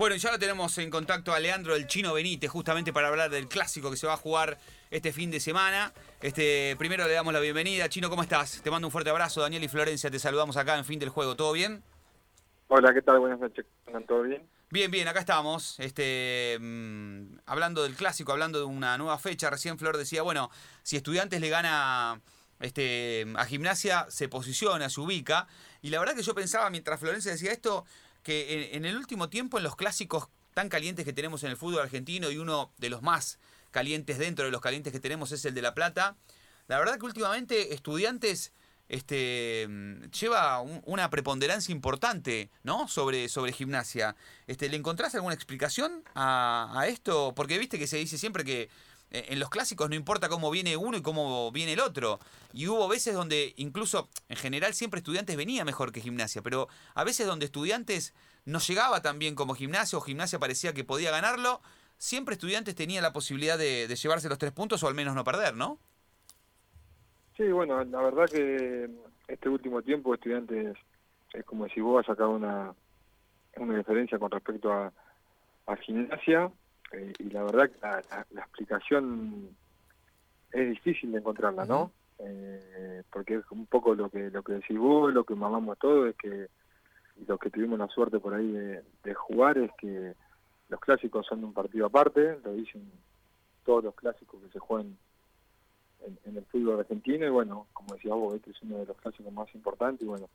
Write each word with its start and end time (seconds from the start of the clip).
Bueno, 0.00 0.14
ya 0.14 0.30
lo 0.30 0.38
tenemos 0.38 0.78
en 0.78 0.90
contacto 0.90 1.32
a 1.32 1.40
Leandro 1.40 1.74
el 1.74 1.88
Chino 1.88 2.14
Benítez, 2.14 2.48
justamente 2.48 2.92
para 2.92 3.08
hablar 3.08 3.30
del 3.30 3.48
clásico 3.48 3.90
que 3.90 3.96
se 3.96 4.06
va 4.06 4.12
a 4.12 4.16
jugar 4.16 4.56
este 4.92 5.12
fin 5.12 5.28
de 5.28 5.40
semana. 5.40 5.92
Este, 6.22 6.76
primero 6.78 7.04
le 7.08 7.14
damos 7.14 7.32
la 7.32 7.40
bienvenida. 7.40 7.88
Chino, 7.88 8.08
¿cómo 8.08 8.22
estás? 8.22 8.62
Te 8.62 8.70
mando 8.70 8.86
un 8.86 8.92
fuerte 8.92 9.10
abrazo. 9.10 9.40
Daniel 9.40 9.64
y 9.64 9.66
Florencia, 9.66 10.08
te 10.08 10.20
saludamos 10.20 10.56
acá 10.56 10.78
en 10.78 10.84
fin 10.84 11.00
del 11.00 11.08
juego. 11.08 11.34
¿Todo 11.34 11.50
bien? 11.50 11.82
Hola, 12.68 12.94
¿qué 12.94 13.02
tal? 13.02 13.18
Buenas 13.18 13.40
noches. 13.40 13.66
¿Todo 14.06 14.22
bien? 14.22 14.48
Bien, 14.70 14.88
bien, 14.88 15.08
acá 15.08 15.18
estamos. 15.18 15.80
Este, 15.80 16.56
mm, 16.60 17.38
hablando 17.46 17.82
del 17.82 17.96
clásico, 17.96 18.30
hablando 18.30 18.60
de 18.60 18.66
una 18.66 18.96
nueva 18.98 19.18
fecha. 19.18 19.50
Recién 19.50 19.80
Flor 19.80 19.96
decía, 19.96 20.22
bueno, 20.22 20.48
si 20.84 20.96
Estudiantes 20.96 21.40
le 21.40 21.48
gana 21.48 22.20
este, 22.60 23.26
a 23.36 23.44
Gimnasia, 23.46 24.06
se 24.10 24.28
posiciona, 24.28 24.90
se 24.90 25.00
ubica. 25.00 25.48
Y 25.82 25.90
la 25.90 25.98
verdad 25.98 26.14
que 26.14 26.22
yo 26.22 26.36
pensaba, 26.36 26.70
mientras 26.70 27.00
Florencia 27.00 27.32
decía 27.32 27.50
esto, 27.50 27.84
que 28.28 28.76
en, 28.76 28.84
el 28.84 28.94
último 28.94 29.30
tiempo 29.30 29.56
en 29.56 29.64
los 29.64 29.74
clásicos 29.74 30.28
tan 30.52 30.68
calientes 30.68 31.06
que 31.06 31.14
tenemos 31.14 31.44
en 31.44 31.50
el 31.50 31.56
fútbol 31.56 31.80
argentino 31.80 32.30
y 32.30 32.36
uno 32.36 32.70
de 32.76 32.90
los 32.90 33.00
más 33.00 33.38
calientes 33.70 34.18
dentro 34.18 34.44
de 34.44 34.50
los 34.50 34.60
calientes 34.60 34.92
que 34.92 35.00
tenemos 35.00 35.32
es 35.32 35.46
el 35.46 35.54
de 35.54 35.62
La 35.62 35.72
Plata, 35.72 36.14
la 36.66 36.78
verdad 36.78 36.98
que 36.98 37.06
últimamente 37.06 37.72
estudiantes 37.72 38.52
este, 38.90 39.66
lleva 40.20 40.60
una 40.60 41.08
preponderancia 41.08 41.72
importante 41.72 42.50
¿no? 42.64 42.86
sobre, 42.86 43.30
sobre 43.30 43.54
gimnasia. 43.54 44.14
Este, 44.46 44.68
¿Le 44.68 44.76
encontrás 44.76 45.14
alguna 45.14 45.32
explicación 45.32 46.04
a, 46.14 46.70
a 46.78 46.86
esto? 46.86 47.32
Porque 47.34 47.56
viste 47.56 47.78
que 47.78 47.86
se 47.86 47.96
dice 47.96 48.18
siempre 48.18 48.44
que 48.44 48.68
eh, 49.10 49.26
en 49.28 49.38
los 49.38 49.48
clásicos 49.48 49.88
no 49.88 49.94
importa 49.94 50.28
cómo 50.28 50.50
viene 50.50 50.76
uno 50.76 50.96
y 50.98 51.02
cómo 51.02 51.50
viene 51.52 51.72
el 51.72 51.80
otro. 51.80 52.20
Y 52.52 52.66
hubo 52.66 52.88
veces 52.88 53.14
donde 53.14 53.54
incluso, 53.56 54.08
en 54.28 54.36
general, 54.36 54.74
siempre 54.74 54.98
estudiantes 54.98 55.36
venía 55.36 55.64
mejor 55.64 55.92
que 55.92 56.00
gimnasia, 56.00 56.42
pero 56.42 56.68
a 56.94 57.04
veces 57.04 57.26
donde 57.26 57.46
estudiantes 57.46 58.14
no 58.48 58.60
llegaba 58.60 59.02
tan 59.02 59.18
bien 59.18 59.34
como 59.34 59.54
gimnasia 59.54 59.98
o 59.98 60.00
gimnasia 60.00 60.38
parecía 60.38 60.72
que 60.72 60.82
podía 60.82 61.10
ganarlo, 61.10 61.60
siempre 61.98 62.32
estudiantes 62.32 62.74
tenía 62.74 63.02
la 63.02 63.12
posibilidad 63.12 63.58
de, 63.58 63.86
llevarse 63.94 64.30
los 64.30 64.38
tres 64.38 64.52
puntos 64.52 64.82
o 64.82 64.88
al 64.88 64.94
menos 64.94 65.14
no 65.14 65.22
perder, 65.22 65.54
¿no? 65.54 65.78
Sí, 67.36 67.44
bueno, 67.52 67.84
la 67.84 68.02
verdad 68.02 68.24
que 68.24 68.88
este 69.28 69.48
último 69.50 69.82
tiempo 69.82 70.14
estudiantes 70.14 70.76
es 71.34 71.44
como 71.44 71.68
si 71.68 71.80
vos 71.80 72.00
has 72.00 72.06
sacado 72.06 72.30
una, 72.30 72.72
una 73.56 73.76
diferencia 73.76 74.18
con 74.18 74.30
respecto 74.30 74.72
a, 74.72 74.90
a 75.66 75.76
gimnasia 75.76 76.50
eh, 76.92 77.12
y 77.18 77.24
la 77.24 77.42
verdad 77.42 77.70
que 77.70 77.78
la, 77.80 78.40
explicación 78.40 79.50
es 80.52 80.70
difícil 80.70 81.12
de 81.12 81.18
encontrarla, 81.18 81.66
¿no? 81.66 81.92
Eh, 82.18 83.02
porque 83.12 83.34
es 83.34 83.44
un 83.50 83.66
poco 83.66 83.94
lo 83.94 84.08
que 84.08 84.30
lo 84.30 84.42
que 84.42 84.54
decís 84.54 84.78
vos, 84.78 85.12
lo 85.12 85.24
que 85.24 85.34
mamamos 85.34 85.78
todos, 85.78 86.08
es 86.08 86.16
que 86.16 86.48
los 87.26 87.38
que 87.38 87.50
tuvimos 87.50 87.78
la 87.78 87.88
suerte 87.88 88.18
por 88.18 88.34
ahí 88.34 88.50
de, 88.50 89.14
jugar 89.14 89.58
es 89.58 89.70
que 89.78 90.14
los 90.68 90.80
clásicos 90.80 91.26
son 91.26 91.40
de 91.40 91.46
un 91.46 91.52
partido 91.52 91.86
aparte, 91.86 92.38
lo 92.44 92.52
dicen 92.52 92.90
todos 93.64 93.84
los 93.84 93.94
clásicos 93.94 94.40
que 94.42 94.50
se 94.50 94.58
juegan 94.58 94.96
en, 96.24 96.36
el 96.36 96.44
fútbol 96.46 96.80
argentino 96.80 97.26
y 97.26 97.30
bueno, 97.30 97.66
como 97.72 97.94
decía 97.94 98.14
vos, 98.14 98.34
este 98.34 98.50
es 98.50 98.62
uno 98.62 98.78
de 98.78 98.86
los 98.86 98.96
clásicos 98.96 99.32
más 99.32 99.52
importantes 99.54 100.02
y 100.02 100.08
bueno, 100.08 100.28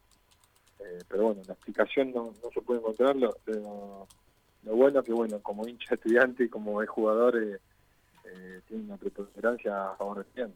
eh, 0.80 1.00
pero 1.08 1.23
bueno, 1.23 1.42
la 1.48 1.53
explicación 1.53 2.12
no, 2.12 2.34
no 2.44 2.50
se 2.53 2.62
puede 2.62 2.80
encontrar, 2.80 3.16
lo, 3.16 3.34
lo 4.64 4.75
bueno 4.75 5.03
que, 5.03 5.14
bueno, 5.14 5.40
como 5.40 5.68
hincha 5.68 5.95
estudiante 5.95 6.45
y 6.45 6.50
como 6.50 6.81
es 6.81 6.90
jugador, 6.90 7.38
eh, 7.38 7.59
eh, 8.25 8.62
tiene 8.68 8.84
una 8.86 8.97
preponderancia 8.97 9.92
a 9.92 9.95
favor 9.95 10.25
de 10.25 10.52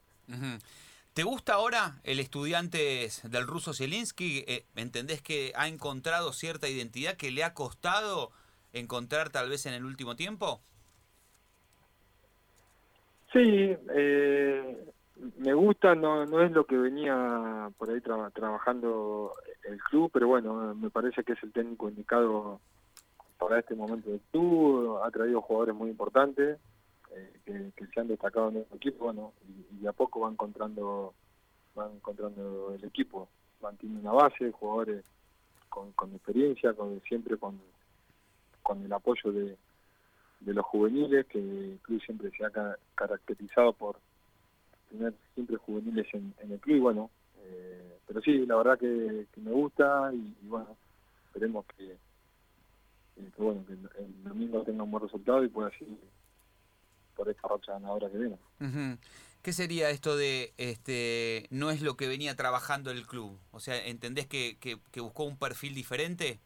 ¿Te 1.17 1.23
gusta 1.23 1.55
ahora 1.55 1.95
el 2.03 2.19
estudiante 2.19 3.09
del 3.23 3.47
ruso 3.47 3.73
Zielinski? 3.73 4.45
Eh, 4.47 4.65
¿Entendés 4.75 5.23
que 5.23 5.51
ha 5.55 5.67
encontrado 5.67 6.31
cierta 6.31 6.69
identidad 6.69 7.17
que 7.17 7.31
le 7.31 7.43
ha 7.43 7.55
costado 7.55 8.29
encontrar 8.71 9.31
tal 9.31 9.49
vez 9.49 9.65
en 9.65 9.73
el 9.73 9.83
último 9.83 10.15
tiempo? 10.15 10.61
Sí, 13.33 13.75
me 15.39 15.53
gusta, 15.55 15.95
no, 15.95 16.27
no 16.27 16.43
es 16.43 16.51
lo 16.51 16.67
que 16.67 16.77
venía 16.77 17.71
por 17.79 17.89
ahí 17.89 17.99
trabajando 17.99 19.33
el 19.63 19.79
club, 19.79 20.11
pero 20.13 20.27
bueno, 20.27 20.75
me 20.75 20.91
parece 20.91 21.23
que 21.23 21.33
es 21.33 21.41
el 21.41 21.51
técnico 21.51 21.89
indicado 21.89 22.59
para 23.39 23.57
este 23.57 23.73
momento 23.73 24.11
del 24.11 24.21
club, 24.31 24.99
ha 25.03 25.09
traído 25.09 25.41
jugadores 25.41 25.73
muy 25.73 25.89
importantes 25.89 26.59
que, 27.45 27.71
se 27.93 27.99
han 27.99 28.07
destacado 28.07 28.49
en 28.49 28.57
el 28.57 28.65
equipo, 28.73 29.13
y, 29.81 29.87
a 29.87 29.93
poco 29.93 30.21
van 30.21 30.33
encontrando 30.33 31.13
van 31.75 31.91
encontrando 31.93 32.73
el 32.73 32.83
equipo, 32.85 33.29
mantiene 33.61 33.99
una 33.99 34.11
base, 34.11 34.51
jugadores 34.51 35.05
con, 35.69 35.91
con 35.91 36.11
experiencia, 36.13 36.73
con 36.73 36.99
siempre 37.01 37.37
con, 37.37 37.59
con 38.63 38.83
el 38.83 38.91
apoyo 38.91 39.31
de, 39.31 39.55
de 40.39 40.53
los 40.53 40.65
juveniles, 40.65 41.25
que 41.27 41.39
el 41.39 41.79
club 41.81 42.01
siempre 42.01 42.31
se 42.31 42.45
ha 42.45 42.75
caracterizado 42.95 43.73
por 43.73 43.99
tener 44.89 45.13
siempre 45.33 45.57
juveniles 45.57 46.07
en, 46.13 46.33
el 46.49 46.59
club, 46.59 46.81
bueno, 46.81 47.09
eh, 47.43 47.99
pero 48.07 48.21
sí, 48.21 48.45
la 48.45 48.55
verdad 48.55 48.79
que, 48.79 49.27
me 49.37 49.51
gusta 49.51 50.11
y 50.13 50.35
bueno, 50.47 50.75
esperemos 51.27 51.65
que 51.77 51.95
que 53.15 53.41
bueno, 53.41 53.65
que 53.65 53.73
el, 53.73 54.23
domingo 54.23 54.61
tenga 54.61 54.83
un 54.83 54.91
buen 54.91 55.03
resultado 55.03 55.43
y 55.43 55.49
pueda 55.49 55.71
seguir 55.71 55.97
por 57.17 57.27
esta 57.29 57.47
racha 57.47 57.73
ganadora 57.73 58.09
que 58.09 58.17
viene. 58.17 58.37
¿Qué 59.41 59.53
sería 59.53 59.89
esto 59.89 60.15
de 60.15 60.53
este 60.57 61.47
no 61.49 61.71
es 61.71 61.81
lo 61.81 61.95
que 61.95 62.07
venía 62.07 62.35
trabajando 62.35 62.91
el 62.91 63.07
club? 63.07 63.39
O 63.51 63.59
sea, 63.59 63.85
¿entendés 63.85 64.27
que, 64.27 64.57
que, 64.59 65.01
buscó 65.01 65.23
un 65.23 65.37
perfil 65.37 65.73
diferente? 65.73 66.39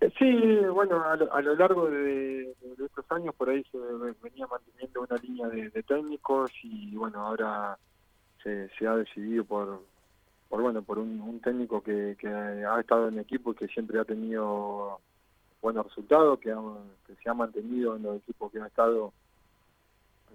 Eh, 0.00 0.12
sí, 0.18 0.30
bueno, 0.72 1.02
a 1.02 1.16
lo, 1.16 1.54
largo 1.54 1.90
de, 1.90 2.54
estos 2.84 3.04
años 3.10 3.34
por 3.34 3.48
ahí 3.48 3.64
se 3.72 3.78
venía 4.22 4.46
manteniendo 4.46 5.00
una 5.00 5.16
línea 5.16 5.48
de, 5.48 5.82
técnicos 5.82 6.52
y 6.62 6.94
bueno, 6.94 7.26
ahora 7.26 7.78
se, 8.42 8.68
se 8.78 8.86
ha 8.86 8.94
decidido 8.94 9.44
por, 9.44 9.82
por 10.48 10.62
bueno 10.62 10.82
por 10.82 10.98
un, 10.98 11.40
técnico 11.40 11.82
que, 11.82 12.16
ha 12.26 12.80
estado 12.80 13.08
en 13.08 13.14
el 13.14 13.20
equipo 13.20 13.52
y 13.52 13.54
que 13.54 13.68
siempre 13.68 13.98
ha 14.00 14.04
tenido 14.04 15.00
buenos 15.60 15.86
resultados, 15.86 16.38
que, 16.40 16.54
se 17.22 17.28
ha 17.28 17.34
mantenido 17.34 17.96
en 17.96 18.02
los 18.02 18.16
equipos 18.18 18.52
que 18.52 18.60
ha 18.60 18.66
estado 18.66 19.12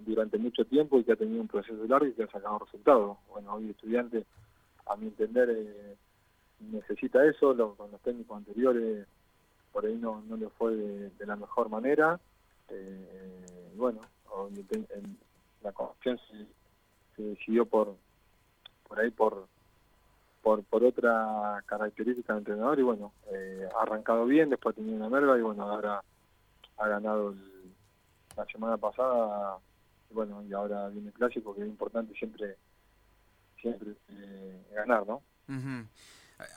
durante 0.00 0.38
mucho 0.38 0.64
tiempo 0.64 0.98
y 0.98 1.04
que 1.04 1.12
ha 1.12 1.16
tenido 1.16 1.40
un 1.40 1.48
proceso 1.48 1.84
largo 1.86 2.06
y 2.06 2.12
que 2.12 2.24
ha 2.24 2.30
sacado 2.30 2.58
resultados. 2.58 3.16
Bueno, 3.28 3.54
hoy 3.54 3.70
estudiante, 3.70 4.24
a 4.86 4.96
mi 4.96 5.06
entender, 5.06 5.50
eh, 5.50 5.96
necesita 6.60 7.24
eso, 7.24 7.56
con 7.76 7.90
los 7.90 8.00
técnicos 8.00 8.36
anteriores 8.36 9.06
por 9.72 9.84
ahí 9.84 9.96
no, 9.96 10.22
no 10.28 10.36
le 10.36 10.48
fue 10.50 10.72
de, 10.76 11.26
la 11.26 11.34
mejor 11.34 11.68
manera. 11.68 12.20
Eh, 12.68 13.72
bueno, 13.74 14.00
la 15.62 15.72
confianza 15.72 16.24
se 17.16 17.22
decidió 17.22 17.66
por 17.66 17.96
por 18.86 19.00
ahí 19.00 19.10
por 19.10 19.48
por, 20.44 20.62
por 20.64 20.84
otra 20.84 21.64
característica 21.64 22.34
del 22.34 22.40
entrenador 22.40 22.78
y 22.78 22.82
bueno, 22.82 23.12
eh, 23.32 23.66
ha 23.74 23.82
arrancado 23.82 24.26
bien, 24.26 24.50
después 24.50 24.74
ha 24.74 24.76
tenido 24.76 24.96
una 24.96 25.08
merva 25.08 25.38
y 25.38 25.40
bueno, 25.40 25.62
ahora 25.62 26.04
ha 26.76 26.88
ganado 26.88 27.34
la 28.36 28.44
semana 28.44 28.76
pasada 28.76 29.56
y 30.10 30.14
bueno, 30.14 30.44
y 30.44 30.52
ahora 30.52 30.88
viene 30.88 31.08
el 31.08 31.14
clásico 31.14 31.54
que 31.54 31.62
es 31.62 31.66
importante 31.66 32.14
siempre 32.14 32.56
siempre 33.58 33.92
eh, 34.10 34.66
ganar, 34.74 35.06
¿no? 35.06 35.22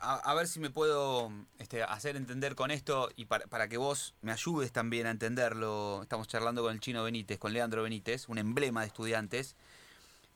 a, 0.02 0.34
ver 0.34 0.48
si 0.48 0.60
me 0.60 0.70
puedo 0.70 1.32
este, 1.58 1.82
hacer 1.82 2.18
entender 2.18 2.56
con 2.56 2.72
esto 2.72 3.10
y 3.16 3.24
para, 3.24 3.48
para, 3.48 3.70
que 3.70 3.78
vos 3.78 4.16
me 4.22 4.34
ayudes 4.34 4.74
también 4.74 5.08
a 5.08 5.12
entenderlo. 5.12 6.02
Estamos 6.02 6.28
charlando 6.28 6.62
con 6.62 6.74
el 6.74 6.82
chino 6.82 7.06
Benítez, 7.06 7.40
con 7.40 7.54
Leandro 7.54 7.84
Benítez, 7.84 8.28
un 8.28 8.38
emblema 8.38 8.82
de 8.82 8.88
estudiantes. 8.88 9.56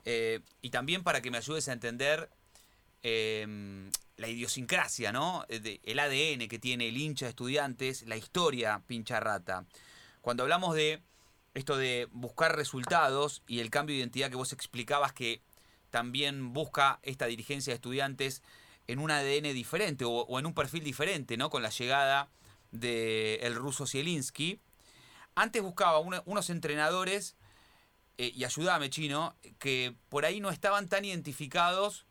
Eh, 0.05 0.39
y 0.61 0.69
también 0.69 1.03
para 1.03 1.21
que 1.21 1.31
me 1.31 1.37
ayudes 1.37 1.67
a 1.67 1.73
entender 1.73 2.29
Em, 3.03 3.89
la 4.17 4.27
idiosincrasia, 4.27 5.11
¿no? 5.11 5.43
Eh, 5.49 5.79
el 5.83 5.99
ADN 5.99 6.47
que 6.47 6.59
tiene 6.59 6.89
el 6.89 6.97
hincha 6.97 7.25
de 7.25 7.31
estudiantes, 7.31 8.03
la 8.03 8.15
historia 8.15 8.83
pincha 8.85 9.19
rata. 9.19 9.65
Cuando 10.21 10.43
hablamos 10.43 10.75
de 10.75 11.01
esto 11.55 11.75
de 11.77 12.07
buscar 12.11 12.55
resultados 12.55 13.41
y 13.47 13.59
el 13.59 13.71
cambio 13.71 13.95
de 13.95 14.01
identidad 14.01 14.29
que 14.29 14.35
vos 14.35 14.53
explicabas 14.53 15.13
que 15.13 15.41
también 15.89 16.53
busca 16.53 16.99
esta 17.01 17.25
dirigencia 17.25 17.71
de 17.71 17.75
estudiantes 17.75 18.43
en 18.85 18.99
un 18.99 19.09
ADN 19.09 19.53
diferente 19.53 20.05
o, 20.05 20.39
en 20.39 20.45
un 20.45 20.53
perfil 20.53 20.83
diferente, 20.83 21.37
¿no? 21.37 21.49
Con 21.49 21.63
la 21.63 21.69
llegada 21.69 22.29
del 22.71 23.41
el 23.41 23.55
ruso 23.55 23.87
Zielinski. 23.87 24.59
Antes 25.33 25.63
buscaba 25.63 25.97
unos 25.99 26.49
entrenadores, 26.51 27.35
eh, 28.19 28.31
y 28.35 28.43
ayúdame 28.43 28.91
chino, 28.91 29.35
que 29.57 29.95
por 30.09 30.25
ahí 30.25 30.39
no 30.39 30.51
estaban 30.51 30.87
tan 30.87 31.05
identificados 31.05 32.05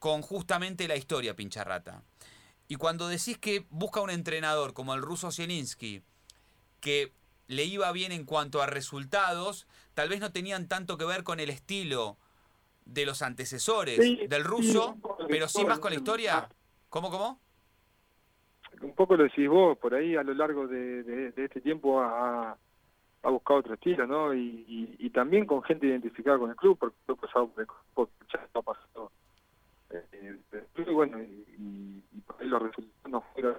con 0.00 0.22
justamente 0.22 0.88
la 0.88 0.96
historia, 0.96 1.36
pincharrata. 1.36 2.02
Y 2.66 2.76
cuando 2.76 3.06
decís 3.06 3.38
que 3.38 3.66
busca 3.70 4.00
un 4.00 4.10
entrenador 4.10 4.72
como 4.72 4.94
el 4.94 5.02
ruso 5.02 5.30
Zielinski, 5.30 6.02
que 6.80 7.12
le 7.46 7.64
iba 7.64 7.92
bien 7.92 8.10
en 8.10 8.24
cuanto 8.24 8.62
a 8.62 8.66
resultados, 8.66 9.68
tal 9.94 10.08
vez 10.08 10.20
no 10.20 10.32
tenían 10.32 10.66
tanto 10.66 10.96
que 10.96 11.04
ver 11.04 11.22
con 11.22 11.38
el 11.38 11.50
estilo 11.50 12.16
de 12.84 13.06
los 13.06 13.22
antecesores 13.22 13.98
del 14.28 14.44
ruso, 14.44 14.96
pero 15.28 15.48
sí 15.48 15.64
más 15.64 15.78
con 15.78 15.92
la 15.92 15.98
historia. 15.98 16.48
¿Cómo, 16.88 17.10
cómo? 17.10 17.38
un 18.80 18.94
poco 18.94 19.16
lo 19.16 19.24
decís 19.24 19.48
vos, 19.48 19.76
por 19.78 19.94
ahí 19.94 20.16
a 20.16 20.22
lo 20.22 20.32
largo 20.32 20.66
de, 20.66 21.32
este 21.36 21.60
tiempo 21.60 22.00
ha, 22.00 22.56
ha, 23.22 23.30
buscado 23.30 23.60
otro 23.60 23.74
estilo, 23.74 24.06
¿no? 24.06 24.32
Y, 24.32 24.96
y, 24.98 25.10
también 25.10 25.44
con 25.44 25.62
gente 25.62 25.86
identificada 25.86 26.38
con 26.38 26.50
el 26.50 26.56
club, 26.56 26.78
porque 26.78 26.96
ha 27.08 27.14
pasado, 27.14 27.50
ya 28.32 28.48
ha 28.54 28.62
pasado. 28.62 29.12
Eh, 29.90 30.38
y 30.76 30.90
bueno, 30.90 31.20
y, 31.20 32.02
por 32.26 32.40
ahí 32.40 32.46
los 32.48 32.62
resultados 32.62 33.10
no 33.10 33.20
fueron 33.32 33.56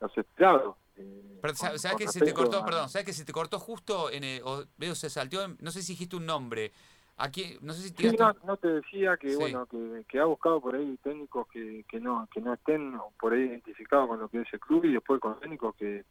los 0.00 0.18
esperados. 0.18 0.76
Eh, 0.96 1.40
¿sabes, 1.54 1.82
que 1.96 2.08
se 2.08 2.20
te 2.20 2.32
cortó? 2.32 2.64
Perdón, 2.64 2.88
¿sabes 2.88 3.06
que 3.06 3.12
se 3.12 3.24
te 3.24 3.32
cortó 3.32 3.58
justo 3.58 4.10
en 4.10 4.24
el, 4.24 4.42
o, 4.44 4.64
veo 4.76 4.94
se 4.94 5.10
salteó, 5.10 5.48
no 5.60 5.70
sé 5.70 5.82
si 5.82 5.92
dijiste 5.92 6.16
un 6.16 6.26
nombre. 6.26 6.72
Aquí, 7.16 7.56
no 7.60 7.72
sé 7.72 7.82
si 7.82 7.94
sí, 7.94 8.16
no, 8.16 8.56
te 8.56 8.66
decía 8.66 9.16
que 9.16 9.36
bueno 9.36 9.66
que, 9.66 10.04
que, 10.08 10.18
ha 10.18 10.24
buscado 10.24 10.60
por 10.60 10.74
ahí 10.74 10.98
técnicos 11.00 11.46
que, 11.46 11.84
que 11.88 12.00
no 12.00 12.28
que 12.32 12.40
no 12.40 12.54
estén 12.54 12.98
por 13.20 13.32
ahí 13.32 13.42
identificados 13.42 14.08
con 14.08 14.18
lo 14.18 14.28
que 14.28 14.40
es 14.40 14.52
el 14.52 14.58
club 14.58 14.84
y 14.84 14.94
después 14.94 15.20
con 15.20 15.38
técnicos 15.38 15.76
que, 15.76 16.04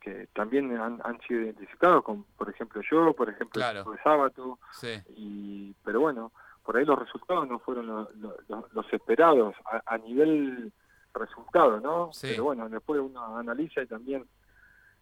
que 0.00 0.28
también 0.32 0.74
han, 0.78 0.98
han 1.04 1.20
sido 1.28 1.42
identificados 1.42 2.02
con 2.04 2.24
por 2.38 2.48
ejemplo 2.48 2.80
yo 2.90 3.12
por 3.12 3.28
ejemplo 3.28 3.50
claro. 3.50 3.92
el 3.92 4.02
sábado 4.02 4.58
y 5.14 5.74
pero 5.84 6.00
bueno 6.00 6.32
por 6.64 6.76
ahí 6.76 6.84
los 6.84 6.98
resultados 6.98 7.48
no 7.48 7.58
fueron 7.58 7.86
los, 7.86 8.92
esperados 8.92 9.54
a, 9.64 9.98
nivel 9.98 10.72
resultado 11.14 11.80
no 11.80 12.10
pero 12.20 12.44
bueno 12.44 12.68
después 12.68 13.00
uno 13.00 13.36
analiza 13.36 13.82
y 13.82 13.86
también 13.86 14.24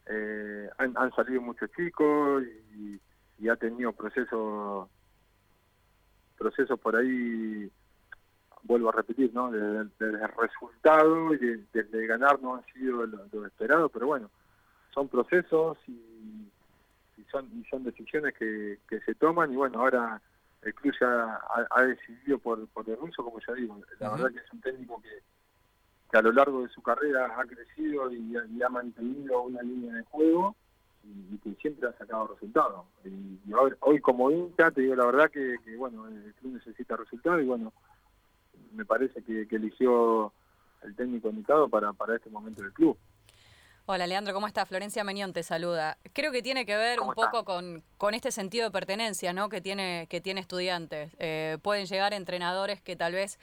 eh, 0.07 0.69
han, 0.79 0.97
han 0.97 1.15
salido 1.15 1.43
muchos 1.43 1.71
chicos 1.73 2.43
y, 2.77 3.01
y 3.39 3.49
ha 3.49 3.57
tenido 3.57 3.93
procesos 3.93 4.89
procesos 6.39 6.79
por 6.79 6.97
ahí, 6.97 7.71
vuelvo 8.63 8.89
a 8.89 8.93
repetir, 8.93 9.35
¿no? 9.35 9.51
Desde, 9.51 9.91
el 9.99 10.29
resultado 10.39 11.35
y 11.35 11.67
desde 11.73 12.07
ganar 12.07 12.41
no 12.41 12.55
han 12.55 12.65
sido 12.67 13.05
lo, 13.07 13.47
esperado, 13.47 13.89
pero 13.89 14.07
bueno, 14.07 14.31
son 14.95 15.09
procesos 15.09 15.77
y, 15.89 16.49
son, 17.31 17.47
y 17.53 17.65
son 17.69 17.85
decisiones 17.85 18.35
que, 18.35 18.79
se 19.05 19.15
toman 19.17 19.53
y 19.53 19.57
bueno, 19.57 19.81
ahora 19.81 20.23
el 20.63 20.75
club 20.75 20.95
ya 21.01 21.41
ha, 21.71 21.83
decidido 21.83 22.39
por, 22.39 22.67
por 22.69 22.89
el 22.89 22.97
ruso, 22.97 23.23
como 23.23 23.39
ya 23.47 23.55
digo, 23.55 23.81
la 24.01 24.11
verdad 24.11 24.31
que 24.31 24.39
es 24.39 24.53
un 24.53 24.61
técnico 24.61 25.01
que, 25.01 25.23
que 26.11 26.19
a 26.19 26.23
lo 26.23 26.33
largo 26.33 26.63
de 26.63 26.69
su 26.69 26.83
carrera 26.83 27.33
ha 27.39 27.45
crecido 27.45 28.11
y, 28.13 28.37
y 28.51 28.63
ha 28.63 28.69
mantenido 28.69 29.43
una 29.43 29.63
línea 29.63 29.95
de 29.95 30.03
juego 30.05 30.57
y, 31.05 31.39
que 31.39 31.55
siempre 31.61 31.89
ha 31.89 31.93
sacado 31.93 32.29
resultados. 32.29 32.87
Y, 33.05 33.39
hoy, 33.81 34.01
como 34.01 34.31
hincha 34.31 34.71
te 34.71 34.83
digo 34.83 34.95
la 34.95 35.07
verdad 35.07 35.31
que, 35.31 35.57
bueno, 35.77 36.07
el 36.09 36.35
club 36.35 36.55
necesita 36.55 36.97
resultados 36.97 37.43
y 37.43 37.47
bueno, 37.47 37.73
me 38.73 38.85
parece 38.85 39.23
que, 39.23 39.47
eligió 39.51 40.33
el 40.83 40.95
técnico 40.95 41.29
indicado 41.29 41.69
para, 41.69 41.93
para 41.93 42.17
este 42.17 42.31
momento 42.31 42.63
del 42.63 42.73
club. 42.73 42.97
Hola 43.91 44.07
Leandro, 44.07 44.35
¿cómo 44.35 44.47
estás? 44.47 44.69
Florencia 44.69 45.03
Menión 45.03 45.33
te 45.33 45.43
saluda. 45.43 45.97
Creo 46.13 46.31
que 46.31 46.43
tiene 46.43 46.67
que 46.67 46.77
ver 46.77 47.01
un 47.01 47.15
poco 47.15 47.47
con, 47.47 47.83
con, 47.97 48.13
este 48.13 48.31
sentido 48.31 48.67
de 48.67 48.71
pertenencia 48.71 49.33
¿no? 49.33 49.49
que, 49.49 49.63
tiene, 49.63 50.07
que 50.11 50.21
tiene 50.21 50.43
estudiantes. 50.43 51.17
Eh, 51.19 51.57
pueden 51.63 51.87
llegar 51.87 52.13
entrenadores 52.13 52.83
que 52.83 52.97
tal 52.97 53.15
vez 53.15 53.39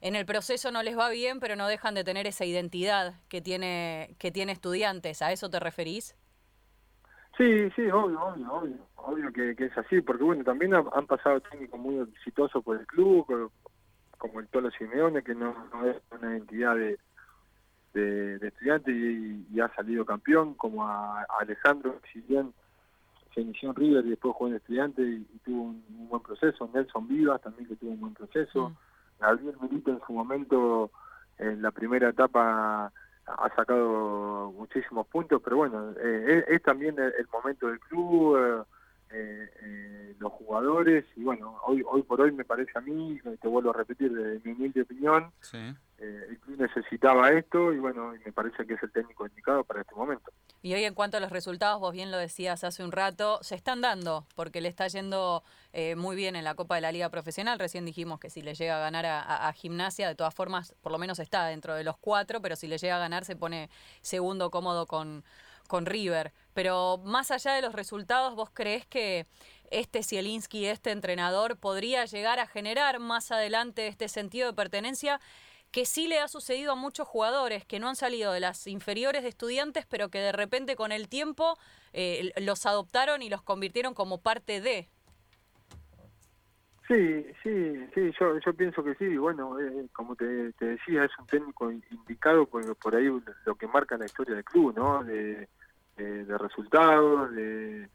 en 0.00 0.14
el 0.14 0.26
proceso 0.26 0.70
no 0.70 0.84
les 0.84 0.96
va 0.96 1.10
bien, 1.10 1.40
pero 1.40 1.56
no 1.56 1.66
dejan 1.66 1.96
de 1.96 2.04
tener 2.04 2.28
esa 2.28 2.44
identidad 2.44 3.14
que 3.28 3.40
tiene, 3.40 4.14
que 4.20 4.30
tiene 4.30 4.52
estudiantes. 4.52 5.22
¿A 5.22 5.32
eso 5.32 5.50
te 5.50 5.58
referís? 5.58 6.16
Sí, 7.36 7.68
sí, 7.74 7.90
obvio, 7.90 8.22
obvio, 8.22 8.52
obvio, 8.52 8.76
obvio 8.94 9.32
que, 9.32 9.56
es 9.58 9.76
así, 9.76 10.02
porque 10.02 10.22
bueno, 10.22 10.44
también 10.44 10.72
han, 10.72 11.06
pasado 11.08 11.40
técnicos 11.40 11.80
muy 11.80 11.98
exitosos 12.14 12.62
por 12.62 12.78
el 12.78 12.86
club, 12.86 13.50
como 14.18 14.38
el 14.38 14.46
Tolo 14.50 14.70
Simeone, 14.70 15.24
que 15.24 15.34
no, 15.34 15.52
es 15.84 15.96
una 16.12 16.36
entidad 16.36 16.76
de, 16.76 16.96
de, 17.94 18.36
estudiante 18.36 18.90
y, 18.92 19.60
ha 19.60 19.68
salido 19.74 20.04
campeón, 20.04 20.54
como 20.54 20.86
a, 20.86 21.26
Alejandro, 21.40 22.00
si 22.12 22.20
bien 22.20 22.52
se 23.34 23.42
inició 23.42 23.70
en 23.70 23.76
River 23.76 24.06
y 24.06 24.10
después 24.10 24.34
jugó 24.34 24.48
en 24.48 24.56
estudiante 24.56 25.02
y, 25.02 25.24
tuvo 25.44 25.62
un, 25.62 26.08
buen 26.08 26.22
proceso, 26.22 26.70
Nelson 26.72 27.08
Vivas 27.08 27.40
también 27.42 27.68
que 27.68 27.76
tuvo 27.76 27.90
un 27.90 28.00
buen 28.00 28.14
proceso, 28.14 28.70
mm. 28.70 28.76
Gabriel 29.20 29.56
Milito 29.60 29.90
en 29.90 30.00
su 30.06 30.12
momento, 30.12 30.90
en 31.38 31.62
la 31.62 31.70
primera 31.70 32.08
etapa 32.08 32.92
ha 33.26 33.54
sacado 33.54 34.52
muchísimos 34.56 35.06
puntos, 35.06 35.40
pero 35.42 35.56
bueno, 35.58 35.92
eh, 36.00 36.44
es, 36.48 36.62
también 36.62 36.98
el, 36.98 37.26
momento 37.32 37.68
del 37.68 37.78
club, 37.80 38.36
eh, 38.36 38.62
eh, 39.12 40.14
los 40.18 40.32
jugadores, 40.32 41.04
y 41.16 41.24
bueno, 41.24 41.58
hoy 41.66 41.82
hoy 41.86 42.02
por 42.02 42.20
hoy 42.20 42.32
me 42.32 42.44
parece 42.44 42.72
a 42.76 42.80
mí, 42.80 43.18
te 43.40 43.48
vuelvo 43.48 43.70
a 43.70 43.74
repetir, 43.74 44.12
de 44.12 44.40
mi 44.44 44.52
humilde 44.52 44.82
opinión, 44.82 45.32
el 45.98 46.38
club 46.40 46.60
necesitaba 46.60 47.30
esto 47.30 47.72
y 47.72 47.78
bueno, 47.78 48.12
me 48.24 48.32
parece 48.32 48.66
que 48.66 48.74
es 48.74 48.82
el 48.82 48.90
técnico 48.90 49.26
indicado 49.26 49.64
para 49.64 49.82
este 49.82 49.94
momento. 49.94 50.32
Y 50.62 50.74
hoy 50.74 50.84
en 50.84 50.94
cuanto 50.94 51.16
a 51.16 51.20
los 51.20 51.30
resultados, 51.30 51.80
vos 51.80 51.92
bien 51.92 52.10
lo 52.10 52.18
decías 52.18 52.64
hace 52.64 52.84
un 52.84 52.92
rato, 52.92 53.38
se 53.42 53.54
están 53.54 53.80
dando, 53.80 54.26
porque 54.34 54.60
le 54.60 54.68
está 54.68 54.88
yendo 54.88 55.42
eh, 55.72 55.96
muy 55.96 56.16
bien 56.16 56.36
en 56.36 56.44
la 56.44 56.54
Copa 56.54 56.74
de 56.74 56.82
la 56.82 56.92
Liga 56.92 57.08
Profesional. 57.08 57.58
Recién 57.58 57.86
dijimos 57.86 58.20
que 58.20 58.28
si 58.28 58.42
le 58.42 58.54
llega 58.54 58.76
a 58.76 58.80
ganar 58.80 59.06
a, 59.06 59.50
Gimnasia, 59.54 60.06
de 60.06 60.14
todas 60.14 60.34
formas, 60.34 60.74
por 60.82 60.92
lo 60.92 60.98
menos 60.98 61.18
está 61.18 61.46
dentro 61.46 61.74
de 61.74 61.84
los 61.84 61.96
cuatro, 61.96 62.42
pero 62.42 62.56
si 62.56 62.66
le 62.66 62.76
llega 62.76 62.96
a 62.96 62.98
ganar 62.98 63.24
se 63.24 63.36
pone 63.36 63.70
segundo 64.02 64.50
cómodo 64.50 64.86
con, 64.86 65.24
con 65.66 65.86
River. 65.86 66.32
Pero 66.54 66.98
más 67.04 67.30
allá 67.30 67.52
de 67.52 67.62
los 67.62 67.74
resultados, 67.74 68.34
¿vos 68.34 68.50
crees 68.52 68.86
que 68.86 69.26
este 69.70 70.02
Zielinski, 70.02 70.66
este 70.66 70.90
entrenador, 70.90 71.56
podría 71.56 72.04
llegar 72.04 72.38
a 72.38 72.46
generar 72.46 72.98
más 72.98 73.30
adelante 73.30 73.86
este 73.86 74.08
sentido 74.08 74.48
de 74.48 74.54
pertenencia? 74.54 75.20
que 75.70 75.84
sí 75.84 76.08
le 76.08 76.18
ha 76.18 76.28
sucedido 76.28 76.72
a 76.72 76.74
muchos 76.74 77.06
jugadores 77.06 77.64
que 77.64 77.78
no 77.78 77.88
han 77.88 77.96
salido 77.96 78.32
de 78.32 78.40
las 78.40 78.66
inferiores 78.66 79.22
de 79.22 79.28
estudiantes, 79.28 79.86
pero 79.86 80.08
que 80.08 80.18
de 80.18 80.32
repente 80.32 80.76
con 80.76 80.92
el 80.92 81.08
tiempo 81.08 81.56
eh, 81.92 82.32
los 82.40 82.66
adoptaron 82.66 83.22
y 83.22 83.30
los 83.30 83.42
convirtieron 83.42 83.94
como 83.94 84.20
parte 84.20 84.60
de. 84.60 84.88
Sí, 86.88 87.24
sí, 87.44 87.86
sí, 87.94 88.10
yo, 88.18 88.36
yo 88.44 88.52
pienso 88.52 88.82
que 88.82 88.96
sí. 88.96 89.16
Bueno, 89.16 89.60
eh, 89.60 89.86
como 89.92 90.16
te, 90.16 90.24
decía, 90.58 91.04
es 91.04 91.12
un 91.20 91.26
técnico 91.26 91.70
indicado 91.70 92.46
por, 92.46 92.76
por 92.76 92.96
ahí 92.96 93.08
lo 93.44 93.54
que 93.54 93.68
marca 93.68 93.96
la 93.96 94.06
historia 94.06 94.34
del 94.34 94.44
club, 94.44 94.74
¿no? 94.76 95.04
De, 95.04 95.48
resultados, 96.38 97.32
de, 97.32 97.88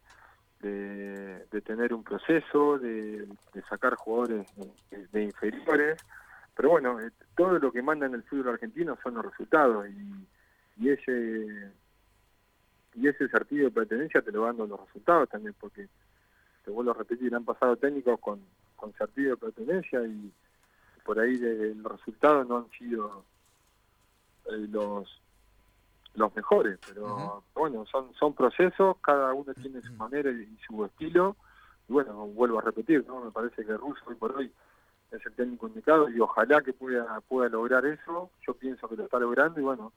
de, 0.60 1.60
tener 1.62 1.92
un 1.92 2.04
proceso, 2.04 2.78
de, 2.78 3.26
sacar 3.68 3.94
jugadores 3.96 4.46
de 5.12 5.22
inferiores. 5.22 5.98
Pero 6.54 6.70
bueno, 6.70 7.00
eh, 7.00 7.10
todo 7.36 7.58
lo 7.58 7.70
que 7.72 7.82
manda 7.82 8.06
en 8.06 8.14
el 8.14 8.22
fútbol 8.22 8.54
argentino 8.54 8.96
son 9.02 9.14
los 9.14 9.24
resultados 9.26 9.86
y, 9.88 10.84
y 10.84 10.90
ese 10.90 11.72
y 12.96 13.08
ese 13.08 13.28
sentido 13.28 13.66
de 13.66 13.70
pertenencia 13.70 14.22
te 14.22 14.32
lo 14.32 14.42
van 14.42 14.56
dando 14.56 14.76
los 14.76 14.86
resultados 14.86 15.28
también, 15.28 15.54
porque 15.60 15.86
te 16.64 16.70
vuelvo 16.70 16.92
a 16.92 16.94
repetir, 16.94 17.34
han 17.34 17.44
pasado 17.44 17.76
técnicos 17.76 18.18
con, 18.20 18.40
con 18.74 18.92
de 18.92 19.36
pertenencia 19.36 20.02
y 20.02 20.32
por 21.04 21.20
ahí 21.20 21.36
los 21.36 21.92
resultados 21.92 22.48
no 22.48 22.56
han 22.58 22.70
sido 22.70 23.24
eh, 24.46 24.66
los 24.70 25.20
los 26.16 26.34
mejores, 26.34 26.78
pero 26.86 27.42
bueno, 27.54 27.84
son 27.86 28.12
son 28.14 28.34
procesos, 28.34 28.96
cada 29.02 29.32
uno 29.32 29.52
tiene 29.54 29.80
su 29.82 29.92
manera 29.92 30.30
y, 30.30 30.58
su 30.66 30.84
estilo, 30.84 31.36
y 31.88 31.92
bueno, 31.92 32.26
vuelvo 32.26 32.58
a 32.58 32.62
repetir, 32.62 33.06
¿no? 33.06 33.20
Me 33.20 33.30
parece 33.30 33.64
que 33.64 33.76
Russo 33.76 34.02
hoy 34.06 34.14
por 34.16 34.34
hoy 34.36 34.50
es 35.10 35.24
el 35.24 35.32
técnico 35.34 35.68
indicado 35.68 36.08
y 36.08 36.18
ojalá 36.20 36.60
que 36.62 36.72
pueda 36.72 37.20
pueda 37.28 37.48
lograr 37.48 37.84
eso. 37.86 38.30
Yo 38.46 38.54
pienso 38.54 38.88
que 38.88 38.96
lo 38.96 39.04
está 39.04 39.18
logrando 39.18 39.60
y 39.60 39.62
bueno, 39.62 39.92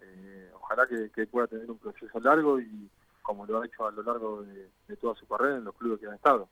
eh, 0.00 0.50
ojalá 0.54 0.86
que, 0.86 1.26
pueda 1.26 1.46
tener 1.46 1.70
un 1.70 1.78
proceso 1.78 2.20
largo 2.20 2.60
y 2.60 2.90
como 3.22 3.46
lo 3.46 3.60
ha 3.60 3.66
hecho 3.66 3.86
a 3.86 3.92
lo 3.92 4.02
largo 4.02 4.42
de, 4.42 4.96
toda 4.96 5.14
su 5.14 5.26
carrera 5.26 5.56
en 5.56 5.64
los 5.64 5.74
clubes 5.76 6.00
que 6.00 6.06
han 6.06 6.14
estado. 6.14 6.48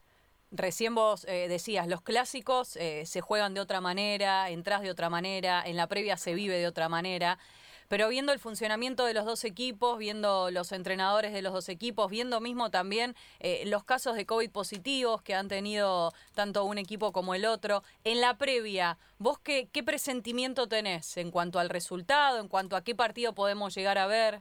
Recién 0.51 0.95
vos 0.95 1.27
eh, 1.29 1.47
decías, 1.49 1.89
los 1.89 2.01
clásicos 2.01 2.77
eh, 2.77 3.05
se 3.05 3.21
juegan 3.21 3.53
de 3.53 3.61
otra 3.61 3.81
manera, 3.81 4.49
entras 4.49 4.81
de 4.81 4.91
otra 4.91 5.11
manera, 5.11 5.63
en 5.67 5.77
la 5.77 5.89
previa 5.89 6.17
se 6.17 6.35
vive 6.35 6.57
de 6.57 6.67
otra 6.67 6.89
manera. 6.89 7.39
Pero 7.89 8.09
viendo 8.09 8.33
el 8.33 8.39
funcionamiento 8.39 9.07
de 9.07 9.15
los 9.15 9.25
dos 9.25 9.45
equipos, 9.45 9.99
viendo 9.99 10.51
los 10.51 10.73
entrenadores 10.73 11.33
de 11.33 11.41
los 11.41 11.55
dos 11.55 11.69
equipos, 11.71 12.11
viendo 12.11 12.41
mismo 12.41 12.71
también 12.71 13.15
eh, 13.41 13.65
los 13.67 13.83
casos 13.83 14.15
de 14.15 14.27
COVID 14.27 14.51
positivos 14.51 15.23
que 15.23 15.35
han 15.35 15.49
tenido 15.49 16.13
tanto 16.35 16.65
un 16.65 16.77
equipo 16.77 17.13
como 17.13 17.35
el 17.35 17.47
otro, 17.47 17.83
en 18.05 18.21
la 18.21 18.37
previa, 18.37 18.99
¿vos 19.19 19.39
qué, 19.39 19.69
presentimiento 19.85 20.69
tenés 20.69 21.17
en 21.17 21.31
cuanto 21.31 21.59
al 21.59 21.71
resultado, 21.71 22.41
en 22.41 22.49
cuanto 22.49 22.77
a 22.77 22.85
qué 22.85 22.95
partido 22.95 23.35
podemos 23.35 23.75
llegar 23.75 23.97
a 23.97 24.07
ver? 24.07 24.41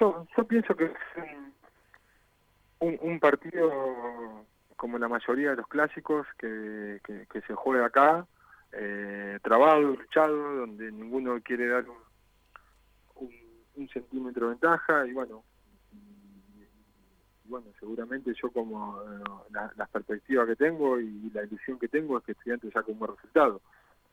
Yo, 0.00 0.26
yo 0.36 0.44
pienso 0.44 0.74
que 0.74 0.86
es 0.86 0.92
un, 2.80 3.20
partido 3.20 4.44
como 4.76 4.98
la 4.98 5.08
mayoría 5.08 5.50
de 5.50 5.56
los 5.56 5.68
clásicos 5.68 6.26
que 6.38 7.00
se 7.46 7.54
juega 7.54 7.86
acá, 7.86 8.26
eh, 8.72 9.38
trabado, 9.42 9.80
luchado, 9.80 10.56
donde 10.56 10.92
ninguno 10.92 11.40
quiere 11.42 11.68
dar 11.68 11.86
un, 11.88 13.30
un, 13.76 13.88
centímetro 13.88 14.46
de 14.46 14.50
ventaja 14.50 15.06
y 15.06 15.12
bueno, 15.12 15.42
bueno, 17.44 17.66
seguramente 17.80 18.32
yo 18.40 18.50
como 18.50 19.00
eh, 19.02 19.24
las 19.76 19.88
perspectivas 19.88 20.46
que 20.46 20.56
tengo 20.56 21.00
y 21.00 21.30
la 21.30 21.44
ilusión 21.44 21.78
que 21.78 21.88
tengo 21.88 22.18
es 22.18 22.24
que 22.24 22.32
estudiante 22.32 22.70
saque 22.70 22.92
un 22.92 22.98
buen 22.98 23.14
resultado. 23.14 23.62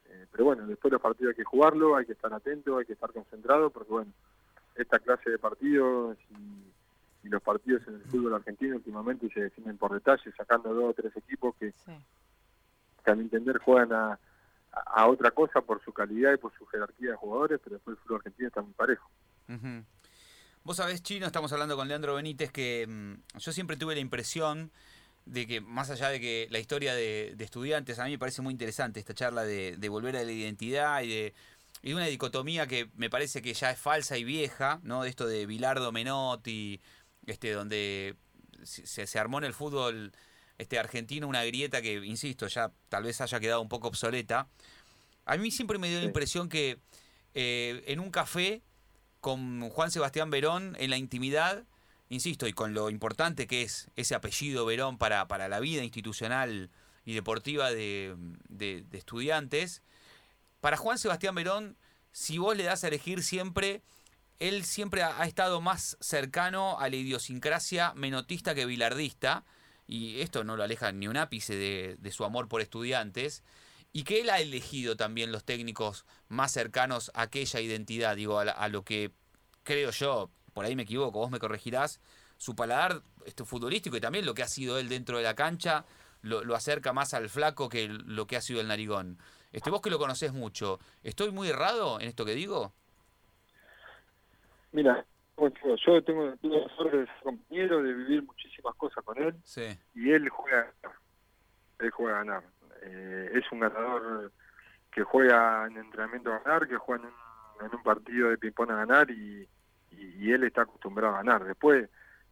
Eh, 0.07 0.25
pero 0.31 0.45
bueno, 0.45 0.65
después 0.67 0.91
los 0.91 1.01
partidos 1.01 1.31
hay 1.31 1.37
que 1.37 1.43
jugarlo, 1.43 1.95
hay 1.95 2.05
que 2.05 2.13
estar 2.13 2.33
atento, 2.33 2.77
hay 2.77 2.85
que 2.85 2.93
estar 2.93 3.11
concentrado, 3.11 3.69
porque 3.69 3.91
bueno, 3.91 4.11
esta 4.75 4.99
clase 4.99 5.29
de 5.29 5.39
partidos 5.39 6.17
y, 6.31 6.63
los 7.27 7.41
partidos 7.41 7.81
en 7.87 7.95
el 7.95 8.03
fútbol 8.03 8.35
argentino 8.35 8.75
últimamente 8.75 9.27
se 9.29 9.41
definen 9.41 9.79
por 9.79 9.91
detalle, 9.91 10.31
sacando 10.37 10.71
dos 10.71 10.91
o 10.91 10.93
tres 10.93 11.17
equipos 11.17 11.55
que, 11.55 11.73
que 13.03 13.11
a 13.11 13.15
mi 13.15 13.23
entender 13.23 13.57
juegan 13.57 13.91
a, 13.93 14.19
a, 14.75 15.07
otra 15.07 15.31
cosa 15.31 15.61
por 15.61 15.83
su 15.83 15.93
calidad 15.93 16.33
y 16.33 16.37
por 16.37 16.53
su 16.57 16.65
jerarquía 16.67 17.11
de 17.11 17.15
jugadores, 17.15 17.59
pero 17.63 17.75
después 17.75 17.97
el 17.97 18.03
fútbol 18.03 18.17
argentino 18.17 18.47
está 18.47 18.61
muy 18.61 18.73
parejo. 18.73 19.09
Vos 20.63 20.77
sabés, 20.77 21.03
Chino, 21.03 21.27
estamos 21.27 21.53
hablando 21.53 21.75
con 21.75 21.87
Leandro 21.87 22.15
Benítez, 22.15 22.51
que 22.51 22.87
mm, 22.87 23.37
yo 23.37 23.51
siempre 23.51 23.77
tuve 23.77 23.93
la 23.93 24.01
impresión 24.01 24.71
de 25.25 25.47
que 25.47 25.61
más 25.61 25.89
allá 25.89 26.09
de 26.09 26.19
que 26.19 26.47
la 26.51 26.59
historia 26.59 26.93
de, 26.93 27.35
estudiantes, 27.39 27.99
a 27.99 28.05
mí 28.05 28.11
me 28.11 28.19
parece 28.19 28.41
muy 28.41 28.51
interesante 28.51 28.99
esta 28.99 29.13
charla 29.13 29.43
de, 29.43 29.89
volver 29.89 30.17
a 30.17 30.23
la 30.23 30.31
identidad 30.31 31.01
y 31.01 31.09
de, 31.09 31.33
una 31.93 32.05
dicotomía 32.05 32.65
que 32.65 32.89
me 32.95 33.11
parece 33.11 33.41
que 33.43 33.53
ya 33.53 33.69
es 33.69 33.79
falsa 33.79 34.17
y 34.17 34.23
vieja, 34.23 34.79
¿no? 34.81 35.03
De 35.03 35.09
esto 35.09 35.27
de 35.27 35.45
Bilardo 35.45 35.91
Menotti, 35.91 36.81
este, 37.27 37.51
donde 37.51 38.15
se, 38.63 39.05
se 39.05 39.19
armó 39.19 39.37
en 39.37 39.43
el 39.43 39.53
fútbol 39.53 40.11
este 40.57 40.79
argentino 40.79 41.27
una 41.27 41.43
grieta 41.43 41.81
que, 41.81 41.93
insisto, 42.05 42.47
ya 42.47 42.71
tal 42.89 43.03
vez 43.03 43.21
haya 43.21 43.39
quedado 43.39 43.61
un 43.61 43.69
poco 43.69 43.87
obsoleta. 43.87 44.47
A 45.25 45.37
mí 45.37 45.51
siempre 45.51 45.77
me 45.77 45.89
dio 45.89 45.99
la 45.99 46.05
impresión 46.05 46.49
que 46.49 46.79
eh, 47.33 47.83
en 47.87 47.99
un 47.99 48.11
café 48.11 48.61
con 49.19 49.69
Juan 49.69 49.91
Sebastián 49.91 50.29
Verón, 50.29 50.77
en 50.79 50.89
la 50.89 50.97
intimidad, 50.97 51.63
insisto, 52.09 52.47
y 52.47 52.53
con 52.53 52.73
lo 52.73 52.89
importante 52.89 53.47
que 53.47 53.63
es 53.63 53.89
ese 53.95 54.15
apellido 54.15 54.65
Verón 54.65 54.97
para, 54.97 55.27
para 55.27 55.49
la 55.49 55.59
vida 55.59 55.83
institucional 55.83 56.69
y 57.05 57.13
deportiva 57.13 57.71
de, 57.71 58.15
de, 58.49 58.85
estudiantes, 58.93 59.81
para 60.61 60.77
Juan 60.77 60.97
Sebastián 60.97 61.35
Verón, 61.35 61.75
si 62.11 62.37
vos 62.37 62.55
le 62.55 62.63
das 62.63 62.83
a 62.83 62.87
elegir 62.87 63.23
siempre, 63.23 63.81
él 64.39 64.63
siempre 64.63 65.03
ha, 65.03 65.19
ha 65.19 65.25
estado 65.25 65.59
más 65.59 65.97
cercano 65.99 66.79
a 66.79 66.87
la 66.89 66.95
idiosincrasia 66.95 67.93
menotista 67.95 68.55
que 68.55 68.65
bilardista, 68.65 69.43
y 69.87 70.21
esto 70.21 70.43
no 70.43 70.55
lo 70.55 70.63
aleja 70.63 70.91
ni 70.91 71.07
un 71.07 71.17
ápice 71.17 71.55
de, 71.55 72.11
su 72.11 72.25
amor 72.25 72.47
por 72.47 72.61
estudiantes, 72.61 73.43
y 73.91 74.03
que 74.03 74.21
él 74.21 74.29
ha 74.29 74.39
elegido 74.39 74.97
también 74.97 75.31
los 75.31 75.43
técnicos 75.43 76.05
más 76.27 76.51
cercanos 76.51 77.11
a 77.13 77.23
aquella 77.23 77.61
identidad, 77.61 78.15
digo, 78.15 78.39
a, 78.39 78.69
lo 78.69 78.83
que 78.83 79.11
creo 79.63 79.91
yo, 79.91 80.29
por 80.53 80.65
ahí 80.65 80.75
me 80.75 80.83
equivoco, 80.83 81.19
vos 81.19 81.31
me 81.31 81.39
corregirás, 81.39 82.01
su 82.37 82.55
paladar 82.55 83.01
este, 83.25 83.45
futbolístico 83.45 83.95
y 83.95 84.01
también 84.01 84.25
lo 84.25 84.33
que 84.33 84.43
ha 84.43 84.47
sido 84.47 84.77
él 84.77 84.89
dentro 84.89 85.17
de 85.17 85.23
la 85.23 85.35
cancha, 85.35 85.85
lo, 86.21 86.55
acerca 86.55 86.91
más 86.91 87.13
al 87.13 87.29
flaco 87.29 87.69
que 87.69 87.87
lo 87.87 88.27
que 88.27 88.35
ha 88.35 88.41
sido 88.41 88.59
el 88.59 88.67
narigón. 88.67 89.17
Este, 89.53 89.69
vos 89.69 89.81
que 89.81 89.89
lo 89.89 89.99
conocés 89.99 90.33
mucho, 90.33 90.79
¿estoy 91.03 91.31
muy 91.31 91.47
errado 91.47 92.01
en 92.01 92.09
esto 92.09 92.25
que 92.25 92.35
digo? 92.35 92.73
Mira, 94.73 95.05
yo 95.37 96.03
tengo, 96.03 96.33
la 96.41 96.69
suerte 96.75 96.97
de 96.97 97.05
ser 97.05 97.23
compañero, 97.23 97.83
de 97.83 97.93
vivir 97.93 98.23
muchísimas 98.23 98.75
cosas 98.75 99.03
con 99.03 99.17
él. 99.21 99.35
Y 99.93 100.11
él 100.11 100.29
juega, 100.29 100.71
él 101.79 101.89
juega 101.91 102.15
a 102.15 102.23
ganar. 102.23 102.43
Eh, 102.83 103.31
es 103.33 103.51
un 103.51 103.59
ganador 103.59 104.31
que 104.91 105.03
juega 105.03 105.67
en 105.67 105.77
entrenamiento 105.77 106.33
a 106.33 106.39
ganar, 106.39 106.67
que 106.67 106.77
juega 106.77 107.09
en 107.59 107.75
un, 107.75 107.83
partido 107.83 108.29
de 108.29 108.37
ping-pong 108.37 108.71
a 108.71 108.75
ganar 108.75 109.11
y, 109.11 109.47
y, 109.91 110.31
él 110.31 110.43
está 110.43 110.61
acostumbrado 110.61 111.13
a 111.13 111.17
ganar. 111.17 111.43
Después, 111.43 111.89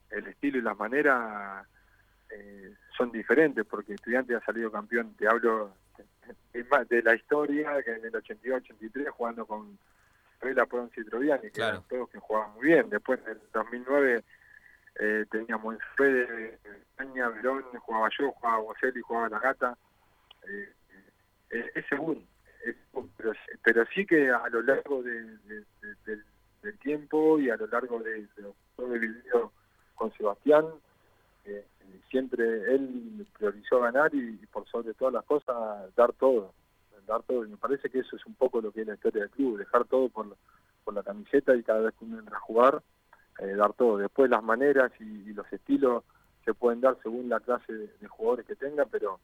el 0.09 0.27
estilo 0.27 0.59
y 0.59 0.61
las 0.61 0.77
maneras 0.77 1.67
eh, 2.29 2.73
son 2.97 3.11
diferentes 3.11 3.65
porque 3.65 3.95
Estudiante 3.95 4.35
ha 4.35 4.41
salido 4.41 4.71
campeón. 4.71 5.15
Te 5.15 5.27
hablo 5.27 5.73
de, 6.53 6.63
de 6.89 7.01
la 7.01 7.15
historia, 7.15 7.81
que 7.83 7.91
en 7.91 8.05
el 8.05 8.13
82-83 8.13 9.09
jugando 9.09 9.45
con 9.45 9.77
Vela, 10.43 10.65
Ponce 10.65 11.01
y 11.01 11.05
Troviani, 11.05 11.49
que 11.51 11.61
eran 11.61 11.83
todos 11.87 12.09
que 12.09 12.19
jugaban 12.19 12.53
muy 12.53 12.67
bien. 12.67 12.89
Después 12.89 13.19
en 13.25 13.31
el 13.31 13.41
2009 13.53 14.23
eh, 14.99 15.25
teníamos 15.31 15.75
en 15.75 15.79
Fede, 15.95 16.59
España, 16.63 17.29
Verón, 17.29 17.63
jugaba 17.79 18.09
yo, 18.17 18.31
jugaba 18.31 18.59
Boselli, 18.59 19.01
jugaba 19.01 19.29
La 19.29 19.39
Gata. 19.39 19.77
Eh, 20.47 20.69
eh, 21.51 21.71
es 21.75 21.85
según, 21.87 22.25
pero, 23.17 23.33
pero, 23.63 23.85
sí 23.93 24.05
que 24.05 24.29
a 24.29 24.47
lo 24.49 24.61
largo 24.61 25.01
de, 25.03 25.37
del 26.63 26.77
tiempo 26.79 27.39
y 27.39 27.49
a 27.49 27.57
lo 27.57 27.67
largo 27.67 27.99
de, 27.99 28.25
todo 28.75 28.95
el 28.95 28.99
video 28.99 29.51
con 29.95 30.11
Sebastián, 30.13 30.65
eh, 31.45 31.65
siempre 32.09 32.43
él 32.73 33.27
priorizó 33.37 33.81
ganar 33.81 34.13
y, 34.13 34.37
por 34.47 34.67
sobre 34.67 34.93
todas 34.93 35.13
las 35.13 35.25
cosas 35.25 35.93
dar 35.95 36.13
todo 36.13 36.53
dar 37.05 37.23
todo. 37.23 37.45
Y 37.45 37.49
me 37.49 37.57
parece 37.57 37.89
que 37.89 37.99
eso 37.99 38.15
es 38.15 38.25
un 38.25 38.35
poco 38.35 38.61
lo 38.61 38.71
que 38.71 38.81
es 38.81 38.87
la 38.87 38.95
historia 38.95 39.23
del 39.23 39.31
club, 39.31 39.57
dejar 39.57 39.85
todo 39.85 40.09
por, 40.09 40.35
por 40.83 40.93
la 40.93 41.03
camiseta 41.03 41.55
y 41.55 41.63
cada 41.63 41.81
vez 41.81 41.93
que 41.95 42.05
uno 42.05 42.19
entra 42.19 42.37
a 42.37 42.41
jugar, 42.41 42.81
eh, 43.39 43.55
dar 43.55 43.73
todo. 43.73 43.97
Después 43.97 44.29
las 44.29 44.43
maneras 44.43 44.91
y, 44.99 45.33
los 45.33 45.51
estilos 45.51 46.03
se 46.45 46.53
pueden 46.53 46.81
dar 46.81 46.97
según 47.01 47.29
la 47.29 47.39
clase 47.39 47.73
de, 47.73 48.07
jugadores 48.07 48.45
que 48.45 48.55
tenga, 48.55 48.85
pero 48.85 49.19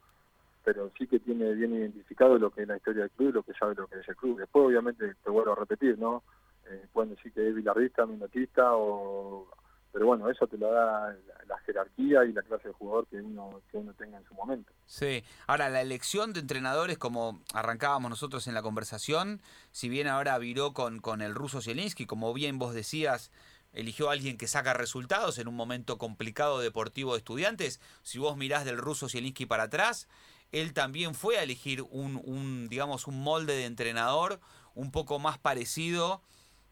pero 0.61 0.91
sí 0.97 1.07
que 1.07 1.19
tiene 1.19 1.53
bien 1.53 1.73
identificado 1.73 2.37
lo 2.37 2.51
que 2.51 2.61
es 2.61 2.67
la 2.67 2.75
historia 2.77 3.03
del 3.03 3.11
club 3.11 3.33
lo 3.33 3.43
que 3.43 3.53
sabe 3.53 3.75
lo 3.75 3.87
que 3.87 3.99
es 3.99 4.07
el 4.07 4.15
club. 4.15 4.37
Después, 4.37 4.65
obviamente, 4.65 5.15
te 5.23 5.29
vuelvo 5.29 5.53
a 5.53 5.55
repetir, 5.55 5.97
¿no? 5.97 6.21
Eh, 6.69 6.85
pueden 6.91 7.15
decir 7.15 7.31
que 7.31 7.47
es 7.47 7.55
bilardista, 7.55 8.05
minotista 8.05 8.75
o 8.75 9.47
pero 9.91 10.05
bueno, 10.05 10.29
eso 10.29 10.47
te 10.47 10.57
lo 10.57 10.71
da 10.71 11.15
la, 11.47 11.57
jerarquía 11.65 12.25
y 12.25 12.33
la 12.33 12.41
clase 12.41 12.67
de 12.67 12.73
jugador 12.73 13.07
que 13.07 13.17
uno, 13.17 13.61
que 13.71 13.77
uno 13.77 13.93
tenga 13.93 14.17
en 14.17 14.25
su 14.25 14.33
momento. 14.33 14.71
Sí, 14.85 15.23
ahora 15.47 15.69
la 15.69 15.81
elección 15.81 16.33
de 16.33 16.39
entrenadores, 16.39 16.97
como 16.97 17.41
arrancábamos 17.53 18.09
nosotros 18.09 18.47
en 18.47 18.53
la 18.53 18.61
conversación, 18.61 19.41
si 19.71 19.89
bien 19.89 20.07
ahora 20.07 20.37
viró 20.37 20.73
con, 20.73 20.99
con 20.99 21.21
el 21.21 21.35
ruso 21.35 21.61
Zielinski, 21.61 22.05
como 22.05 22.33
bien 22.33 22.59
vos 22.59 22.73
decías, 22.73 23.31
eligió 23.73 24.09
a 24.09 24.13
alguien 24.13 24.37
que 24.37 24.47
saca 24.47 24.73
resultados 24.73 25.37
en 25.39 25.47
un 25.47 25.55
momento 25.55 25.97
complicado 25.97 26.59
deportivo 26.59 27.13
de 27.13 27.19
estudiantes, 27.19 27.79
si 28.03 28.19
vos 28.19 28.37
mirás 28.37 28.65
del 28.65 28.77
ruso 28.77 29.09
Zielinski 29.09 29.45
para 29.45 29.63
atrás, 29.63 30.07
él 30.51 30.73
también 30.73 31.13
fue 31.13 31.37
a 31.37 31.43
elegir 31.43 31.83
un, 31.83 32.21
un 32.23 32.67
digamos, 32.69 33.07
un 33.07 33.21
molde 33.21 33.53
de 33.55 33.65
entrenador 33.65 34.39
un 34.73 34.91
poco 34.91 35.19
más 35.19 35.37
parecido, 35.37 36.21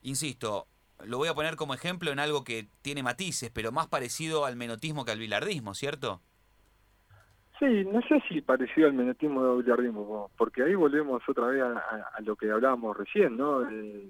insisto, 0.02 0.68
lo 1.06 1.18
voy 1.18 1.28
a 1.28 1.34
poner 1.34 1.56
como 1.56 1.74
ejemplo 1.74 2.12
en 2.12 2.20
algo 2.20 2.44
que 2.44 2.68
tiene 2.82 3.04
matices, 3.04 3.50
pero 3.52 3.72
más 3.72 3.88
parecido 3.88 4.46
al 4.46 4.56
menotismo 4.56 5.06
que 5.06 5.12
al 5.12 5.20
bilardismo, 5.20 5.74
¿cierto? 5.74 6.22
Sí, 7.60 7.86
no 7.86 8.02
sé 8.04 8.22
si 8.28 8.42
parecido 8.42 8.88
al 8.88 8.94
menotismo 8.94 9.42
o 9.42 9.58
al 9.58 9.64
bilardismo, 9.64 10.32
porque 10.38 10.64
ahí 10.64 10.76
volvemos 10.76 11.22
otra 11.28 11.48
vez 11.48 11.64
a, 11.64 12.22
lo 12.22 12.36
que 12.36 12.52
hablábamos 12.52 12.96
recién, 12.98 13.38
¿no? 13.38 13.68
Eh, 13.70 14.10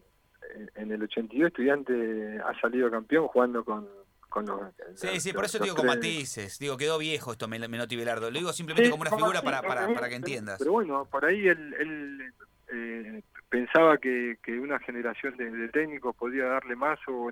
en 0.75 0.91
el 0.91 1.03
82 1.03 1.47
estudiante 1.47 2.39
ha 2.39 2.59
salido 2.59 2.89
campeón 2.89 3.27
jugando 3.27 3.63
con, 3.63 3.87
con 4.29 4.45
los... 4.45 4.61
Sí, 4.95 5.19
sí, 5.19 5.33
por 5.33 5.45
eso 5.45 5.59
digo 5.59 5.75
con 5.75 5.85
matices, 5.85 6.59
digo, 6.59 6.77
quedó 6.77 6.97
viejo 6.97 7.31
esto 7.31 7.47
Menotti 7.47 7.95
Bilardo, 7.95 8.31
lo 8.31 8.37
digo 8.37 8.53
simplemente 8.53 8.89
como 8.89 9.01
una 9.01 9.11
figura 9.11 9.41
para, 9.41 9.61
para, 9.61 9.93
para, 9.93 10.09
que 10.09 10.15
entiendas. 10.15 10.57
Pero 10.59 10.73
bueno, 10.73 11.05
por 11.05 11.25
ahí 11.25 11.47
él, 11.47 12.33
eh, 12.71 13.23
pensaba 13.49 13.97
que, 13.97 14.37
que 14.43 14.59
una 14.59 14.79
generación 14.79 15.37
de, 15.37 15.69
técnicos 15.69 16.15
podía 16.15 16.45
darle 16.45 16.75
más 16.75 16.99
o, 17.07 17.31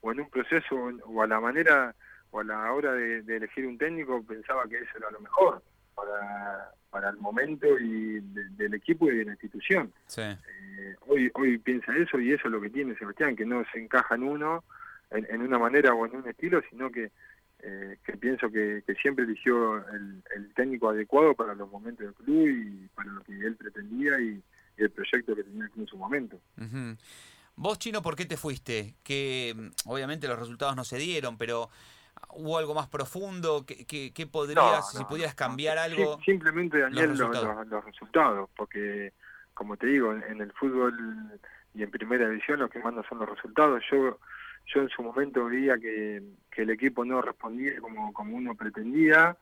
o 0.00 0.12
en 0.12 0.20
un 0.20 0.30
proceso 0.30 0.90
o 1.04 1.22
a 1.22 1.26
la 1.26 1.40
manera 1.40 1.94
o 2.30 2.40
a 2.40 2.44
la 2.44 2.72
hora 2.72 2.92
de, 2.92 3.18
elegir 3.36 3.66
un 3.66 3.78
técnico 3.78 4.22
pensaba 4.22 4.68
que 4.68 4.76
eso 4.76 4.98
era 4.98 5.10
lo 5.10 5.20
mejor 5.20 5.62
para, 5.94 6.70
para 6.90 7.10
el 7.10 7.16
momento 7.16 7.66
y 7.78 8.20
del 8.56 8.74
equipo 8.74 9.10
y 9.10 9.16
de 9.16 9.24
la 9.24 9.32
institución. 9.32 9.92
Eh, 10.16 10.96
hoy 11.06 11.30
hoy 11.34 11.58
piensa 11.58 11.96
eso 11.96 12.20
y 12.20 12.32
eso 12.32 12.46
es 12.46 12.52
lo 12.52 12.60
que 12.60 12.70
tiene 12.70 12.96
Sebastián, 12.96 13.34
que 13.34 13.46
no 13.46 13.64
se 13.72 13.80
encaja 13.80 14.14
en 14.14 14.24
uno, 14.24 14.64
en, 15.10 15.42
una 15.42 15.58
manera 15.58 15.94
o 15.94 16.06
en 16.06 16.16
un 16.16 16.28
estilo, 16.28 16.60
sino 16.70 16.90
que, 16.90 17.10
eh, 17.60 17.96
que 18.04 18.16
pienso 18.16 18.50
que, 18.50 18.82
siempre 19.00 19.24
eligió 19.24 19.78
el, 19.88 20.22
el 20.36 20.54
técnico 20.54 20.90
adecuado 20.90 21.34
para 21.34 21.54
los 21.54 21.70
momentos 21.70 22.06
del 22.06 22.14
club 22.14 22.46
y 22.46 22.88
para 22.94 23.10
lo 23.10 23.22
que 23.22 23.32
él 23.32 23.56
pretendía 23.56 24.20
y, 24.20 24.42
el 24.84 24.90
proyecto 24.90 25.34
que 25.34 25.44
tenía 25.44 25.70
en 25.76 25.86
su 25.86 25.96
momento. 25.96 26.40
Vos, 27.56 27.78
Chino, 27.78 28.02
¿por 28.02 28.14
qué 28.14 28.24
te 28.24 28.36
fuiste? 28.36 28.94
Que 29.02 29.54
mm, 29.56 29.90
obviamente 29.90 30.28
los 30.28 30.38
resultados 30.38 30.76
no 30.76 30.84
se 30.84 30.96
dieron, 30.98 31.36
pero 31.36 31.68
¿hubo 32.30 32.58
algo 32.58 32.74
más 32.74 32.88
profundo? 32.88 33.64
¿Qué, 33.66 34.12
qué, 34.14 34.26
podrías, 34.26 34.92
si 34.92 35.04
pudieras 35.04 35.34
cambiar 35.34 35.78
algo? 35.78 36.20
simplemente, 36.24 36.78
Daniel, 36.78 37.16
los 37.18 37.84
resultados. 37.84 38.48
porque, 38.56 39.12
como 39.54 39.76
te 39.76 39.88
digo, 39.88 40.12
en, 40.12 40.40
el 40.40 40.52
fútbol 40.52 41.40
y 41.74 41.82
en 41.82 41.90
primera 41.90 42.28
división 42.28 42.60
lo 42.60 42.70
que 42.70 42.78
manda 42.78 43.02
son 43.08 43.18
los 43.18 43.28
resultados. 43.28 43.82
Yo 43.90 44.18
yo 44.74 44.82
en 44.82 44.88
su 44.90 45.02
momento 45.02 45.46
veía 45.46 45.78
que, 45.78 46.22
que 46.50 46.62
el 46.62 46.70
equipo 46.70 47.04
no 47.04 47.22
respondía 47.22 47.80
como, 47.80 48.12
como 48.12 48.36
uno 48.36 48.54
pretendía 48.54 49.36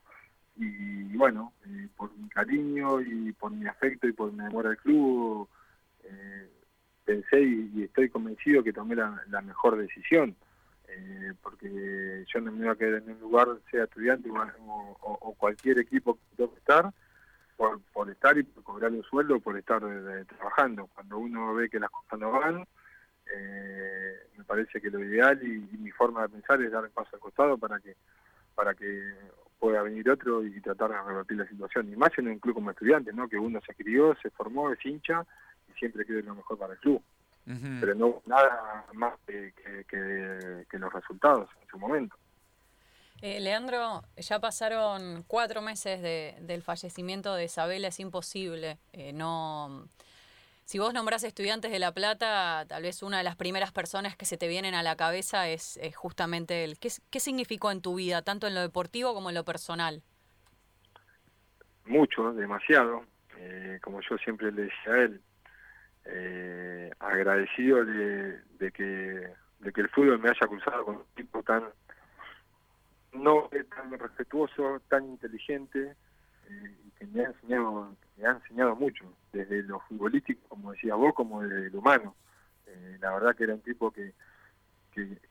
y 0.56 1.16
bueno, 1.16 1.52
eh, 1.66 1.88
por 1.96 2.14
mi 2.16 2.28
cariño 2.28 3.00
y 3.00 3.32
por 3.32 3.50
mi 3.50 3.66
afecto 3.66 4.06
y 4.06 4.12
por 4.12 4.32
mi 4.32 4.44
amor 4.44 4.66
al 4.66 4.76
club, 4.78 5.48
eh, 6.04 6.50
pensé 7.04 7.42
y, 7.42 7.84
estoy 7.84 8.08
convencido 8.08 8.62
que 8.62 8.72
tomé 8.72 8.94
la, 8.96 9.42
mejor 9.42 9.76
decisión, 9.76 10.36
eh, 10.88 11.32
porque 11.42 12.24
yo 12.32 12.40
no 12.40 12.52
me 12.52 12.64
iba 12.64 12.72
a 12.72 12.76
quedar 12.76 13.02
en 13.02 13.10
un 13.10 13.20
lugar, 13.20 13.48
sea 13.70 13.84
estudiante 13.84 14.30
o, 14.30 15.34
cualquier 15.38 15.78
equipo 15.78 16.14
que 16.14 16.36
tenga 16.36 16.52
que 16.52 16.58
estar, 16.58 16.92
por, 17.56 17.80
por 17.92 18.10
estar 18.10 18.36
y 18.38 18.42
por 18.42 18.62
cobrar 18.62 18.92
un 18.92 19.02
sueldo, 19.04 19.40
por 19.40 19.56
estar 19.56 19.80
trabajando. 20.26 20.88
Cuando 20.94 21.18
uno 21.18 21.54
ve 21.54 21.68
que 21.68 21.80
las 21.80 21.90
cosas 21.90 22.18
no 22.18 22.32
van, 22.32 22.66
eh, 23.34 24.28
me 24.36 24.44
parece 24.44 24.80
que 24.80 24.90
lo 24.90 25.02
ideal 25.02 25.42
y, 25.42 25.76
mi 25.78 25.90
forma 25.90 26.22
de 26.22 26.28
pensar 26.28 26.62
es 26.62 26.70
dar 26.70 26.84
el 26.84 26.90
paso 26.90 27.10
al 27.14 27.20
costado 27.20 27.58
para 27.58 27.78
que 27.80 27.96
para 28.54 28.74
que 28.74 29.14
pueda 29.58 29.82
venir 29.82 30.08
otro 30.10 30.44
y 30.44 30.60
tratar 30.60 30.90
de 30.90 31.02
revertir 31.02 31.38
la 31.38 31.48
situación. 31.48 31.92
Y 31.92 31.96
más 31.96 32.10
en 32.18 32.28
un 32.28 32.38
club 32.38 32.54
como 32.54 32.70
estudiantes, 32.70 33.14
¿no? 33.14 33.28
que 33.28 33.38
uno 33.38 33.60
se 33.66 33.74
crió, 33.74 34.14
se 34.22 34.30
formó, 34.30 34.72
es 34.72 34.84
hincha 34.84 35.26
y 35.68 35.78
siempre 35.78 36.04
quiere 36.04 36.22
lo 36.22 36.34
mejor 36.34 36.58
para 36.58 36.74
el 36.74 36.78
club. 36.78 37.02
Pero 37.80 37.94
no 37.94 38.22
nada 38.26 38.86
más 38.94 39.14
que, 39.24 39.52
que, 39.88 40.78
los 40.78 40.92
resultados 40.92 41.48
en 41.62 41.68
su 41.68 41.78
momento. 41.78 42.16
Eh, 43.22 43.38
Leandro, 43.38 44.02
ya 44.16 44.40
pasaron 44.40 45.24
cuatro 45.28 45.62
meses 45.62 46.02
de, 46.02 46.34
del 46.40 46.62
fallecimiento 46.62 47.34
de 47.34 47.44
Isabel, 47.44 47.84
es 47.84 48.00
imposible 48.00 48.78
eh, 48.92 49.12
no 49.12 49.88
si 50.66 50.80
vos 50.80 50.92
nombrás 50.92 51.22
estudiantes 51.22 51.70
de 51.70 51.78
La 51.78 51.92
Plata, 51.92 52.64
tal 52.68 52.82
vez 52.82 53.04
una 53.04 53.18
de 53.18 53.24
las 53.24 53.36
primeras 53.36 53.70
personas 53.70 54.16
que 54.16 54.26
se 54.26 54.36
te 54.36 54.48
vienen 54.48 54.74
a 54.74 54.82
la 54.82 54.96
cabeza 54.96 55.48
es, 55.48 55.78
justamente 55.94 56.64
él. 56.64 56.76
¿Qué, 56.80 56.88
¿Qué, 57.08 57.20
significó 57.20 57.70
en 57.70 57.80
tu 57.80 57.94
vida, 57.94 58.22
tanto 58.22 58.48
en 58.48 58.54
lo 58.56 58.60
deportivo 58.60 59.14
como 59.14 59.28
en 59.28 59.36
lo 59.36 59.44
personal? 59.44 60.02
Mucho, 61.84 62.32
demasiado. 62.32 63.04
Eh, 63.38 63.78
como 63.80 64.00
yo 64.00 64.18
siempre 64.18 64.50
le 64.50 64.62
decía 64.62 64.92
a 64.92 64.98
él, 65.02 65.20
eh, 66.06 66.90
agradecido 66.98 67.84
de, 67.84 68.72
que, 68.72 69.28
de 69.60 69.72
que 69.72 69.80
el 69.80 69.88
fútbol 69.90 70.18
me 70.18 70.30
haya 70.30 70.48
cruzado 70.48 70.84
con 70.84 70.96
un 70.96 71.04
tipo 71.14 71.44
tan 71.44 71.62
no 73.12 73.48
tan 73.72 73.96
respetuoso, 73.98 74.82
tan 74.88 75.04
inteligente, 75.04 75.94
y 76.50 76.90
que 76.92 77.06
me 77.06 77.24
ha 77.24 77.28
enseñado 77.28 77.96
me 78.16 78.26
ha 78.26 78.30
enseñado 78.32 78.74
mucho, 78.74 79.04
desde 79.32 79.62
lo 79.62 79.80
futbolístico, 79.80 80.48
como 80.48 80.72
decía 80.72 80.94
vos, 80.94 81.14
como 81.14 81.42
desde 81.42 81.70
lo 81.70 81.80
humano. 81.80 82.14
Eh, 82.66 82.98
la 83.00 83.12
verdad 83.12 83.36
que 83.36 83.44
era 83.44 83.54
un 83.54 83.60
tipo 83.60 83.90
que, 83.90 84.14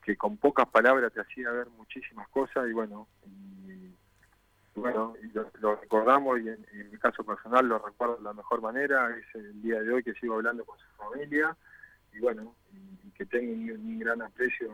que, 0.02 0.16
con 0.16 0.36
pocas 0.36 0.68
palabras 0.68 1.12
te 1.12 1.20
hacía 1.20 1.50
ver 1.50 1.68
muchísimas 1.70 2.28
cosas 2.28 2.68
y 2.68 2.72
bueno, 2.72 3.08
y, 3.24 3.92
bueno, 4.76 5.14
y 5.22 5.28
lo, 5.58 5.76
recordamos 5.76 6.38
y 6.40 6.48
en, 6.48 6.90
mi 6.90 6.98
caso 6.98 7.24
personal 7.24 7.66
lo 7.66 7.78
recuerdo 7.78 8.16
de 8.16 8.22
la 8.22 8.32
mejor 8.32 8.60
manera, 8.62 9.10
es 9.16 9.34
el 9.34 9.60
día 9.60 9.80
de 9.82 9.92
hoy 9.92 10.04
que 10.04 10.14
sigo 10.14 10.36
hablando 10.36 10.64
con 10.64 10.78
su 10.78 10.86
familia 10.96 11.56
y 12.12 12.20
bueno, 12.20 12.54
y, 12.72 13.10
que 13.10 13.26
tengo 13.26 13.50
un 13.50 13.98
gran 13.98 14.20
aprecio 14.20 14.70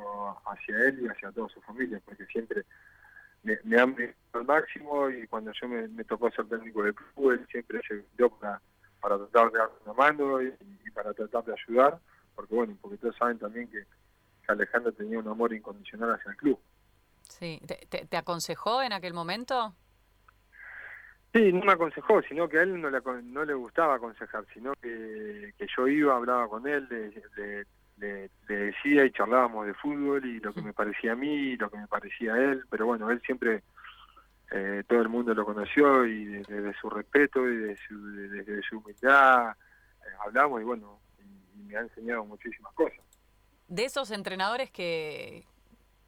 hacia 0.50 0.76
él 0.88 1.00
y 1.00 1.06
hacia 1.06 1.30
toda 1.30 1.48
su 1.48 1.60
familia, 1.62 2.02
porque 2.04 2.26
siempre 2.26 2.64
me, 3.42 3.58
me 3.64 3.80
han 3.80 3.96
al 4.32 4.44
máximo 4.44 5.10
y 5.10 5.26
cuando 5.26 5.52
yo 5.60 5.68
me, 5.68 6.04
tocó 6.04 6.30
ser 6.30 6.46
técnico 6.48 6.82
de 6.82 6.94
club, 6.94 7.32
él 7.32 7.46
siempre 7.50 7.80
se 7.86 8.04
dio 8.16 8.30
para, 8.30 8.60
para 9.00 9.18
tratar 9.18 9.52
de 9.52 9.58
dar 9.58 9.70
una 9.84 9.94
mano 9.94 10.42
y, 10.42 10.52
para 10.94 11.12
tratar 11.12 11.44
de 11.44 11.52
ayudar, 11.52 11.98
porque 12.34 12.54
bueno, 12.54 12.76
porque 12.80 12.98
todos 12.98 13.16
saben 13.16 13.38
también 13.38 13.68
que, 13.68 13.84
Alejandro 14.48 14.92
tenía 14.92 15.18
un 15.18 15.28
amor 15.28 15.54
incondicional 15.54 16.12
hacia 16.14 16.32
el 16.32 16.36
club. 16.36 16.58
Sí, 17.22 17.60
¿Te, 17.66 18.06
te, 18.06 18.16
aconsejó 18.16 18.82
en 18.82 18.92
aquel 18.92 19.14
momento? 19.14 19.74
Sí, 21.32 21.52
no 21.52 21.64
me 21.64 21.72
aconsejó, 21.72 22.20
sino 22.22 22.48
que 22.48 22.58
a 22.58 22.62
él 22.62 22.78
no 22.78 22.90
le, 22.90 23.00
no 23.22 23.44
le 23.44 23.54
gustaba 23.54 23.94
aconsejar, 23.94 24.44
sino 24.52 24.74
que, 24.74 25.54
que 25.56 25.66
yo 25.74 25.88
iba, 25.88 26.16
hablaba 26.16 26.48
con 26.48 26.66
él, 26.66 26.86
de 26.88 27.22
le, 27.36 27.66
decía 28.48 29.04
y 29.04 29.12
charlábamos 29.12 29.66
de 29.66 29.74
fútbol 29.74 30.24
y 30.24 30.40
lo 30.40 30.52
que 30.52 30.62
me 30.62 30.72
parecía 30.72 31.12
a 31.12 31.16
mí 31.16 31.28
y 31.28 31.56
lo 31.56 31.70
que 31.70 31.78
me 31.78 31.86
parecía 31.86 32.34
a 32.34 32.38
él, 32.38 32.64
pero 32.70 32.86
bueno, 32.86 33.10
él 33.10 33.20
siempre, 33.24 33.62
eh, 34.50 34.82
todo 34.88 35.00
el 35.00 35.08
mundo 35.08 35.34
lo 35.34 35.44
conoció 35.44 36.04
y 36.06 36.24
desde 36.24 36.74
su 36.80 36.90
respeto 36.90 37.48
y 37.48 37.56
desde 37.56 37.76
su, 37.86 38.06
desde 38.06 38.62
su 38.62 38.78
humildad 38.78 39.50
eh, 39.50 40.10
hablamos 40.24 40.60
y 40.60 40.64
bueno, 40.64 41.00
y, 41.18 41.62
me 41.62 41.76
ha 41.76 41.80
enseñado 41.80 42.24
muchísimas 42.24 42.72
cosas. 42.74 42.98
De 43.68 43.84
esos 43.84 44.10
entrenadores 44.10 44.70
que, 44.70 45.44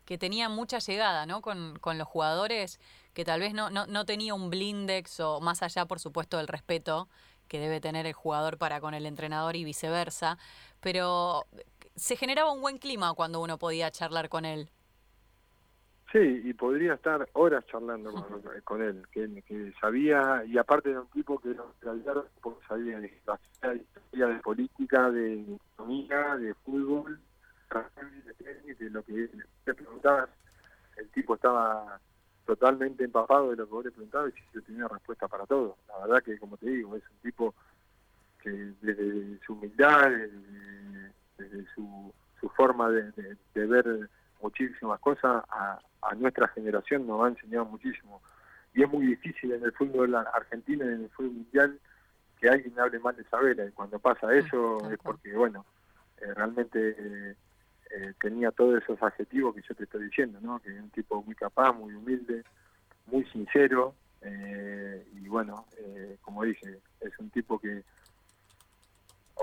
que 0.04 0.18
tenían 0.18 0.52
mucha 0.52 0.78
llegada 0.78 1.26
¿no? 1.26 1.40
con, 1.40 1.78
con 1.78 1.96
los 1.96 2.08
jugadores, 2.08 2.80
que 3.14 3.24
tal 3.24 3.40
vez 3.40 3.54
no, 3.54 3.70
no, 3.70 3.86
no 3.86 4.04
tenía 4.04 4.34
un 4.34 4.50
blindex 4.50 5.20
o 5.20 5.40
más 5.40 5.62
allá, 5.62 5.86
por 5.86 6.00
supuesto, 6.00 6.36
del 6.36 6.48
respeto 6.48 7.08
que 7.48 7.58
debe 7.58 7.80
tener 7.80 8.06
el 8.06 8.12
jugador 8.12 8.58
para 8.58 8.80
con 8.80 8.94
el 8.94 9.06
entrenador 9.06 9.56
y 9.56 9.64
viceversa, 9.64 10.38
pero 10.80 11.46
se 11.94 12.16
generaba 12.16 12.52
un 12.52 12.60
buen 12.60 12.78
clima 12.78 13.14
cuando 13.14 13.40
uno 13.40 13.58
podía 13.58 13.90
charlar 13.90 14.28
con 14.28 14.44
él. 14.44 14.68
Sí, 16.12 16.42
y 16.44 16.52
podría 16.52 16.94
estar 16.94 17.28
horas 17.32 17.66
charlando 17.66 18.12
con, 18.62 18.82
él, 18.82 19.04
que, 19.10 19.72
sabía, 19.80 20.44
y 20.46 20.56
aparte 20.58 20.90
de 20.90 20.98
un 21.00 21.08
tipo 21.08 21.40
que 21.40 21.56
sabía 21.82 23.00
de, 23.00 23.12
sabía 23.60 24.26
de 24.28 24.34
política, 24.36 25.10
de 25.10 25.42
economía, 25.72 26.36
de 26.36 26.54
fútbol, 26.54 27.18
de 28.78 28.90
lo 28.90 29.02
que 29.02 29.28
le 29.66 29.74
preguntabas, 29.74 30.30
el 30.96 31.08
tipo 31.08 31.34
estaba 31.34 31.98
totalmente 32.46 33.02
empapado 33.02 33.50
de 33.50 33.56
lo 33.56 33.66
que 33.66 33.72
vos 33.72 33.84
le 33.84 33.90
preguntabas 33.90 34.32
y 34.54 34.60
tenía 34.60 34.86
respuesta 34.86 35.26
para 35.26 35.46
todo. 35.46 35.78
La 35.88 36.06
verdad 36.06 36.22
que, 36.22 36.38
como 36.38 36.56
te 36.56 36.66
digo, 36.66 36.94
es 36.94 37.02
un 37.10 37.16
tipo 37.22 37.54
que 38.40 38.50
desde 38.50 39.40
su 39.44 39.54
humildad, 39.54 40.10
desde 40.10 41.12
su, 41.74 42.12
su 42.40 42.48
forma 42.50 42.90
de, 42.90 43.12
ver 43.54 44.08
muchísimas 44.42 45.00
cosas, 45.00 45.44
a, 45.50 45.80
nuestra 46.16 46.48
generación 46.48 47.06
nos 47.06 47.24
ha 47.24 47.28
enseñado 47.28 47.64
muchísimo. 47.64 48.20
Y 48.74 48.82
es 48.82 48.90
muy 48.90 49.06
difícil 49.06 49.52
en 49.52 49.64
el 49.64 49.72
fútbol 49.72 50.14
argentino 50.14 50.84
y 50.84 50.88
en 50.88 51.04
el 51.04 51.10
fútbol 51.10 51.32
mundial 51.32 51.80
que 52.38 52.48
alguien 52.48 52.78
hable 52.78 52.98
mal 52.98 53.16
de 53.16 53.22
Isabela. 53.22 53.64
Y 53.64 53.70
cuando 53.70 53.98
pasa 53.98 54.34
eso 54.34 54.90
es 54.90 54.98
porque, 54.98 55.32
bueno, 55.34 55.64
eh, 56.20 56.34
realmente 56.34 56.96
eh, 56.98 57.34
eh, 57.90 58.12
tenía 58.20 58.50
todos 58.50 58.82
esos 58.82 59.02
adjetivos 59.02 59.54
que 59.54 59.62
yo 59.62 59.74
te 59.74 59.84
estoy 59.84 60.04
diciendo, 60.04 60.38
¿no? 60.42 60.58
Que 60.60 60.70
es 60.70 60.80
un 60.80 60.90
tipo 60.90 61.22
muy 61.22 61.34
capaz, 61.34 61.72
muy 61.72 61.94
humilde, 61.94 62.44
muy 63.06 63.24
sincero. 63.26 63.94
y 64.22 65.28
bueno, 65.28 65.66
como 66.22 66.44
dije, 66.44 66.78
es 67.00 67.18
un 67.18 67.30
tipo 67.30 67.58
que 67.58 67.82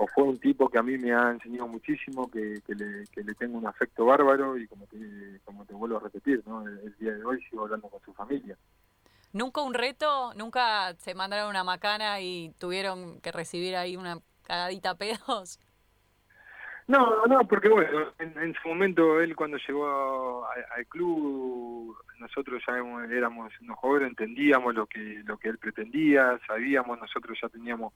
o 0.02 0.06
fue 0.08 0.24
un 0.24 0.38
tipo 0.40 0.68
que 0.68 0.78
a 0.78 0.82
mí 0.82 0.98
me 0.98 1.14
ha 1.14 1.30
enseñado 1.30 1.68
muchísimo, 1.68 2.28
que, 2.28 2.60
le, 2.66 3.06
que 3.12 3.22
le 3.22 3.34
tengo 3.34 3.56
un 3.56 3.68
afecto 3.68 4.04
bárbaro 4.04 4.58
y 4.58 4.66
como 4.66 4.84
te, 4.88 4.98
como 5.44 5.64
te 5.64 5.74
vuelvo 5.74 5.98
a 5.98 6.00
repetir, 6.00 6.42
¿no? 6.44 6.66
el, 6.66 6.92
día 6.98 7.12
de 7.12 7.24
hoy 7.24 7.40
sigo 7.44 7.62
hablando 7.62 7.88
con 7.88 8.00
su 8.02 8.12
familia. 8.12 8.56
¿Nunca 9.32 9.62
un 9.62 9.74
reto? 9.74 10.34
¿Nunca 10.34 10.92
se 10.94 11.14
mandaron 11.14 11.50
una 11.50 11.62
macana 11.62 12.20
y 12.20 12.52
tuvieron 12.58 13.20
que 13.20 13.30
recibir 13.30 13.76
ahí 13.76 13.96
una 13.96 14.18
cagadita 14.42 14.96
pedos? 14.96 15.60
No, 16.88 17.24
no, 17.26 17.46
porque 17.46 17.68
bueno, 17.68 18.12
en, 18.18 18.54
su 18.60 18.68
momento 18.68 19.20
él 19.20 19.36
cuando 19.36 19.56
llegó 19.56 20.44
al 20.44 20.84
club, 20.88 21.96
nosotros 22.18 22.60
ya 22.66 22.74
éramos 23.14 23.52
unos 23.60 23.78
jóvenes, 23.78 24.08
entendíamos 24.08 24.74
lo 24.74 24.86
que 24.86 25.22
lo 25.24 25.38
que 25.38 25.48
él 25.48 25.58
pretendía, 25.58 26.40
sabíamos, 26.44 26.98
nosotros 26.98 27.38
ya 27.40 27.48
teníamos 27.48 27.94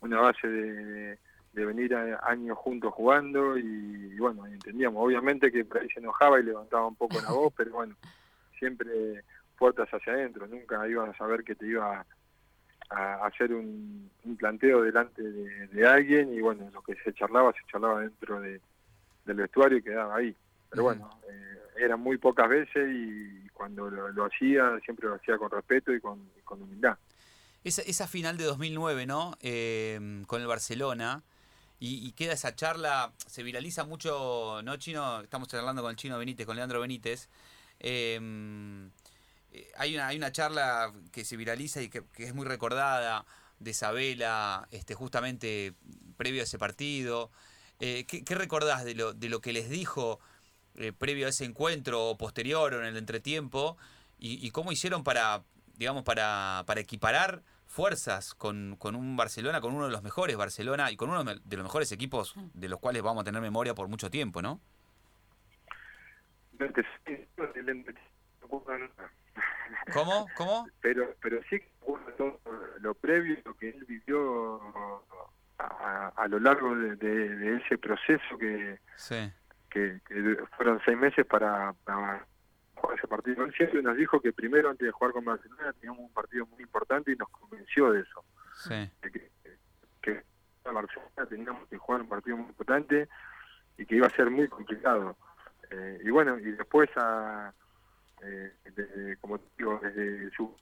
una 0.00 0.20
base 0.20 0.46
de, 0.46 1.18
de 1.52 1.64
venir 1.64 1.94
años 1.94 2.58
juntos 2.58 2.92
jugando 2.94 3.56
y, 3.56 4.16
bueno, 4.18 4.46
entendíamos. 4.46 5.04
Obviamente 5.04 5.50
que 5.50 5.64
por 5.64 5.78
ahí 5.78 5.88
se 5.90 6.00
enojaba 6.00 6.38
y 6.40 6.44
levantaba 6.44 6.86
un 6.86 6.96
poco 6.96 7.20
la 7.20 7.30
voz, 7.30 7.52
pero 7.56 7.72
bueno, 7.72 7.96
siempre 8.58 9.24
puertas 9.56 9.88
hacia 9.92 10.12
adentro, 10.12 10.46
nunca 10.46 10.86
ibas 10.88 11.10
a 11.10 11.18
saber 11.18 11.42
que 11.42 11.54
te 11.54 11.66
iba 11.66 12.06
a, 12.90 13.26
hacer 13.26 13.52
un, 13.52 14.10
planteo 14.38 14.82
delante 14.82 15.22
de, 15.22 15.86
alguien 15.86 16.32
y 16.32 16.40
bueno, 16.40 16.70
lo 16.72 16.80
que 16.82 16.94
se 16.96 17.12
charlaba, 17.12 17.52
se 17.52 17.70
charlaba 17.70 18.00
dentro 18.00 18.40
de, 18.40 18.60
del 19.24 19.36
vestuario 19.36 19.78
y 19.78 19.82
quedaba 19.82 20.16
ahí. 20.16 20.34
Pero 20.70 20.84
bueno, 20.84 21.10
eh, 21.28 21.58
eran 21.80 22.00
muy 22.00 22.18
pocas 22.18 22.48
veces 22.48 22.88
y 22.90 23.48
cuando 23.50 23.90
lo, 23.90 24.24
hacía, 24.24 24.78
siempre 24.84 25.08
lo 25.08 25.14
hacía 25.14 25.36
con 25.36 25.50
respeto 25.50 25.92
y 25.92 26.00
con, 26.00 26.30
con 26.44 26.62
humildad. 26.62 26.96
Esa, 27.64 27.82
esa, 27.82 28.06
final 28.06 28.36
de 28.36 28.44
2009, 28.44 29.06
¿no? 29.06 29.36
Eh, 29.40 30.22
con 30.26 30.40
el 30.40 30.46
Barcelona, 30.46 31.22
y, 31.80 32.10
queda 32.12 32.32
esa 32.32 32.56
charla, 32.56 33.12
se 33.26 33.44
viraliza 33.44 33.84
mucho, 33.84 34.60
¿no, 34.64 34.76
Chino? 34.78 35.20
Estamos 35.20 35.48
charlando 35.48 35.80
con 35.80 35.92
el 35.92 35.96
Chino 35.96 36.18
Benítez, 36.18 36.44
con 36.44 36.56
Leandro 36.56 36.80
Benítez. 36.80 37.28
Em, 37.78 38.90
eh, 39.52 39.70
hay, 39.76 39.94
una, 39.94 40.08
hay 40.08 40.16
una 40.16 40.32
charla 40.32 40.92
que 41.12 41.24
se 41.24 41.36
viraliza 41.36 41.80
y 41.80 41.88
que, 41.88 42.02
es 42.16 42.34
muy 42.34 42.46
recordada 42.46 43.24
de 43.60 43.70
Isabela, 43.70 44.66
este, 44.72 44.94
justamente 44.94 45.74
previo 46.16 46.40
a 46.40 46.44
ese 46.44 46.58
partido. 46.58 47.30
Eh, 47.78 48.06
¿qué, 48.06 48.34
recordás 48.34 48.84
de 48.84 48.96
lo, 48.96 49.12
de 49.12 49.28
lo 49.28 49.40
que 49.40 49.52
les 49.52 49.70
dijo 49.70 50.18
eh, 50.74 50.92
previo 50.92 51.26
a 51.26 51.30
ese 51.30 51.44
encuentro 51.44 52.08
o 52.08 52.18
posterior 52.18 52.74
o 52.74 52.80
en 52.80 52.86
el 52.86 52.96
entretiempo? 52.96 53.76
Y, 54.18 54.44
y 54.44 54.50
cómo 54.50 54.72
hicieron 54.72 55.04
para, 55.04 55.44
digamos, 55.76 56.02
para, 56.02 56.64
para 56.66 56.80
equiparar 56.80 57.44
fuerzas 57.68 58.34
con, 58.34 58.76
con, 58.76 58.96
un 58.96 59.16
Barcelona, 59.16 59.60
con 59.60 59.74
uno 59.74 59.84
de 59.84 59.92
los 59.92 60.02
mejores 60.02 60.36
Barcelona 60.36 60.90
y 60.90 60.96
con 60.96 61.10
uno 61.10 61.22
de 61.22 61.56
los 61.56 61.64
mejores 61.64 61.92
equipos 61.92 62.34
de 62.54 62.68
los 62.68 62.80
cuales 62.80 63.02
vamos 63.02 63.20
a 63.22 63.24
tener 63.24 63.40
memoria 63.40 63.74
por 63.74 63.86
mucho 63.88 64.10
tiempo, 64.10 64.42
¿no? 64.42 64.60
¿Cómo? 69.92 70.26
¿Cómo? 70.36 70.66
Pero, 70.80 71.14
pero 71.20 71.40
sí 71.48 71.60
todo 72.16 72.40
lo 72.80 72.94
previo, 72.94 73.36
lo 73.44 73.54
que 73.54 73.70
él 73.70 73.84
vivió 73.86 74.60
a, 75.58 76.12
a 76.16 76.28
lo 76.28 76.40
largo 76.40 76.74
de, 76.74 76.96
de, 76.96 77.56
ese 77.56 77.78
proceso 77.78 78.38
que, 78.38 78.78
que, 79.70 80.00
fueron 80.56 80.80
seis 80.84 80.98
meses 80.98 81.24
para, 81.26 81.72
para 81.84 82.26
jugar 82.78 82.98
ese 82.98 83.08
partido. 83.08 83.44
Él 83.44 83.52
siempre 83.54 83.82
nos 83.82 83.96
dijo 83.96 84.20
que 84.20 84.32
primero, 84.32 84.70
antes 84.70 84.86
de 84.86 84.92
jugar 84.92 85.12
con 85.12 85.24
Barcelona, 85.24 85.72
teníamos 85.74 86.00
un 86.00 86.12
partido 86.12 86.46
muy 86.46 86.62
importante 86.62 87.12
y 87.12 87.16
nos 87.16 87.28
convenció 87.28 87.92
de 87.92 88.00
eso. 88.00 88.24
Sí. 88.54 88.90
que, 89.02 89.30
que 90.02 90.22
Barcelona 90.64 91.26
teníamos 91.28 91.68
que 91.68 91.78
jugar 91.78 92.02
un 92.02 92.08
partido 92.08 92.36
muy 92.36 92.46
importante 92.46 93.08
y 93.76 93.86
que 93.86 93.96
iba 93.96 94.06
a 94.06 94.10
ser 94.10 94.30
muy 94.30 94.48
complicado. 94.48 95.16
Eh, 95.70 96.00
y 96.04 96.10
bueno, 96.10 96.38
y 96.38 96.50
después, 96.52 96.88
a, 96.96 97.52
eh, 98.22 98.52
desde, 98.64 99.16
como 99.18 99.38
digo, 99.56 99.78
desde 99.82 100.30
su 100.30 100.54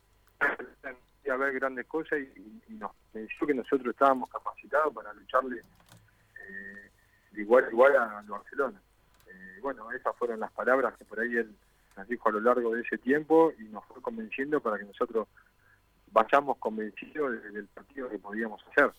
a 1.31 1.37
ver 1.37 1.55
grandes 1.55 1.87
cosas 1.87 2.21
y, 2.21 2.75
nos 2.75 2.93
pensó 3.13 3.47
que 3.47 3.55
nosotros 3.55 3.89
estábamos 3.89 4.31
capacitados 4.31 4.95
para 4.95 5.13
lucharle 5.15 5.59
eh, 5.59 6.91
igual 7.33 7.67
igual 7.71 7.97
a 7.97 8.23
Barcelona. 8.27 8.81
Eh, 9.27 9.59
bueno, 9.61 9.91
esas 9.93 10.15
fueron 10.17 10.41
las 10.41 10.53
palabras 10.53 10.97
que 10.97 11.05
por 11.05 11.21
ahí 11.21 11.37
él 11.37 11.57
nos 11.97 12.09
dijo 12.09 12.29
a 12.29 12.33
lo 12.33 12.41
largo 12.41 12.75
de 12.75 12.83
ese 12.83 12.99
tiempo 12.99 13.53
y 13.59 13.65
nos 13.65 13.85
fue 13.87 14.01
convenciendo 14.03 14.61
para 14.61 14.79
que 14.79 14.85
nosotros 14.85 15.29
vayamos 16.13 16.59
convencidos 16.59 17.43
del 17.53 17.67
partido 17.69 18.09
que 18.09 18.19
podíamos 18.19 18.63
hacer. 18.71 18.93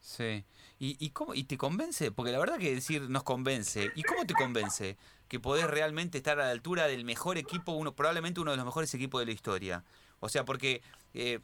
Sí. 0.00 0.44
¿Y, 0.78 0.96
y, 0.98 1.10
cómo, 1.10 1.34
¿Y 1.34 1.44
te 1.44 1.56
convence? 1.56 2.12
Porque 2.12 2.30
la 2.30 2.38
verdad 2.38 2.58
que 2.58 2.74
decir 2.74 3.08
nos 3.08 3.22
convence. 3.22 3.90
¿Y 3.94 4.02
cómo 4.02 4.26
te 4.26 4.34
convence 4.34 4.98
que 5.28 5.40
podés 5.40 5.66
realmente 5.66 6.18
estar 6.18 6.38
a 6.38 6.44
la 6.44 6.50
altura 6.50 6.86
del 6.86 7.04
mejor 7.04 7.38
equipo, 7.38 7.72
uno 7.72 7.94
probablemente 7.94 8.40
uno 8.40 8.50
de 8.50 8.56
los 8.56 8.66
mejores 8.66 8.92
equipos 8.94 9.20
de 9.20 9.26
la 9.26 9.32
historia? 9.32 9.84
O 10.20 10.28
sea, 10.28 10.44
porque 10.44 10.82
eh, 11.14 11.40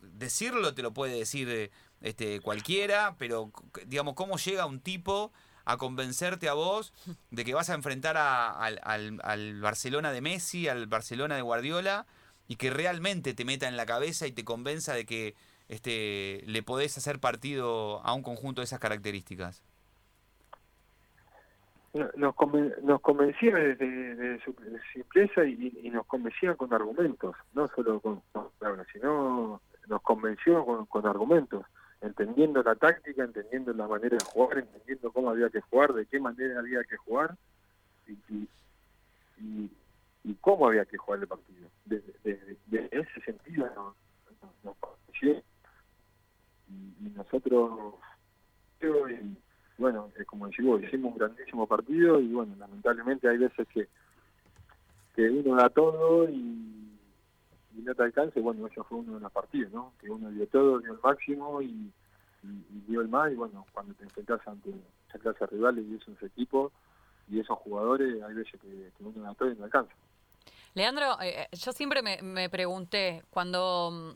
decirlo 0.00 0.74
te 0.74 0.82
lo 0.82 0.92
puede 0.92 1.18
decir 1.18 1.48
eh, 1.48 1.70
este, 2.02 2.40
cualquiera, 2.40 3.16
pero 3.18 3.50
digamos, 3.86 4.14
¿cómo 4.14 4.36
llega 4.36 4.66
un 4.66 4.80
tipo 4.80 5.32
a 5.64 5.76
convencerte 5.76 6.48
a 6.48 6.54
vos 6.54 6.92
de 7.30 7.44
que 7.44 7.54
vas 7.54 7.70
a 7.70 7.74
enfrentar 7.74 8.16
al, 8.16 8.80
al 9.22 9.60
Barcelona 9.60 10.12
de 10.12 10.20
Messi, 10.20 10.68
al 10.68 10.86
Barcelona 10.86 11.36
de 11.36 11.42
Guardiola, 11.42 12.06
y 12.48 12.56
que 12.56 12.70
realmente 12.70 13.34
te 13.34 13.44
meta 13.44 13.68
en 13.68 13.76
la 13.76 13.86
cabeza 13.86 14.26
y 14.26 14.32
te 14.32 14.44
convenza 14.44 14.94
de 14.94 15.06
que 15.06 15.34
este, 15.72 16.42
le 16.46 16.62
podés 16.62 16.98
hacer 16.98 17.18
partido 17.18 18.04
a 18.04 18.12
un 18.12 18.22
conjunto 18.22 18.60
de 18.60 18.66
esas 18.66 18.78
características? 18.78 19.62
Nos, 21.94 22.34
nos 22.82 23.00
convencía 23.00 23.54
de, 23.54 24.38
su 24.44 24.54
simpleza 24.92 25.44
y, 25.46 25.90
nos 25.90 26.06
convencía 26.06 26.54
con 26.56 26.74
argumentos, 26.74 27.34
no 27.54 27.68
solo 27.68 28.00
con, 28.00 28.20
palabras, 28.58 28.86
sino 28.92 29.62
nos 29.88 30.02
convenció 30.02 30.86
con, 30.88 31.06
argumentos, 31.06 31.64
entendiendo 32.02 32.62
la 32.62 32.74
táctica, 32.74 33.22
entendiendo 33.22 33.72
la 33.72 33.86
manera 33.86 34.16
de 34.16 34.24
jugar, 34.24 34.58
entendiendo 34.58 35.12
cómo 35.12 35.30
había 35.30 35.48
que 35.48 35.60
jugar, 35.60 35.92
de 35.92 36.06
qué 36.06 36.20
manera 36.20 36.58
había 36.58 36.82
que 36.84 36.96
jugar 36.96 37.36
y, 38.06 38.48
y, 39.38 40.34
cómo 40.40 40.66
había 40.66 40.84
que 40.84 40.96
jugar 40.96 41.20
el 41.20 41.28
partido. 41.28 41.68
Desde, 41.84 42.58
ese 42.90 43.20
sentido 43.24 43.70
nos, 43.74 43.94
nos 44.64 44.76
y, 45.22 45.42
nosotros 47.16 47.94
bueno 49.78 50.10
como 50.26 50.48
decimos 50.48 50.82
hicimos 50.82 51.12
un 51.12 51.18
grandísimo 51.18 51.66
partido 51.66 52.20
y 52.20 52.32
bueno 52.32 52.54
lamentablemente 52.58 53.28
hay 53.28 53.38
veces 53.38 53.66
que 53.68 53.88
que 55.14 55.28
uno 55.28 55.56
da 55.56 55.68
todo 55.68 56.28
y, 56.28 56.91
te 57.96 58.02
alcanza 58.02 58.38
y 58.38 58.42
bueno 58.42 58.66
eso 58.66 58.84
fue 58.84 58.98
uno 58.98 59.14
de 59.14 59.20
los 59.20 59.32
partidos 59.32 59.72
no 59.72 59.92
que 60.00 60.10
uno 60.10 60.30
dio 60.30 60.46
todo 60.48 60.78
dio 60.78 60.92
el 60.92 61.00
máximo 61.02 61.62
y, 61.62 61.92
dio 62.88 63.00
el 63.00 63.08
más 63.08 63.30
y 63.30 63.36
bueno 63.36 63.64
cuando 63.72 63.94
te 63.94 64.04
enfrentas 64.04 64.40
ante 64.46 64.70
esa 65.08 65.18
clase 65.18 65.38
de 65.40 65.46
rivales 65.46 65.84
y 65.88 65.94
esos 65.94 66.22
equipos 66.22 66.72
y 67.28 67.38
esos 67.38 67.58
jugadores 67.58 68.22
hay 68.22 68.34
veces 68.34 68.60
que, 68.60 68.90
uno 69.00 69.22
da 69.22 69.34
todo 69.34 69.50
y 69.50 69.54
no 69.54 69.64
alcanza. 69.64 69.92
Leandro, 70.74 71.20
eh, 71.20 71.42
eh, 71.42 71.56
yo 71.56 71.72
siempre 71.72 72.02
me, 72.02 72.20
me 72.20 72.50
pregunté, 72.50 73.22
cuando 73.30 74.14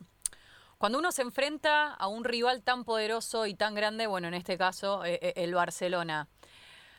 cuando 0.78 0.98
uno 0.98 1.10
se 1.10 1.22
enfrenta 1.22 1.94
a 1.94 2.06
un 2.06 2.24
rival 2.24 2.62
tan 2.62 2.84
poderoso 2.84 3.46
y 3.46 3.54
tan 3.54 3.74
grande, 3.74 4.06
bueno, 4.06 4.28
en 4.28 4.34
este 4.34 4.58
caso 4.58 5.04
eh, 5.04 5.18
eh, 5.22 5.32
el 5.36 5.54
Barcelona, 5.54 6.28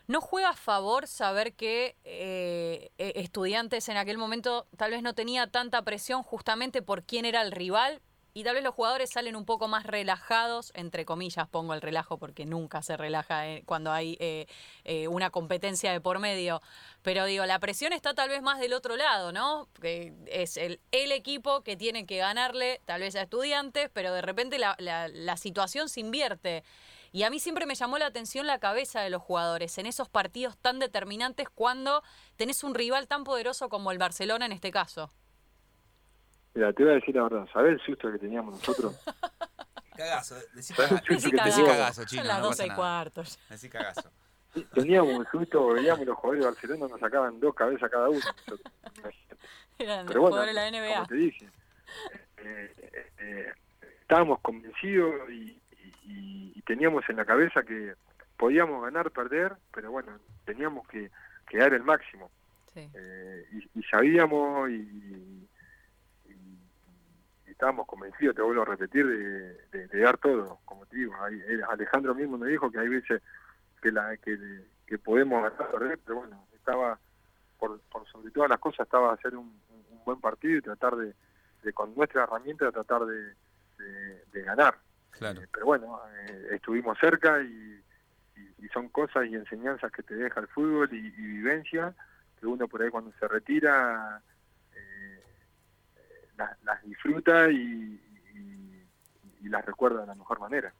¿no 0.07 0.21
juega 0.21 0.49
a 0.49 0.55
favor 0.55 1.07
saber 1.07 1.53
que 1.53 1.95
eh, 2.03 2.91
estudiantes 2.97 3.89
en 3.89 3.97
aquel 3.97 4.17
momento 4.17 4.67
tal 4.77 4.91
vez 4.91 5.03
no 5.03 5.13
tenía 5.13 5.47
tanta 5.47 5.81
presión 5.83 6.23
justamente 6.23 6.81
por 6.81 7.03
quién 7.03 7.25
era 7.25 7.41
el 7.41 7.51
rival? 7.51 8.01
y 8.37 8.43
tal 8.43 8.53
vez 8.53 8.63
los 8.63 8.75
jugadores 8.75 9.09
salen 9.09 9.35
un 9.35 9.45
poco 9.45 9.67
más 9.67 9.83
relajados, 9.83 10.71
entre 10.75 11.05
comillas 11.05 11.47
pongo 11.47 11.73
el 11.73 11.81
relajo 11.81 12.19
porque 12.19 12.45
nunca 12.45 12.83
se 12.83 12.95
relaja 12.95 13.47
eh, 13.47 13.63
cuando 13.65 13.91
hay 13.91 14.15
eh, 14.19 14.45
eh, 14.83 15.07
una 15.07 15.31
competencia 15.31 15.91
de 15.91 15.99
por 15.99 16.19
medio, 16.19 16.61
pero 17.01 17.25
digo, 17.25 17.47
la 17.47 17.57
presión 17.57 17.93
está 17.93 18.13
tal 18.13 18.29
vez 18.29 18.43
más 18.43 18.59
del 18.59 18.73
otro 18.73 18.95
lado, 18.95 19.31
¿no? 19.31 19.69
Que 19.81 20.13
es 20.27 20.57
el, 20.57 20.79
el 20.91 21.13
equipo 21.13 21.63
que 21.63 21.75
tiene 21.77 22.05
que 22.05 22.17
ganarle 22.17 22.79
tal 22.85 23.01
vez 23.01 23.15
a 23.15 23.23
estudiantes, 23.23 23.89
pero 23.91 24.13
de 24.13 24.21
repente 24.21 24.59
la, 24.59 24.75
la 24.77 25.37
situación 25.37 25.89
se 25.89 26.01
invierte. 26.01 26.63
Y 27.17 27.23
a 27.23 27.31
mí 27.31 27.39
siempre 27.39 27.65
me 27.65 27.73
llamó 27.73 27.97
la 27.97 28.05
atención 28.05 28.45
la 28.45 28.59
cabeza 28.59 29.01
de 29.01 29.09
los 29.09 29.23
jugadores 29.23 29.79
en 29.79 29.87
esos 29.87 30.07
partidos 30.07 30.55
tan 30.55 30.77
determinantes 30.77 31.49
cuando 31.49 32.03
tenés 32.35 32.63
un 32.63 32.75
rival 32.75 33.07
tan 33.07 33.23
poderoso 33.23 33.69
como 33.69 33.91
el 33.91 33.97
Barcelona 33.97 34.45
en 34.45 34.51
este 34.51 34.69
caso. 34.69 35.09
Mira, 36.53 36.71
te 36.73 36.83
voy 36.83 36.91
a 36.91 36.95
decir 36.97 37.15
la 37.15 37.23
verdad, 37.23 37.47
¿sabés 37.51 37.73
el 37.73 37.81
susto 37.83 38.11
que 38.11 38.19
teníamos 38.19 38.59
nosotros? 38.59 38.95
Cagazo, 39.97 40.35
decí 40.53 40.75
cagazo, 40.75 41.03
decí 41.09 41.31
cagazo, 41.31 42.05
chino. 42.05 42.21
Son 42.21 42.27
las 42.27 42.39
12 42.39 42.67
y 42.67 42.69
cuartos. 42.69 43.39
Decí 43.49 43.67
cagazo. 43.67 44.11
Teníamos 44.75 45.17
un 45.17 45.25
susto, 45.31 45.69
veíamos 45.69 46.05
los 46.05 46.15
jugadores 46.17 46.43
de 46.43 46.51
Barcelona 46.51 46.87
nos 46.87 46.99
sacaban 46.99 47.39
dos 47.39 47.55
cabezas 47.55 47.89
cada 47.89 48.09
uno. 48.09 48.21
Eran 49.79 50.05
Pero 50.05 50.21
bueno, 50.21 50.37
de 50.41 50.53
la 50.53 50.69
NBA. 50.69 50.93
Como 50.93 51.07
te 51.07 51.15
dije, 51.15 51.49
eh, 52.37 53.01
eh, 53.17 53.53
estábamos 54.01 54.39
convencidos 54.41 55.31
y, 55.31 55.59
y, 56.07 56.61
teníamos 56.65 57.07
en 57.07 57.15
la 57.15 57.23
cabeza 57.23 57.63
que 57.63 57.93
podíamos 58.35 58.83
ganar, 58.83 59.09
perder, 59.11 59.55
pero 59.73 59.89
bueno, 59.89 60.19
teníamos 60.43 60.85
que, 60.89 61.09
que 61.47 61.57
dar 61.57 61.73
el 61.73 61.83
máximo. 61.83 62.29
Sí. 62.73 62.89
Eh, 62.93 63.45
y, 63.53 63.79
y, 63.79 63.83
sabíamos 63.83 64.69
y, 64.69 65.47
estábamos 67.57 67.87
convencidos, 67.87 68.35
te 68.35 68.41
vuelvo 68.43 68.61
a 68.61 68.65
repetir, 68.65 69.07
de, 69.07 69.87
de, 69.87 69.99
dar 69.99 70.17
todo, 70.19 70.59
como 70.63 70.85
te 70.85 70.97
digo. 70.97 71.15
Alejandro 71.69 72.13
mismo 72.13 72.37
me 72.37 72.49
dijo 72.49 72.69
que 72.69 72.77
hay 72.77 72.87
veces 72.87 73.21
que, 73.81 73.91
la, 73.91 74.15
que, 74.17 74.37
que 74.85 74.99
podemos 74.99 75.41
ganar, 75.41 75.97
pero 76.05 76.19
bueno, 76.19 76.45
estaba, 76.53 76.99
por, 77.57 77.79
por 77.89 78.07
sobre 78.09 78.29
todas 78.29 78.49
las 78.49 78.59
cosas, 78.59 78.85
estaba 78.85 79.11
hacer 79.11 79.35
un, 79.35 79.59
buen 80.05 80.21
partido 80.21 80.57
y 80.57 80.61
tratar 80.61 80.95
de, 80.95 81.13
con 81.73 81.93
nuestra 81.95 82.23
herramienta, 82.23 82.71
tratar 82.71 83.05
de, 83.05 83.33
de, 84.31 84.41
ganar. 84.43 84.77
Claro. 85.17 85.41
Eh, 85.41 85.47
pero 85.51 85.65
bueno, 85.65 85.99
eh, 86.27 86.49
estuvimos 86.51 86.97
cerca 86.99 87.41
y, 87.41 87.83
y, 88.59 88.67
son 88.73 88.89
cosas 88.89 89.25
y 89.25 89.35
enseñanzas 89.35 89.91
que 89.91 90.03
te 90.03 90.15
deja 90.15 90.39
el 90.39 90.47
fútbol 90.47 90.89
y, 90.91 90.97
y 90.97 91.21
vivencia 91.21 91.93
que 92.39 92.45
uno 92.45 92.67
por 92.67 92.81
ahí 92.81 92.89
cuando 92.89 93.11
se 93.19 93.27
retira 93.27 94.21
las, 96.63 96.83
disfruta 96.83 97.49
y, 97.49 97.99
las 99.43 99.65
recuerda 99.65 100.01
de 100.01 100.07
la 100.07 100.15
mejor 100.15 100.41
manera. 100.41 100.73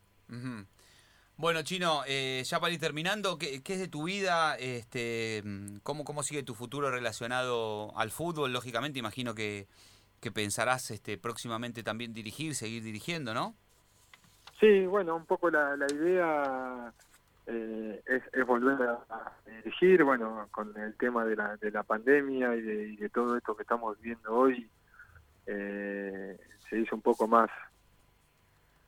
Bueno, 1.38 1.62
Chino, 1.62 2.04
eh, 2.06 2.44
ya 2.46 2.60
para 2.60 2.74
ir 2.74 2.80
terminando, 2.80 3.38
¿qué, 3.38 3.62
es 3.66 3.80
de 3.80 3.88
tu 3.88 4.04
vida? 4.04 4.58
Este, 4.58 5.42
¿cómo, 5.84 6.04
¿Cómo 6.04 6.22
sigue 6.22 6.44
tu 6.44 6.54
futuro 6.54 6.92
relacionado 6.92 7.98
al 7.98 8.12
fútbol? 8.12 8.52
Lógicamente, 8.52 9.00
imagino 9.00 9.36
que, 9.36 9.68
que 10.20 10.32
pensarás 10.32 10.92
este, 10.92 11.18
próximamente 11.18 11.82
también 11.82 12.14
dirigir, 12.14 12.56
seguir 12.56 12.84
dirigiendo, 12.84 13.34
¿no? 13.34 13.56
Sí, 14.60 14.86
bueno, 14.88 15.16
un 15.16 15.26
poco 15.26 15.50
la, 15.50 15.76
la 15.78 15.86
idea 15.92 16.92
eh, 17.46 18.02
es, 18.06 18.46
volver 18.46 18.90
a, 19.10 19.32
dirigir, 19.46 20.04
bueno, 20.04 20.48
con 20.52 20.76
el 20.78 20.96
tema 20.96 21.26
de 21.26 21.36
la, 21.36 21.58
de 21.58 21.72
la 21.72 21.84
pandemia 21.84 22.56
y 22.56 22.62
de, 22.62 22.84
y 22.90 22.96
de 22.98 23.10
todo 23.10 23.38
esto 23.38 23.56
que 23.56 23.64
estamos 23.64 24.00
viendo 24.02 24.34
hoy, 24.34 24.70
eh, 25.46 26.38
se 26.70 26.80
hizo 26.80 26.96
un 26.96 27.02
poco 27.02 27.28
más 27.28 27.50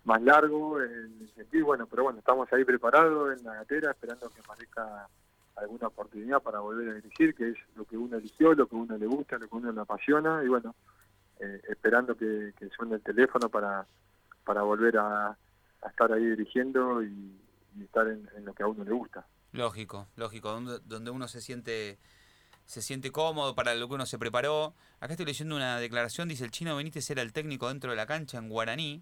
más 0.06 0.22
largo 0.24 0.82
en 0.82 1.30
sentido, 1.36 1.68
bueno, 1.68 1.86
pero 1.86 2.04
bueno, 2.04 2.20
estamos 2.20 2.52
ahí 2.52 2.64
preparados 2.64 3.38
en 3.38 3.46
la 3.46 3.56
gatera 3.56 3.92
esperando 3.92 4.30
que 4.30 4.40
aparezca 4.40 5.08
alguna 5.56 5.88
oportunidad 5.88 6.42
para 6.42 6.60
volver 6.60 6.90
a 6.90 6.94
dirigir, 6.96 7.36
que 7.36 7.50
es 7.50 7.58
lo 7.76 7.86
que 7.86 7.98
uno 7.98 8.18
eligió, 8.18 8.54
lo 8.54 8.66
que 8.66 8.76
uno 8.76 8.98
le 8.98 9.06
gusta, 9.06 9.38
lo 9.38 9.48
que 9.48 9.56
uno 9.56 9.72
le 9.72 9.82
apasiona, 9.82 10.42
y 10.44 10.48
bueno, 10.48 10.74
eh, 11.40 11.62
esperando 11.70 12.16
que, 12.16 12.54
suene 12.76 12.96
el 12.96 13.02
teléfono 13.02 13.50
para, 13.50 13.86
para 14.44 14.64
volver 14.64 14.98
a, 14.98 15.38
estar 15.88 16.12
ahí 16.12 16.26
dirigiendo 16.26 17.04
y, 17.04 17.36
estar 17.82 18.08
en, 18.08 18.28
lo 18.44 18.54
que 18.54 18.64
a 18.64 18.68
uno 18.68 18.84
le 18.84 18.92
gusta. 18.92 19.26
Lógico, 19.54 20.08
lógico, 20.16 20.52
donde, 20.52 20.80
donde 20.86 21.12
uno 21.12 21.28
se 21.28 21.40
siente 21.42 21.98
se 22.66 22.84
siente 22.84 23.12
cómodo 23.12 23.56
para 23.56 23.74
lo 23.74 23.88
que 23.88 23.96
uno 23.96 24.06
se 24.06 24.20
preparó. 24.20 24.76
Acá 25.00 25.14
estoy 25.14 25.26
leyendo 25.26 25.56
una 25.56 25.80
declaración, 25.80 26.28
dice 26.28 26.44
el 26.44 26.52
chino 26.52 26.76
Benítez 26.76 27.10
era 27.10 27.24
el 27.24 27.34
técnico 27.34 27.68
dentro 27.68 27.90
de 27.90 27.98
la 27.98 28.06
cancha 28.06 28.38
en 28.38 28.48
Guaraní. 28.48 29.02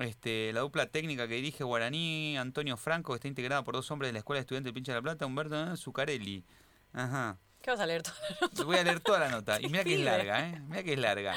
Este, 0.00 0.52
la 0.52 0.60
dupla 0.60 0.86
técnica 0.86 1.28
que 1.28 1.34
dirige 1.34 1.62
Guaraní, 1.62 2.36
Antonio 2.36 2.76
Franco, 2.76 3.12
que 3.12 3.16
está 3.16 3.28
integrada 3.28 3.62
por 3.62 3.74
dos 3.74 3.88
hombres 3.92 4.08
de 4.08 4.14
la 4.14 4.18
Escuela 4.18 4.38
de 4.38 4.40
Estudiantes 4.40 4.70
de 4.70 4.74
Pincha 4.74 4.92
de 4.92 4.98
la 4.98 5.02
Plata, 5.02 5.26
Humberto 5.26 5.76
Zucarelli. 5.76 6.44
Ajá. 6.92 7.38
¿Qué 7.62 7.70
vas 7.70 7.78
a 7.78 7.86
leer 7.86 8.02
toda 8.02 8.18
la 8.18 8.36
nota? 8.40 8.64
Voy 8.64 8.76
a 8.76 8.82
leer 8.84 9.00
toda 9.00 9.18
la 9.20 9.28
nota. 9.28 9.60
Y 9.60 9.68
mira 9.68 9.84
que 9.84 9.94
es 9.94 10.00
larga, 10.00 10.48
¿eh? 10.48 10.60
Mira 10.68 10.82
que 10.82 10.92
es 10.94 10.98
larga. 10.98 11.34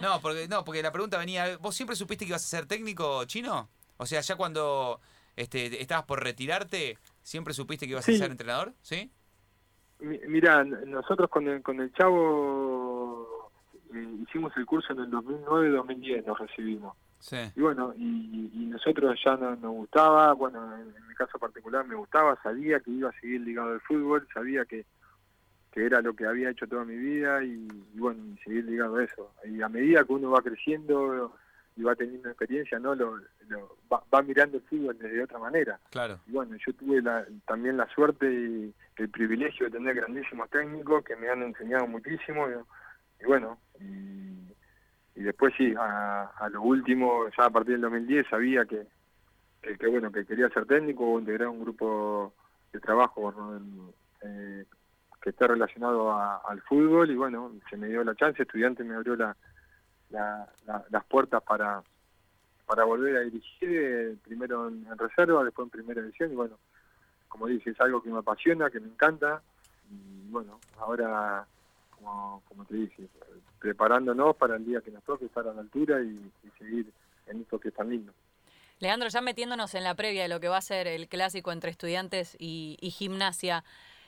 No, 0.00 0.20
porque, 0.20 0.46
no, 0.48 0.64
porque 0.64 0.82
la 0.82 0.92
pregunta 0.92 1.18
venía, 1.18 1.56
¿vos 1.58 1.74
siempre 1.74 1.96
supiste 1.96 2.24
que 2.24 2.30
ibas 2.30 2.44
a 2.44 2.48
ser 2.48 2.66
técnico 2.66 3.24
chino? 3.24 3.68
O 4.00 4.06
sea, 4.06 4.20
ya 4.22 4.36
cuando 4.36 4.98
este, 5.36 5.80
estabas 5.82 6.04
por 6.06 6.22
retirarte, 6.24 6.96
¿siempre 7.22 7.52
supiste 7.54 7.86
que 7.86 7.92
ibas 7.92 8.08
a 8.08 8.12
ser 8.12 8.30
entrenador? 8.30 8.72
¿Sí? 8.82 9.10
Mi- 10.00 10.18
Mira, 10.26 10.64
nosotros 10.64 11.28
con 11.28 11.46
el, 11.48 11.62
con 11.62 11.80
el 11.80 11.92
Chavo 11.92 13.50
eh, 13.94 14.08
hicimos 14.22 14.56
el 14.56 14.64
curso 14.66 14.92
en 14.92 15.00
el 15.00 15.10
2009-2010, 15.10 16.24
nos 16.26 16.38
recibimos. 16.38 16.96
Sí. 17.18 17.36
Y 17.54 17.60
bueno, 17.60 17.92
y, 17.98 18.50
y 18.54 18.66
nosotros 18.66 19.18
ya 19.22 19.36
no, 19.36 19.50
nos 19.56 19.72
gustaba, 19.72 20.32
bueno, 20.32 20.74
en, 20.76 20.94
en 20.96 21.06
mi 21.08 21.14
caso 21.14 21.38
particular 21.38 21.86
me 21.86 21.94
gustaba, 21.94 22.40
sabía 22.42 22.80
que 22.80 22.90
iba 22.90 23.10
a 23.10 23.20
seguir 23.20 23.42
ligado 23.42 23.72
al 23.72 23.80
fútbol, 23.82 24.26
sabía 24.32 24.64
que, 24.64 24.86
que 25.70 25.84
era 25.84 26.00
lo 26.00 26.14
que 26.14 26.24
había 26.24 26.48
hecho 26.48 26.66
toda 26.66 26.84
mi 26.86 26.96
vida 26.96 27.44
y, 27.44 27.68
y 27.94 27.98
bueno, 27.98 28.24
y 28.34 28.38
seguir 28.42 28.64
ligado 28.64 28.96
a 28.96 29.04
eso. 29.04 29.30
Y 29.44 29.60
a 29.60 29.68
medida 29.68 30.04
que 30.04 30.12
uno 30.14 30.30
va 30.30 30.40
creciendo 30.40 31.36
y 31.80 31.82
va 31.82 31.94
teniendo 31.94 32.28
experiencia, 32.28 32.78
¿no? 32.78 32.94
Lo, 32.94 33.16
lo- 33.48 33.76
va, 33.90 34.02
va 34.12 34.20
mirando 34.22 34.58
el 34.58 34.62
fútbol 34.64 34.98
de 34.98 35.22
otra 35.22 35.38
manera. 35.38 35.80
Claro. 35.90 36.20
Y 36.26 36.32
bueno, 36.32 36.54
yo 36.64 36.72
tuve 36.74 37.00
la- 37.00 37.24
también 37.46 37.78
la 37.78 37.88
suerte 37.88 38.30
y 38.30 38.74
el 38.96 39.08
privilegio 39.08 39.66
de 39.66 39.72
tener 39.78 39.94
grandísimos 39.94 40.50
técnicos 40.50 41.02
que 41.04 41.16
me 41.16 41.30
han 41.30 41.42
enseñado 41.42 41.86
muchísimo. 41.86 42.46
Y, 42.48 43.22
y 43.22 43.26
bueno, 43.26 43.58
y, 43.80 44.52
y 45.16 45.22
después 45.22 45.54
sí, 45.56 45.74
a, 45.78 46.24
a 46.36 46.48
lo 46.50 46.60
último, 46.62 47.24
ya 47.36 47.46
a 47.46 47.50
partir 47.50 47.72
del 47.72 47.80
2010 47.82 48.26
sabía 48.28 48.66
que, 48.66 48.86
que, 49.62 49.78
que, 49.78 49.86
bueno 49.86 50.12
que 50.12 50.26
quería 50.26 50.50
ser 50.50 50.66
técnico 50.66 51.04
o 51.06 51.18
integrar 51.18 51.48
un 51.48 51.62
grupo 51.62 52.34
de 52.72 52.80
trabajo 52.80 53.32
¿no? 53.32 53.92
eh, 54.22 54.64
que 55.22 55.30
esté 55.30 55.46
relacionado 55.46 56.12
a- 56.12 56.42
al 56.46 56.60
fútbol 56.62 57.10
y 57.10 57.14
bueno, 57.16 57.52
se 57.70 57.76
me 57.78 57.88
dio 57.88 58.04
la 58.04 58.14
chance, 58.14 58.42
estudiante 58.42 58.84
me 58.84 58.94
abrió 58.96 59.16
la, 59.16 59.34
la- 60.10 60.48
la- 60.66 60.84
las 60.90 61.04
puertas 61.06 61.42
para 61.42 61.82
para 62.66 62.84
volver 62.84 63.16
a 63.16 63.20
dirigir, 63.22 63.68
eh, 63.68 64.16
primero 64.22 64.68
en, 64.68 64.86
reserva, 64.96 65.42
después 65.42 65.66
en 65.66 65.70
primera 65.70 66.02
división, 66.02 66.30
y 66.30 66.36
bueno, 66.36 66.56
como 67.26 67.48
dije, 67.48 67.70
es 67.70 67.80
algo 67.80 68.00
que 68.00 68.10
me 68.10 68.20
apasiona, 68.20 68.70
que 68.70 68.78
me 68.78 68.86
encanta, 68.86 69.42
y 69.90 70.30
bueno, 70.30 70.60
ahora, 70.78 71.44
como, 71.90 72.40
como 72.46 72.64
te 72.66 72.76
dije, 72.76 73.08
preparándonos 73.58 74.36
para 74.36 74.54
el 74.54 74.64
día 74.64 74.80
que 74.82 74.92
nos 74.92 75.02
toque 75.02 75.24
estar 75.24 75.48
a 75.48 75.52
la 75.52 75.62
altura 75.62 76.00
y, 76.00 76.30
seguir 76.60 76.92
en 77.26 77.40
esto 77.40 77.58
que 77.58 77.70
es 77.70 77.74
tan 77.74 77.90
lindo. 77.90 78.12
Leandro, 78.78 79.08
ya 79.08 79.20
metiéndonos 79.20 79.74
en 79.74 79.82
la 79.82 79.96
previa 79.96 80.22
de 80.22 80.28
lo 80.28 80.38
que 80.38 80.48
va 80.48 80.58
a 80.58 80.62
ser 80.62 80.86
el 80.86 81.08
clásico 81.08 81.50
entre 81.50 81.72
estudiantes 81.72 82.36
y, 82.38 82.76
y 82.80 82.90
gimnasia, 82.90 83.64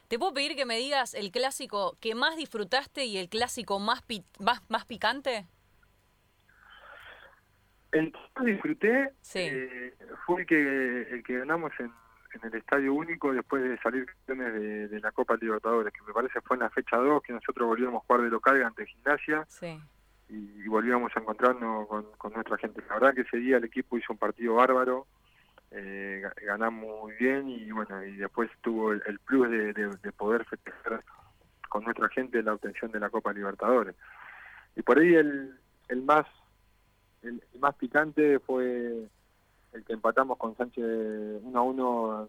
¿te 0.06 0.20
puedo 0.20 0.34
pedir 0.34 0.54
que 0.54 0.66
me 0.66 0.76
digas 0.78 1.14
el 1.14 1.32
clásico 1.32 1.96
que 2.00 2.14
más 2.14 2.36
disfrutaste 2.36 3.06
y 3.06 3.18
el 3.18 3.28
clásico 3.28 3.80
más, 3.80 4.02
pi- 4.02 4.22
más, 4.38 4.62
más 4.68 4.84
picante? 4.84 5.46
El 7.92 8.12
que 8.36 8.44
disfruté 8.44 9.12
Sí. 9.20 9.40
eh, 9.40 9.94
fue 10.26 10.40
el 10.42 10.46
que, 10.46 11.02
el 11.10 11.22
que 11.22 11.38
ganamos 11.38 11.72
en, 11.78 11.92
en 12.34 12.40
el 12.46 12.54
Estadio 12.54 12.94
Único 12.94 13.32
después 13.32 13.62
de 13.62 13.78
salir 13.78 14.06
campeones 14.06 14.54
de, 14.54 14.88
de 14.88 15.00
la 15.00 15.12
Copa 15.12 15.36
Libertadores, 15.40 15.92
que 15.92 16.02
me 16.06 16.12
parece 16.14 16.40
fue 16.40 16.56
en 16.56 16.62
la 16.62 16.70
fecha 16.70 16.96
2 16.96 17.22
que 17.22 17.32
nosotros 17.34 17.68
volvíamos 17.68 18.02
a 18.02 18.06
jugar 18.06 18.22
de 18.22 18.30
local 18.30 18.62
ante 18.64 18.86
Gimnasia 18.86 19.44
Sí. 19.48 19.78
y, 20.30 20.66
volvíamos 20.68 21.14
a 21.14 21.20
encontrarnos 21.20 21.86
con, 21.86 22.06
con 22.16 22.32
nuestra 22.32 22.56
gente. 22.56 22.82
La 22.88 22.94
verdad 22.94 23.14
que 23.14 23.20
ese 23.22 23.36
día 23.36 23.58
el 23.58 23.64
equipo 23.64 23.98
hizo 23.98 24.14
un 24.14 24.18
partido 24.18 24.54
bárbaro, 24.54 25.06
eh, 25.70 26.22
ga- 26.24 26.46
ganamos 26.46 27.02
muy 27.02 27.12
bien 27.16 27.48
y 27.50 27.70
bueno, 27.72 28.02
y 28.04 28.16
después 28.16 28.50
tuvo 28.62 28.92
el, 28.92 29.02
el 29.06 29.18
plus 29.18 29.50
de, 29.50 29.72
de- 29.74 29.96
de 30.02 30.12
poder 30.12 30.46
festejar 30.46 31.04
con 31.68 31.84
nuestra 31.84 32.08
gente 32.08 32.42
la 32.42 32.54
obtención 32.54 32.90
de 32.90 33.00
la 33.00 33.10
Copa 33.10 33.32
Libertadores. 33.34 33.94
Y 34.76 34.82
por 34.82 34.98
ahí 34.98 35.14
el, 35.14 35.58
el 35.88 36.02
más 36.02 36.26
el, 37.22 37.42
el 37.52 37.60
más 37.60 37.74
picante 37.76 38.38
fue 38.40 39.08
el 39.72 39.84
que 39.84 39.92
empatamos 39.92 40.36
con 40.38 40.56
Sánchez 40.56 40.84
1 41.42 41.58
a 41.58 41.62
1, 41.62 42.28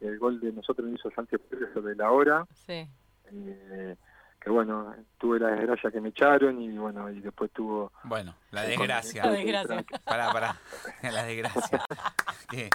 que 0.00 0.06
el 0.06 0.18
gol 0.18 0.40
de 0.40 0.52
nosotros 0.52 0.86
lo 0.88 0.94
hizo 0.94 1.10
Sánchez 1.10 1.40
Pérez 1.48 1.68
sobre 1.74 1.94
la 1.94 2.10
hora 2.10 2.46
Sí. 2.66 2.86
eh, 3.32 3.96
que 4.40 4.50
bueno, 4.50 4.92
tuve 5.18 5.38
la 5.38 5.48
desgracia 5.50 5.90
que 5.92 6.00
me 6.00 6.08
echaron 6.08 6.60
y 6.60 6.76
bueno, 6.76 7.08
y 7.10 7.20
después 7.20 7.52
tuvo... 7.52 7.92
Bueno, 8.02 8.34
la 8.50 8.62
desgracia. 8.62 9.24
La 9.26 9.30
desgracia. 9.32 9.76
de- 9.76 9.84
Pará, 10.04 10.32
pará. 10.32 10.56
La 11.02 11.22
desgracia. 11.22 11.80
¿Qué? 12.50 12.68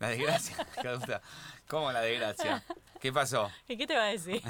La 0.00 0.08
desgracia. 0.08 0.66
Causa. 0.82 1.22
¿Cómo 1.68 1.92
la 1.92 2.00
desgracia? 2.00 2.64
¿Qué 3.00 3.12
pasó? 3.12 3.48
¿Y 3.68 3.76
qué 3.76 3.86
te 3.86 3.94
va 3.96 4.06
a 4.06 4.08
decir? 4.08 4.42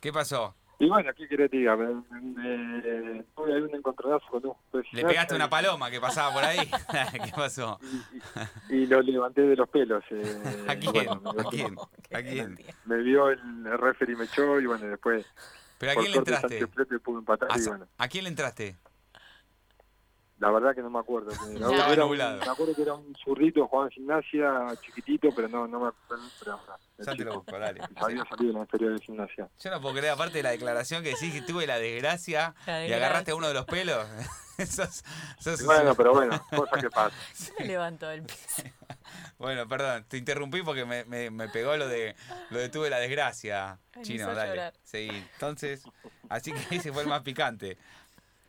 ¿Qué 0.00 0.12
pasó? 0.12 0.54
Y 0.78 0.88
bueno, 0.88 1.10
¿qué 1.16 1.28
querés 1.28 1.50
que 1.50 1.58
diga? 1.58 1.76
Me- 1.76 2.02
me- 2.20 3.22
tuve 3.36 3.54
ahí 3.54 3.60
un 3.62 3.74
encontronazo 3.74 4.26
con 4.28 4.44
un 4.46 4.54
¿Le 4.92 5.04
pegaste 5.04 5.34
una 5.34 5.46
y- 5.46 5.48
paloma 5.48 5.90
que 5.90 6.00
pasaba 6.00 6.32
por 6.34 6.44
ahí? 6.44 6.58
¿Qué 7.24 7.32
pasó? 7.34 7.78
Y, 8.70 8.74
y 8.74 8.86
lo 8.86 9.00
levanté 9.02 9.42
de 9.42 9.56
los 9.56 9.68
pelos. 9.68 10.02
eh, 10.10 10.64
¿A 10.68 10.74
y 10.74 10.78
quién? 10.78 10.92
bueno, 10.92 11.20
me, 11.20 11.40
¿A 11.40 11.44
quién? 11.44 11.76
¿A 12.12 12.22
quién? 12.22 12.58
me 12.84 12.96
vio 12.98 13.30
el, 13.30 13.38
el 13.66 13.78
referee 13.78 14.16
me 14.16 14.24
echó 14.24 14.60
y 14.60 14.66
bueno, 14.66 14.86
después... 14.86 15.24
¿Pero 15.78 15.92
a 15.92 15.94
quién 15.96 16.12
le 16.12 16.18
entraste? 16.18 16.48
Sánchez 16.60 16.68
Pérez 16.74 17.02
pudo 17.02 17.18
empatar 17.18 17.48
¿A, 17.52 17.58
y 17.58 17.66
bueno, 17.66 17.86
a 17.98 18.08
quién 18.08 18.24
le 18.24 18.30
entraste? 18.30 18.76
La 20.44 20.50
verdad 20.50 20.74
que 20.74 20.82
no 20.82 20.90
me 20.90 20.98
acuerdo. 20.98 21.30
Era, 21.32 21.96
nublado. 21.96 22.38
me 22.44 22.50
acuerdo 22.52 22.74
que 22.74 22.82
era 22.82 22.92
un 22.94 23.14
zurrito, 23.16 23.66
jugaba 23.66 23.86
en 23.88 23.92
gimnasia, 23.92 24.76
chiquitito, 24.84 25.28
pero 25.34 25.48
no, 25.48 25.66
no 25.66 25.80
me 25.80 25.88
acuerdo. 25.88 26.24
Pero, 26.38 26.60
Ya 26.98 27.14
te 27.16 27.24
lo 27.24 27.34
busco, 27.36 27.58
dale. 27.58 27.80
Había 27.96 28.24
salido 28.26 28.50
en 28.52 28.58
la 28.58 28.64
historia 28.64 28.90
de 28.90 28.98
gimnasia. 29.00 29.48
Yo 29.58 29.70
no 29.70 29.80
puedo 29.80 29.94
creer, 29.94 30.12
aparte 30.12 30.36
de 30.38 30.42
la 30.42 30.50
declaración 30.50 31.02
que 31.02 31.10
decís 31.10 31.32
que 31.32 31.40
tuve 31.42 31.66
la 31.66 31.78
desgracia 31.78 32.54
La 32.66 32.86
y 32.86 32.92
agarraste 32.92 33.30
a 33.30 33.34
uno 33.36 33.48
de 33.48 33.54
los 33.54 33.64
pelos. 33.64 34.06
sos, 34.68 35.02
sos- 35.40 35.64
Bueno, 35.64 35.94
pero 35.94 36.12
bueno, 36.12 36.38
cosas 36.54 36.80
que 36.82 36.90
pasan. 36.90 37.18
Me 37.58 37.64
levantó 37.66 38.10
el 38.10 38.22
piso. 38.22 38.62
Bueno, 39.38 39.66
perdón, 39.66 40.04
te 40.08 40.18
interrumpí 40.18 40.62
porque 40.62 40.84
me, 40.84 41.04
me, 41.06 41.30
me 41.30 41.48
pegó 41.48 41.76
lo 41.76 41.88
de 41.88 42.14
lo 42.50 42.58
de 42.58 42.68
tuve 42.68 42.90
la 42.90 42.98
desgracia, 42.98 43.78
Ay, 43.94 44.02
chino, 44.02 44.32
dale. 44.34 44.50
llorar. 44.50 44.74
Seguí. 44.84 45.16
Entonces, 45.34 45.82
así 46.28 46.52
que 46.52 46.76
ese 46.76 46.92
fue 46.92 47.02
el 47.02 47.08
más 47.08 47.22
picante. 47.22 47.76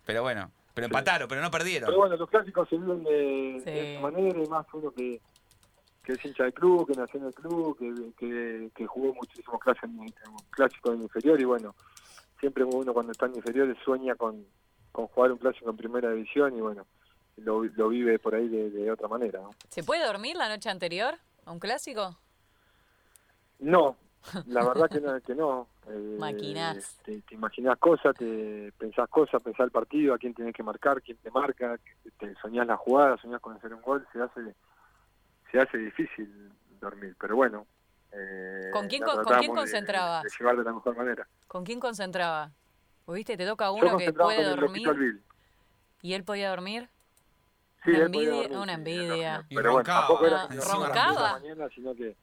Pero 0.05 0.21
bueno, 0.21 0.51
pero 0.75 0.85
empataron, 0.85 1.27
pero 1.27 1.41
no 1.41 1.49
perdieron. 1.49 1.87
Pero 1.87 1.97
bueno, 1.97 2.15
los 2.17 2.29
clásicos 2.29 2.69
se 2.69 2.77
viven 2.77 3.03
de, 3.03 3.61
Sí. 3.63 3.71
de 3.71 3.93
esa 3.93 4.01
manera, 4.01 4.39
y 4.43 4.47
más 4.47 4.65
uno 4.73 4.91
que, 4.91 5.19
que 6.03 6.11
es 6.13 6.23
hincha 6.25 6.43
del 6.43 6.53
club, 6.53 6.85
que 6.85 6.93
nació 6.99 7.19
en 7.21 7.25
el 7.27 7.33
club, 7.33 7.77
que, 7.79 8.13
que, 8.19 8.69
que 8.75 8.85
jugó 8.85 9.13
muchísimos 9.15 9.59
clases 9.61 9.83
en, 9.85 9.99
en 10.01 10.13
clásicos 10.51 10.93
en 10.93 11.01
inferior, 11.01 11.39
y 11.41 11.45
bueno, 11.45 11.73
siempre 12.39 12.63
uno 12.63 12.93
cuando 12.93 13.11
está 13.13 13.25
en 13.25 13.35
inferiores 13.37 13.77
sueña 13.83 14.13
con, 14.15 14.45
con 14.91 15.07
jugar 15.07 15.31
un 15.31 15.37
clásico 15.39 15.69
en 15.71 15.77
primera 15.77 16.11
división, 16.11 16.55
y 16.55 16.61
bueno, 16.61 16.85
lo, 17.37 17.63
lo 17.63 17.89
vive 17.89 18.19
por 18.19 18.35
ahí 18.35 18.47
de, 18.47 18.69
de 18.69 18.91
otra 18.91 19.07
manera. 19.07 19.39
¿no? 19.39 19.51
¿Se 19.69 19.83
puede 19.83 20.05
dormir 20.05 20.35
la 20.35 20.49
noche 20.49 20.69
anterior 20.69 21.15
a 21.45 21.51
un 21.51 21.59
clásico? 21.59 22.17
No, 23.59 23.95
la 24.47 24.63
verdad 24.63 24.89
que 24.89 24.99
no. 25.01 25.19
Que 25.21 25.35
no. 25.35 25.67
Eh, 25.87 26.17
Maquinás. 26.19 26.97
Te, 27.03 27.21
te 27.21 27.35
imaginás 27.35 27.77
cosas, 27.79 28.15
te 28.15 28.71
pensás 28.77 29.07
cosas, 29.09 29.41
pensás 29.41 29.65
el 29.65 29.71
partido, 29.71 30.13
a 30.13 30.17
quién 30.17 30.33
tenés 30.33 30.53
que 30.53 30.63
marcar, 30.63 31.01
quién 31.01 31.17
te 31.17 31.31
marca, 31.31 31.77
te 32.17 32.35
soñás 32.35 32.67
la 32.67 32.77
jugada, 32.77 33.17
soñás 33.17 33.41
con 33.41 33.55
hacer 33.55 33.73
un 33.73 33.81
gol, 33.81 34.05
se 34.11 34.21
hace 34.21 34.55
se 35.51 35.59
hace 35.59 35.77
difícil 35.77 36.51
dormir, 36.81 37.15
pero 37.19 37.35
bueno. 37.35 37.67
eh, 38.11 38.69
¿Con 38.73 38.87
quién 38.87 39.03
con- 39.03 39.23
quién 39.23 39.51
de- 39.51 39.57
concentrabas? 39.59 40.23
De, 40.23 40.29
llevar 40.39 40.57
de 40.57 40.63
la 40.63 40.73
mejor 40.73 40.95
manera. 40.97 41.27
¿Con 41.47 41.63
quién 41.63 41.79
concentraba? 41.79 42.51
Pues, 43.05 43.17
¿Viste? 43.17 43.37
Te 43.37 43.45
toca 43.45 43.71
uno 43.71 43.81
que 43.81 43.89
concentraba 43.91 44.27
puede 44.29 44.43
dormir 44.43 45.21
y 46.01 46.13
él 46.13 46.23
podía 46.23 46.49
dormir. 46.49 46.89
Sí, 47.83 47.91
Una 47.91 48.05
envidia- 48.05 48.31
dormir, 48.31 48.57
una 48.57 48.65
sí, 48.73 48.79
envidia. 48.79 49.45
Y 49.49 49.55
Pero 49.55 49.71
bueno, 49.71 49.77
roncaba, 49.77 49.99
tampoco 50.07 50.25
era 50.25 50.41
Ah, 50.43 50.47
de 50.47 50.55
mañana, 51.47 51.69
sino 51.75 51.93
que... 51.95 52.15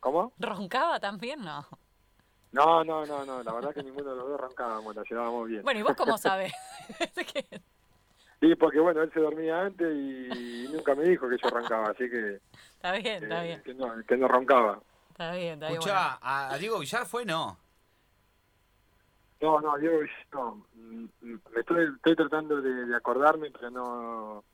¿Cómo? 0.00 0.32
¿Roncaba 0.38 0.98
también? 0.98 1.42
No. 1.42 1.66
No, 2.52 2.82
no, 2.82 3.06
no, 3.06 3.24
no, 3.24 3.42
la 3.44 3.52
verdad 3.52 3.72
que 3.72 3.82
ninguno 3.82 4.10
de 4.10 4.16
los 4.16 4.28
dos 4.28 4.40
roncábamos, 4.40 4.96
la 4.96 5.02
llevábamos 5.08 5.46
bien. 5.48 5.62
Bueno, 5.62 5.80
¿y 5.80 5.82
vos 5.84 5.94
cómo 5.96 6.18
sabes? 6.18 6.52
Sí, 8.40 8.54
porque 8.56 8.80
bueno, 8.80 9.02
él 9.02 9.12
se 9.12 9.20
dormía 9.20 9.60
antes 9.60 9.86
y 9.94 10.66
nunca 10.70 10.94
me 10.94 11.04
dijo 11.04 11.28
que 11.28 11.36
yo 11.36 11.50
roncaba, 11.50 11.90
así 11.90 12.08
que, 12.08 12.40
está 12.76 12.92
bien, 12.92 13.22
está 13.22 13.44
eh, 13.44 13.46
bien. 13.48 13.62
que, 13.62 13.74
no, 13.74 14.02
que 14.08 14.16
no 14.16 14.28
roncaba. 14.28 14.80
Está 15.10 15.32
bien, 15.32 15.52
está 15.54 15.66
bien. 15.68 15.78
Escuchá, 15.78 16.18
a, 16.22 16.50
a 16.54 16.56
Diego 16.56 16.78
Villar 16.78 17.04
fue 17.04 17.26
no. 17.26 17.58
No, 19.42 19.60
no, 19.60 19.76
Diego, 19.76 19.98
no, 20.32 20.66
mm, 20.72 21.04
me 21.20 21.60
estoy, 21.60 21.92
estoy 21.96 22.16
tratando 22.16 22.62
de, 22.62 22.86
de 22.86 22.96
acordarme, 22.96 23.50
pero 23.50 23.70
no... 23.70 24.44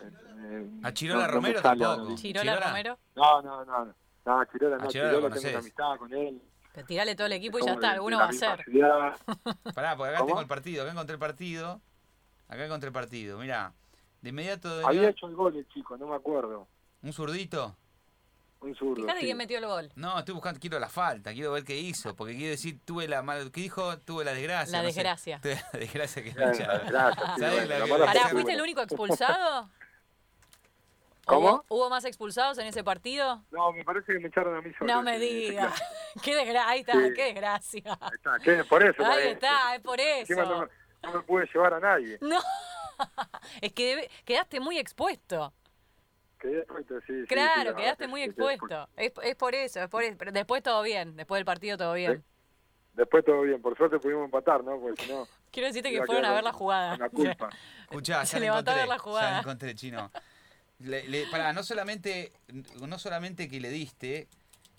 eh, 0.00 0.10
eh, 0.10 0.70
¿A 0.84 0.92
Chirola 0.94 1.26
no- 1.26 1.32
no 1.34 1.40
me 1.42 1.48
Romero 1.52 1.60
sale 1.60 1.80
tampoco? 1.84 2.02
bueno. 2.04 2.16
¿Chirola, 2.16 2.42
¿Chirola? 2.52 2.66
Romero? 2.68 2.98
No, 3.14 3.42
no, 3.42 3.64
no, 3.66 3.94
no, 4.28 4.44
Chirola 4.46 4.76
A 4.76 4.78
no, 4.78 4.88
Chirola 4.88 5.12
lo 5.12 5.18
Chirola 5.18 5.34
tengo 5.34 5.48
una 5.50 5.58
amistad 5.58 5.96
con 5.98 6.12
él, 6.14 6.42
Pero 6.72 6.86
tirale 6.86 7.14
todo 7.16 7.26
el 7.26 7.32
equipo 7.32 7.58
y 7.58 7.62
ya 7.64 7.72
está, 7.72 7.88
de- 7.88 7.94
alguno 7.94 8.18
de 8.18 8.24
va 8.24 8.30
la 8.32 8.36
a 8.36 8.56
ser. 8.56 8.64
Pará, 9.74 9.96
porque 9.96 10.10
acá 10.10 10.18
¿Cómo? 10.20 10.28
tengo 10.28 10.40
el 10.40 10.46
partido, 10.46 10.82
acá 10.82 10.92
encontré 10.92 11.14
el 11.14 11.20
partido. 11.20 11.80
Acá 12.48 12.64
encontré 12.64 12.86
el 12.88 12.92
partido, 12.94 13.38
mirá. 13.38 13.72
De 14.22 14.30
inmediato 14.30 14.68
Había 14.86 14.88
venía 14.88 15.08
hecho 15.10 15.26
el 15.28 15.34
gol 15.36 15.54
el 15.56 15.68
chico, 15.68 15.96
no 15.98 16.06
me 16.08 16.16
acuerdo. 16.16 16.66
un 17.02 17.12
zurdito. 17.12 17.76
Un 18.60 18.74
zurdo. 18.74 18.96
Fíjate 19.02 19.20
sí. 19.20 19.26
quién 19.26 19.36
metió 19.36 19.58
el 19.58 19.66
gol. 19.66 19.92
No, 19.94 20.18
estoy 20.18 20.34
buscando, 20.34 20.58
quiero 20.58 20.80
la 20.80 20.88
falta, 20.88 21.32
quiero 21.32 21.52
ver 21.52 21.62
qué 21.62 21.76
hizo, 21.76 22.16
porque 22.16 22.34
quiere 22.34 22.50
decir, 22.50 22.80
tuve 22.84 23.06
la 23.06 23.22
mal, 23.22 23.52
¿qué 23.52 23.60
dijo? 23.60 23.98
Tuve 24.00 24.24
la 24.24 24.32
desgracia. 24.32 24.72
La 24.72 24.82
no 24.82 24.88
sé. 24.90 24.94
desgracia. 24.96 25.40
Tuve 25.42 25.54
la 25.72 25.78
desgracia 25.78 26.24
que 26.24 26.32
Claro, 26.32 26.52
echaron. 26.52 26.86
gracias, 26.88 27.34
sí, 27.36 27.40
¿Sabés 27.40 27.54
bueno, 27.54 27.68
la 27.68 27.78
la 27.78 27.84
que- 27.84 27.90
mala 27.92 28.06
Pará, 28.06 28.28
¿fuiste 28.30 28.52
el 28.54 28.60
único 28.60 28.80
expulsado? 28.82 29.70
¿Cómo? 31.28 31.48
¿Hubo, 31.48 31.64
hubo 31.68 31.90
más 31.90 32.06
expulsados 32.06 32.56
en 32.56 32.66
ese 32.66 32.82
partido? 32.82 33.44
No, 33.50 33.70
me 33.72 33.84
parece 33.84 34.14
que 34.14 34.18
me 34.18 34.28
echaron 34.28 34.56
a 34.56 34.62
mí 34.62 34.72
solo. 34.78 34.92
No 34.94 35.02
me 35.02 35.18
claro. 35.50 35.72
Qué 36.24 36.34
desgracia, 36.34 36.68
ahí 36.68 36.80
está, 36.80 36.92
Sí. 36.94 37.12
qué 37.14 37.24
desgracia. 37.24 37.98
Ahí 38.00 38.10
está, 38.14 38.38
¿qué? 38.42 38.64
Por 38.64 38.82
eso. 38.82 39.04
Ahí 39.04 39.28
está, 39.28 39.74
es 39.74 39.80
por 39.82 39.98
no, 39.98 40.04
eso. 40.04 40.68
no 41.02 41.12
me 41.12 41.20
pude 41.20 41.46
llevar 41.52 41.74
a 41.74 41.80
nadie. 41.80 42.18
No, 42.22 42.38
es 43.60 43.72
que 43.74 43.94
debe- 43.94 44.10
quedaste 44.24 44.58
muy 44.58 44.78
expuesto. 44.78 45.52
Quedé 46.40 46.60
expuesto, 46.60 46.98
sí, 47.00 47.06
sí, 47.08 47.20
sí, 47.20 47.26
Claro, 47.26 47.70
la 47.72 47.76
quedaste 47.76 48.08
muy 48.08 48.22
expuesto. 48.22 48.88
Es, 48.96 49.12
es 49.22 49.36
por 49.36 49.54
eso, 49.54 49.80
es 49.82 49.88
por 49.88 50.02
eso. 50.02 50.16
Pero 50.18 50.32
después 50.32 50.62
todo 50.62 50.82
bien, 50.82 51.14
después 51.14 51.38
del 51.38 51.44
partido 51.44 51.76
todo 51.76 51.92
bien. 51.92 52.24
Después 52.94 53.24
todo 53.24 53.42
bien, 53.42 53.60
por 53.62 53.76
suerte 53.76 53.98
pudimos 54.00 54.24
empatar, 54.24 54.64
¿no? 54.64 54.80
Porque 54.80 55.04
si 55.04 55.12
no, 55.12 55.28
Quiero 55.52 55.66
decirte 55.68 55.90
que 55.92 56.04
fueron 56.04 56.24
a 56.24 56.32
ver 56.32 56.42
la 56.42 56.52
jugada. 56.52 56.96
la 56.96 57.08
culpa. 57.10 57.50
Escuchá, 57.82 58.24
Se 58.26 58.32
ya 58.36 58.40
la 58.40 58.46
levantó 58.46 58.70
a 58.70 58.74
ver 58.74 58.88
la 58.88 58.98
jugada. 58.98 59.28
Ya 59.28 59.34
la 59.34 59.40
encontré, 59.40 59.74
chino. 59.74 60.10
Le, 60.80 61.08
le- 61.08 61.26
pará, 61.30 61.52
no 61.52 61.62
solamente, 61.62 62.32
no 62.80 62.98
solamente 62.98 63.48
que 63.48 63.60
le 63.60 63.68
diste, 63.70 64.28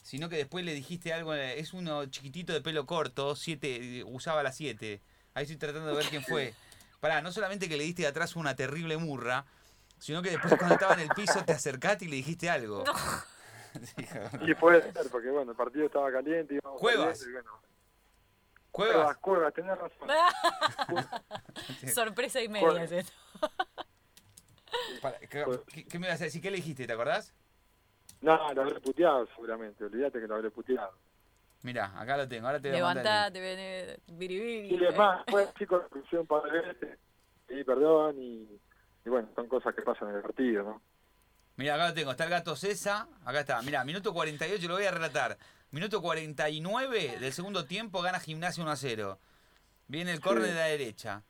sino 0.01 0.29
que 0.29 0.37
después 0.37 0.63
le 0.65 0.73
dijiste 0.73 1.13
algo. 1.13 1.33
Es 1.33 1.73
uno 1.73 2.05
chiquitito 2.05 2.53
de 2.53 2.61
pelo 2.61 2.85
corto, 2.85 3.35
siete, 3.35 4.03
usaba 4.05 4.41
la 4.43 4.51
7. 4.51 5.01
Ahí 5.33 5.43
estoy 5.43 5.57
tratando 5.57 5.87
de 5.89 5.95
ver 5.95 6.05
quién 6.07 6.23
fue. 6.23 6.53
Pará, 6.99 7.21
no 7.21 7.31
solamente 7.31 7.67
que 7.69 7.77
le 7.77 7.83
diste 7.83 8.01
de 8.03 8.07
atrás 8.09 8.35
una 8.35 8.55
terrible 8.55 8.97
murra, 8.97 9.45
sino 9.99 10.21
que 10.21 10.31
después 10.31 10.53
cuando 10.57 10.75
estaba 10.75 10.93
en 10.93 11.01
el 11.01 11.09
piso 11.09 11.43
te 11.45 11.53
acercaste 11.53 12.05
y 12.05 12.07
le 12.07 12.15
dijiste 12.17 12.49
algo. 12.49 12.83
Y 14.41 14.55
puede 14.55 14.81
ser, 14.91 15.09
porque 15.11 15.29
bueno, 15.29 15.51
el 15.51 15.57
partido 15.57 15.85
estaba 15.85 16.11
caliente. 16.11 16.55
íbamos 16.55 16.79
Cuevas. 16.81 17.19
perdiendo 17.19 17.29
y 17.29 17.33
bueno, 17.43 17.61
Cuevas. 18.71 19.17
Cuevas, 19.17 19.53
Cuevas, 19.53 19.53
tenés 19.53 19.77
razón. 19.77 20.07
Sorpresa 21.93 22.41
y 22.41 22.49
media 22.49 22.87
Pará, 25.01 25.19
¿qué, 25.19 25.45
qué- 25.73 25.85
qué 25.85 25.99
me 25.99 26.07
vas 26.07 26.21
a 26.21 26.25
decir? 26.25 26.41
¿Qué 26.41 26.51
le 26.51 26.57
dijiste? 26.57 26.85
¿Te 26.87 26.93
acordás? 26.93 27.33
No, 28.21 28.53
lo 28.53 28.61
habré 28.63 28.79
puteado 28.81 29.25
seguramente, 29.27 29.83
olvídate 29.85 30.19
que 30.19 30.27
lo 30.27 30.35
habré 30.35 30.51
puteado. 30.51 30.91
Mirá, 31.61 31.93
acá 31.99 32.17
lo 32.17 32.27
tengo. 32.27 32.47
Ahora 32.47 32.59
te 32.59 32.69
voy 32.71 32.79
a 32.79 32.83
mandar. 32.83 33.35
el- 33.35 33.41
Levantate, 33.43 33.97
ven, 34.07 34.17
biribiri. 34.19 34.75
Y 34.75 34.83
es 34.85 34.95
más, 34.97 35.23
fue 35.27 35.47
chico 35.57 35.79
de 36.11 36.17
un 36.17 36.27
par 36.27 36.43
de 36.43 36.61
veces, 36.61 36.99
y 37.49 37.63
perdón, 37.63 38.15
y, 38.21 38.59
y 39.05 39.09
bueno, 39.09 39.29
son 39.35 39.47
cosas 39.47 39.73
que 39.75 39.81
pasan 39.81 40.09
en 40.09 40.15
el 40.15 40.21
partido, 40.21 40.63
¿no? 40.63 40.81
Mira, 41.57 41.75
acá 41.75 41.89
lo 41.89 41.93
tengo. 41.93 42.11
Está 42.11 42.23
el 42.23 42.29
gato 42.29 42.55
César. 42.55 43.07
Acá 43.25 43.41
está. 43.41 43.61
Mira, 43.61 43.83
minuto 43.83 44.13
48, 44.13 44.65
lo 44.69 44.75
voy 44.75 44.85
a 44.85 44.91
relatar. 44.91 45.37
Minuto 45.71 46.01
49 46.01 47.17
del 47.19 47.33
segundo 47.33 47.65
tiempo 47.65 48.01
gana 48.01 48.19
Gimnasia 48.21 48.63
1 48.63 48.71
a 48.71 48.75
0. 48.77 49.19
Viene 49.87 50.13
el 50.13 50.21
córner 50.21 50.45
Sí. 50.45 50.51
de 50.53 50.55
la 50.57 50.65
derecha. 50.67 51.23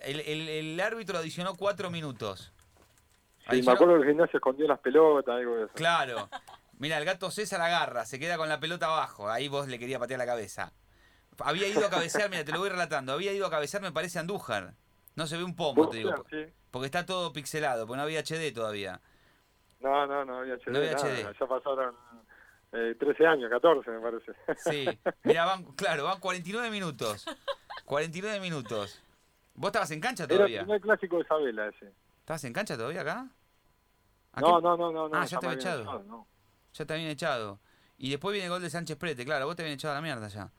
El, 0.00 0.20
el- 0.20 0.48
el 0.48 0.80
árbitro 0.80 1.18
adicionó 1.18 1.54
4 1.54 1.90
minutos. 1.90 2.52
Sí, 3.48 3.52
me 3.52 3.58
Adicionó- 3.58 3.74
acuerdo 3.74 3.94
que 3.94 4.00
el 4.02 4.08
gimnasio 4.08 4.36
escondió 4.36 4.66
las 4.68 4.78
pelotas, 4.80 5.34
algo 5.34 5.56
de 5.56 5.64
eso. 5.64 5.72
Claro. 5.74 6.28
Mira, 6.78 6.98
el 6.98 7.04
gato 7.04 7.30
César 7.30 7.60
agarra, 7.60 8.04
se 8.04 8.18
queda 8.20 8.36
con 8.36 8.48
la 8.48 8.60
pelota 8.60 8.86
abajo. 8.86 9.28
Ahí 9.30 9.48
vos 9.48 9.66
le 9.68 9.78
quería 9.78 9.98
patear 9.98 10.18
la 10.18 10.26
cabeza. 10.26 10.72
Había 11.40 11.66
ido 11.68 11.84
a 11.86 11.90
cabecear, 11.90 12.30
mira, 12.30 12.44
te 12.44 12.52
lo 12.52 12.58
voy 12.60 12.68
relatando. 12.68 13.12
Había 13.12 13.32
ido 13.32 13.46
a 13.46 13.50
cabecear, 13.50 13.82
me 13.82 13.90
parece, 13.92 14.18
Andújar. 14.18 14.74
No 15.16 15.26
se 15.26 15.36
ve 15.36 15.44
un 15.44 15.56
pomo, 15.56 15.88
te 15.88 15.98
digo. 15.98 16.12
Sí. 16.30 16.44
Porque 16.70 16.86
está 16.86 17.04
todo 17.06 17.32
pixelado, 17.32 17.86
porque 17.86 17.96
no 17.96 18.02
había 18.04 18.20
HD 18.20 18.52
todavía. 18.54 19.00
No, 19.80 20.06
no, 20.06 20.24
no 20.24 20.38
había 20.38 20.54
HD. 20.54 20.68
No 20.70 20.78
había 20.78 20.92
nada. 20.92 21.08
HD. 21.08 21.36
Ya 21.40 21.46
pasaron 21.46 21.96
eh, 22.72 22.94
13 22.98 23.26
años, 23.26 23.50
14 23.50 23.90
me 23.90 24.00
parece. 24.00 24.32
Sí, 24.58 24.86
mira, 25.24 25.44
van, 25.46 25.64
claro, 25.74 26.04
van 26.04 26.20
49 26.20 26.70
minutos. 26.70 27.24
49 27.84 28.40
minutos. 28.40 29.02
¿Vos 29.54 29.68
estabas 29.68 29.90
en 29.92 30.00
cancha 30.00 30.24
Era 30.24 30.32
el 30.34 30.38
todavía? 30.38 30.60
primer 30.62 30.80
clásico 30.80 31.16
de 31.16 31.22
Isabela 31.22 31.68
ese. 31.68 31.92
¿Estabas 32.28 32.44
en 32.44 32.52
cancha 32.52 32.76
todavía 32.76 33.00
acá? 33.00 33.26
¿A 34.34 34.40
No, 34.42 34.60
no, 34.60 34.76
no, 34.76 34.92
no. 34.92 35.08
no 35.08 35.16
Ah, 35.18 35.24
ya 35.24 35.38
te 35.38 35.46
había 35.46 35.56
echado. 35.58 36.04
no. 36.06 36.26
Ya 36.74 36.84
te 36.84 36.92
habían 36.92 37.08
echado. 37.08 37.58
Y 37.96 38.10
después 38.10 38.34
viene 38.34 38.44
el 38.44 38.50
gol 38.52 38.60
de 38.60 38.68
Sánchez 38.68 38.98
Prete, 38.98 39.24
claro, 39.24 39.46
vos 39.46 39.56
te 39.56 39.62
habían 39.62 39.76
echado 39.76 39.92
a 39.92 39.96
la 39.96 40.02
mierda 40.02 40.28
ya. 40.28 40.50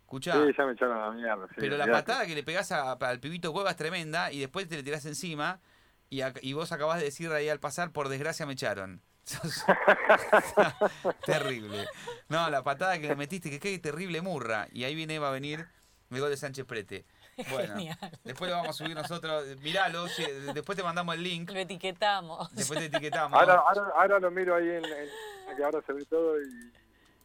Escuchá, 0.00 0.32
Sí, 0.32 0.54
ya 0.56 0.64
me 0.64 0.72
echaron 0.72 0.96
a 0.96 1.08
la 1.08 1.10
mierda. 1.12 1.46
sí, 1.48 1.54
pero 1.58 1.76
la 1.76 1.84
patada 1.86 2.24
que 2.24 2.34
le 2.34 2.42
pegás 2.42 2.72
a- 2.72 2.92
al 2.92 3.20
pibito 3.20 3.52
Cueva 3.52 3.72
es 3.72 3.76
tremenda 3.76 4.32
y 4.32 4.38
después 4.40 4.68
te 4.68 4.76
le 4.76 4.82
tirás 4.82 5.04
encima 5.04 5.60
y, 6.08 6.22
y 6.40 6.54
vos 6.54 6.72
acabás 6.72 6.98
de 6.98 7.04
decir 7.04 7.30
ahí 7.30 7.50
al 7.50 7.60
pasar, 7.60 7.92
por 7.92 8.08
desgracia 8.08 8.46
me 8.46 8.54
echaron. 8.54 9.02
Terrible. 11.26 11.86
No, 12.30 12.48
la 12.48 12.62
patada 12.62 12.98
que 12.98 13.06
le 13.06 13.16
metiste, 13.16 13.50
que 13.50 13.60
qué 13.60 13.78
terrible 13.78 14.22
murra. 14.22 14.66
Y 14.72 14.84
ahí 14.84 14.94
viene, 14.94 15.18
va 15.18 15.28
a 15.28 15.32
venir 15.32 15.68
el 16.10 16.20
gol 16.20 16.30
de 16.30 16.36
Sánchez 16.36 16.64
Prete. 16.64 17.04
Bueno, 17.50 17.74
Genial. 17.76 17.96
después 18.24 18.50
lo 18.50 18.56
vamos 18.56 18.70
a 18.70 18.72
subir 18.72 18.96
nosotros. 18.96 19.44
Miralo, 19.60 20.08
si- 20.08 20.24
después 20.54 20.76
te 20.76 20.82
mandamos 20.82 21.14
el 21.14 21.22
link. 21.22 21.50
Lo 21.52 21.60
etiquetamos. 21.60 22.52
Después 22.52 22.80
te 22.80 22.86
etiquetamos. 22.86 23.38
Ahora, 23.38 23.54
ahora, 23.64 23.92
ahora 23.94 24.18
lo 24.18 24.30
miro 24.32 24.56
ahí 24.56 24.68
en, 24.68 24.84
en- 24.84 25.56
que 25.56 25.64
ahora 25.64 25.80
se 25.86 25.92
ve 25.92 26.04
todo 26.06 26.40
y 26.42 26.72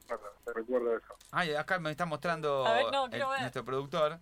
bueno, 0.08 0.24
te 0.46 0.54
recuerdo 0.54 0.96
eso. 0.96 1.16
Ay, 1.32 1.56
acá 1.56 1.80
me 1.80 1.90
está 1.90 2.06
mostrando 2.06 2.64
ver, 2.64 2.86
no, 2.92 3.06
el- 3.08 3.20
nuestro 3.42 3.66
productor 3.66 4.20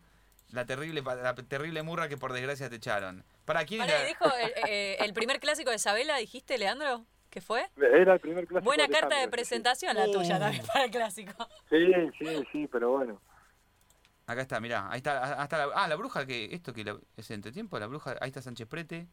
la 0.51 0.65
terrible, 0.65 1.03
pa- 1.03 1.15
la 1.15 1.35
terrible 1.35 1.81
murra 1.83 2.07
que 2.07 2.15
por 2.17 2.31
desgracia 2.31 2.69
te 2.69 2.77
echaron. 2.77 3.25
¿Para 3.43 3.65
quién 3.65 3.81
era? 3.81 4.03
dijo 4.05 4.25
el, 4.33 4.53
eh, 4.69 4.95
el 4.99 5.13
primer 5.13 5.41
clásico 5.41 5.71
de 5.71 5.75
Isabela, 5.75 6.15
dijiste, 6.17 6.57
Leandro? 6.57 7.03
¿Qué 7.29 7.41
fue? 7.41 7.69
Era 7.77 8.13
el 8.13 8.19
primer 8.21 8.47
clásico. 8.47 8.63
Buena 8.65 8.87
de 8.87 8.93
carta 8.93 9.17
de 9.17 9.23
sí, 9.25 9.29
presentación 9.29 9.95
la 9.95 10.05
tuya 10.05 10.39
también 10.39 10.65
para 10.67 10.85
el 10.85 10.91
clásico. 10.91 11.33
Sí, 11.69 11.91
sí, 12.17 12.43
sí, 12.51 12.67
pero 12.71 12.91
bueno. 12.91 13.21
Acá 14.31 14.41
está, 14.43 14.61
mirá, 14.61 14.89
ahí 14.89 14.97
está, 14.97 15.41
hasta 15.41 15.57
la, 15.65 15.73
ah, 15.75 15.87
la 15.89 15.95
bruja 15.97 16.25
que, 16.25 16.55
esto 16.55 16.71
que 16.73 16.85
la- 16.85 16.97
es 17.17 17.29
entretiempo, 17.31 17.77
la 17.77 17.87
bruja, 17.87 18.15
ahí 18.21 18.29
está 18.29 18.41
Sánchez 18.41 18.65
Prete. 18.65 19.07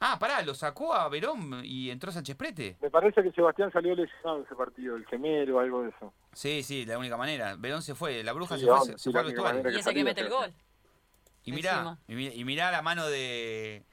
Ah, 0.00 0.18
pará, 0.18 0.42
lo 0.42 0.52
sacó 0.54 0.94
a 0.94 1.08
Verón 1.08 1.60
y 1.62 1.90
entró 1.90 2.10
Sánchez 2.10 2.34
Prete. 2.34 2.76
Me 2.82 2.90
parece 2.90 3.22
que 3.22 3.30
Sebastián 3.30 3.70
salió 3.70 3.94
lesionado 3.94 4.38
en 4.38 4.44
ese 4.46 4.56
partido, 4.56 4.96
el 4.96 5.06
gemelo 5.06 5.58
o 5.58 5.60
algo 5.60 5.82
de 5.82 5.90
eso. 5.90 6.12
Sí, 6.32 6.64
sí, 6.64 6.84
la 6.86 6.98
única 6.98 7.16
manera. 7.16 7.54
Verón 7.56 7.82
se 7.82 7.94
fue, 7.94 8.24
la 8.24 8.32
bruja 8.32 8.56
Sí, 8.56 8.64
se 8.64 8.66
fue, 8.70 8.80
sí, 8.86 8.92
se 8.98 9.10
fue 9.12 9.20
al 9.20 9.26
vestuario. 9.26 9.70
Y 9.70 9.76
ese 9.76 9.94
que 9.94 10.02
mete 10.02 10.22
el 10.22 10.28
gol. 10.30 10.52
Y 11.44 11.52
mirá, 11.52 11.98
y 12.08 12.44
mirá, 12.44 12.72
la 12.72 12.82
mano 12.82 13.06
de, 13.06 13.84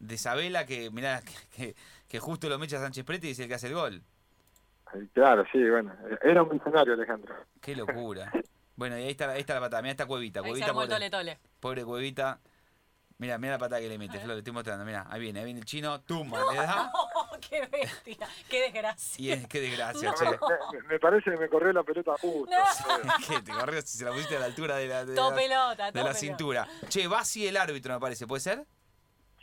de 0.00 0.18
Sabela 0.18 0.66
que, 0.66 0.90
mirá, 0.90 1.20
que, 1.22 1.32
que, 1.56 1.76
que 2.08 2.18
justo 2.20 2.50
lo 2.50 2.58
mecha 2.58 2.78
Sánchez 2.78 3.04
Prete 3.06 3.28
y 3.28 3.30
es 3.30 3.38
el 3.38 3.48
que 3.48 3.54
hace 3.54 3.68
el 3.68 3.74
gol. 3.74 4.02
Claro, 5.14 5.44
sí, 5.50 5.58
bueno. 5.70 5.94
Era 6.22 6.42
un 6.42 6.50
visionario, 6.50 6.92
Alejandro. 6.92 7.34
Qué 7.62 7.74
locura. 7.74 8.30
Bueno, 8.82 8.98
y 8.98 9.02
ahí 9.04 9.10
está, 9.10 9.30
ahí 9.30 9.40
está 9.40 9.54
la 9.54 9.60
patada, 9.60 9.80
mirá 9.82 9.92
esta 9.92 10.06
cuevita, 10.06 10.40
Ahí 10.40 10.44
se 10.44 10.48
cuevita 10.50 10.66
armó 10.66 10.82
el 10.82 10.88
pobre, 10.88 11.10
tole 11.10 11.34
tole. 11.36 11.38
pobre 11.60 11.84
cuevita. 11.84 12.40
Mira, 13.18 13.38
mira 13.38 13.52
la 13.52 13.58
patada 13.58 13.80
que 13.80 13.88
le 13.88 13.96
mete, 13.98 14.18
Flor, 14.18 14.32
le 14.34 14.38
estoy 14.38 14.52
mostrando, 14.52 14.84
mira, 14.84 15.06
ahí 15.08 15.20
viene, 15.20 15.38
ahí 15.38 15.44
viene 15.44 15.60
el 15.60 15.66
chino, 15.66 16.00
tumba, 16.00 16.40
le 16.52 16.58
da 16.58 16.90
Oh, 16.92 17.28
¡Qué 17.48 17.64
bestia! 17.66 18.28
¡Qué 18.48 18.62
desgracia! 18.62 19.22
y 19.24 19.30
es, 19.30 19.46
qué 19.46 19.60
desgracia, 19.60 20.10
No. 20.10 20.14
che. 20.16 20.24
Me, 20.24 20.82
me 20.88 20.98
parece 20.98 21.30
que 21.30 21.36
me 21.36 21.48
corrió 21.48 21.72
la 21.72 21.84
pelota 21.84 22.12
justo. 22.20 22.50
No. 22.50 23.16
que 23.28 23.42
te 23.42 23.52
corrió 23.52 23.80
si 23.82 23.98
se 23.98 24.04
la 24.04 24.10
pusiste 24.10 24.36
a 24.36 24.40
la 24.40 24.46
altura 24.46 24.76
de 24.76 24.88
la, 24.88 25.04
de 25.04 25.14
Todo 25.14 25.30
la- 25.30 25.36
pelota, 25.36 25.92
de 25.92 26.02
la 26.02 26.14
cintura. 26.14 26.66
Che, 26.88 27.06
Basi 27.06 27.46
el 27.46 27.56
árbitro, 27.56 27.94
me 27.94 28.00
parece, 28.00 28.26
¿puede 28.26 28.40
ser? 28.40 28.64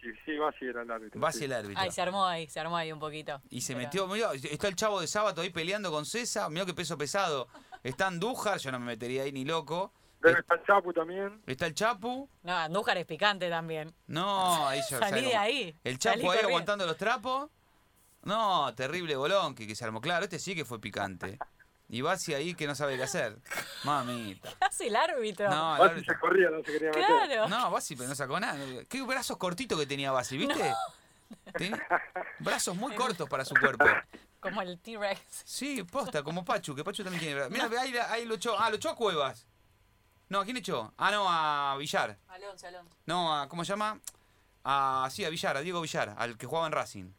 Sí, 0.02 0.08
sí, 0.26 0.38
Basi 0.38 0.66
era 0.66 0.82
el 0.82 0.92
árbitro. 0.92 1.20
Basi 1.22 1.40
sí. 1.40 1.46
el 1.46 1.54
árbitro. 1.54 1.82
Ay, 1.82 1.92
se 1.92 2.02
armó 2.02 2.26
ahí, 2.26 2.48
se 2.50 2.60
armó 2.60 2.76
ahí 2.76 2.92
un 2.92 3.00
poquito. 3.00 3.42
Y 3.50 3.62
se 3.62 3.74
Pero- 3.76 3.86
metió, 3.86 4.08
mirá, 4.08 4.32
está 4.34 4.68
el 4.68 4.76
chavo 4.76 5.00
de 5.00 5.08
sábado 5.08 5.42
ahí 5.42 5.52
peleando 5.52 5.90
con 5.92 6.06
César, 6.06 6.50
mirá 6.50 6.66
qué 6.66 6.74
peso 6.74 6.98
pesado. 6.98 7.48
Está 7.84 8.08
Andújar, 8.08 8.58
yo 8.60 8.72
no 8.72 8.80
me 8.80 8.86
metería 8.88 9.24
ahí 9.24 9.32
ni 9.32 9.46
loco. 9.46 9.94
Debe 10.22 10.40
estar 10.42 10.62
Chapu 10.66 10.92
también. 10.92 11.42
Está 11.48 11.66
el 11.66 11.74
Chapu. 11.74 12.30
No, 12.44 12.58
Andújar 12.58 12.98
es 12.98 13.06
picante 13.06 13.50
también. 13.50 13.94
No, 14.08 14.68
ahí 14.68 14.82
ya 14.90 15.00
Salí 15.00 15.22
de 15.22 15.36
ahí. 15.36 15.76
El 15.84 15.94
salí 16.00 16.00
Chapo 16.00 16.18
ahí 16.18 16.24
corriendo. 16.26 16.48
aguantando 16.50 16.86
los 16.86 16.98
trapos. 16.98 17.50
No, 18.24 18.74
terrible 18.76 19.16
bolón 19.16 19.56
que, 19.56 19.66
que 19.66 19.76
se 19.76 19.86
armó. 19.86 20.02
Claro, 20.02 20.26
este 20.26 20.40
sí 20.40 20.54
que 20.56 20.66
fue 20.66 20.82
picante. 20.82 21.40
Y 21.88 22.02
Basi 22.02 22.34
ahí 22.34 22.54
que 22.54 22.68
no 22.68 22.76
sabe 22.76 22.98
qué 22.98 23.04
hacer. 23.04 23.38
Mamita. 23.86 24.50
¿Qué 24.60 24.66
hace 24.66 24.88
el 24.88 24.96
árbitro? 24.98 25.50
No, 25.50 25.76
el 25.76 25.80
Basi 25.80 25.94
árbitro- 26.02 26.14
se 26.14 26.20
corría, 26.20 26.50
no 26.50 26.58
se 26.58 26.64
quería 26.66 26.90
meter. 26.90 27.06
claro. 27.06 27.48
no, 27.48 27.72
Basi 27.72 27.96
pero 27.96 28.10
no 28.10 28.16
sacó 28.16 28.40
nada. 28.42 28.60
Qué 28.90 29.02
brazos 29.04 29.38
cortitos 29.38 29.80
que 29.80 29.86
tenía 29.88 30.12
Basi, 30.12 30.38
¿viste? 30.38 30.74
Brazos 32.40 32.76
muy 32.76 32.94
cortos 32.96 33.28
para 33.30 33.46
su 33.46 33.56
cuerpo. 33.56 33.86
Como 34.40 34.62
el 34.62 34.80
T-Rex. 34.80 35.20
Sí, 35.46 35.84
posta, 35.92 36.24
como 36.24 36.46
Pachu, 36.46 36.76
que 36.76 36.84
Pachu 36.84 37.04
también 37.04 37.22
tiene. 37.24 37.50
Mira, 37.50 37.70
ahí, 37.82 37.94
ahí 37.98 38.26
lo 38.26 38.36
echó. 38.36 38.58
Ah, 38.60 38.70
lo 38.70 38.78
echó 38.78 38.90
a 38.90 38.96
Cuevas. 38.96 39.48
No, 40.30 40.42
¿a 40.42 40.46
quién 40.46 40.58
echó? 40.58 40.94
Ah, 40.98 41.12
no, 41.12 41.26
a 41.28 41.76
Villar. 41.78 42.18
Alonso, 42.28 42.68
Alonso. 42.68 42.96
No, 43.06 43.36
a, 43.36 43.50
¿cómo 43.50 43.66
se 43.66 43.70
llama? 43.74 44.00
A, 44.64 45.08
sí, 45.12 45.26
a 45.26 45.30
Villar, 45.30 45.58
a 45.58 45.62
Diego 45.62 45.82
Villar, 45.82 46.14
al 46.18 46.38
que 46.38 46.46
jugaba 46.46 46.68
en 46.68 46.74
Racing. 46.74 47.12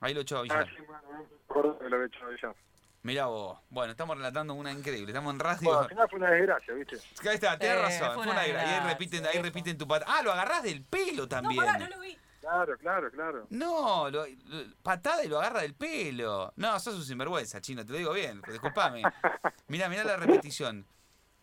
Ahí 0.00 0.12
lo 0.12 0.20
echó 0.20 0.36
a 0.36 0.40
Ah, 0.40 0.42
Villar. 0.42 0.68
sí, 0.68 0.82
bueno, 0.86 1.78
me 1.80 1.88
lo 1.88 2.04
hecho 2.04 2.18
ya. 2.42 2.54
Mirá 3.02 3.26
vos. 3.26 3.58
Bueno, 3.70 3.90
estamos 3.92 4.16
relatando 4.16 4.54
una 4.54 4.72
increíble. 4.72 5.10
Estamos 5.12 5.32
en 5.34 5.40
radio. 5.40 5.60
Bueno, 5.62 5.80
al 5.80 5.88
final 5.88 6.08
fue 6.08 6.18
una 6.18 6.30
desgracia, 6.30 6.74
¿viste? 6.74 6.96
Ahí 7.28 7.34
está, 7.34 7.58
tenés 7.58 7.76
Eh, 7.76 7.82
razón. 7.82 8.14
fue 8.14 8.24
Fue 8.24 8.32
una 8.32 8.42
gra- 8.42 8.46
Y 8.46 8.50
ahí 8.50 8.56
desgracia. 8.56 8.88
repiten, 8.88 9.26
ahí 9.26 9.42
repiten 9.42 9.78
tu 9.78 9.86
patada. 9.88 10.14
Ah, 10.18 10.22
lo 10.22 10.32
agarrás 10.32 10.62
del 10.62 10.82
pelo 10.84 11.22
No, 11.22 11.28
también. 11.28 11.64
pará, 11.64 11.78
no 11.78 11.88
lo 11.88 12.00
vi. 12.00 12.18
Claro, 12.44 12.76
claro, 12.78 13.10
claro. 13.10 13.46
No, 13.50 14.10
lo- 14.10 14.26
lo- 14.26 14.76
patada 14.82 15.24
y 15.24 15.28
lo 15.28 15.38
agarra 15.38 15.62
del 15.62 15.74
pelo. 15.74 16.52
No, 16.56 16.78
sos 16.78 16.94
un 16.96 17.04
sinvergüenza, 17.04 17.60
chino, 17.60 17.84
te 17.86 17.92
lo 17.92 17.98
digo 17.98 18.12
bien. 18.12 18.42
Disculpame. 18.46 19.02
Mirá, 19.68 19.88
mirá 19.88 20.04
la 20.04 20.16
repetición. 20.18 20.86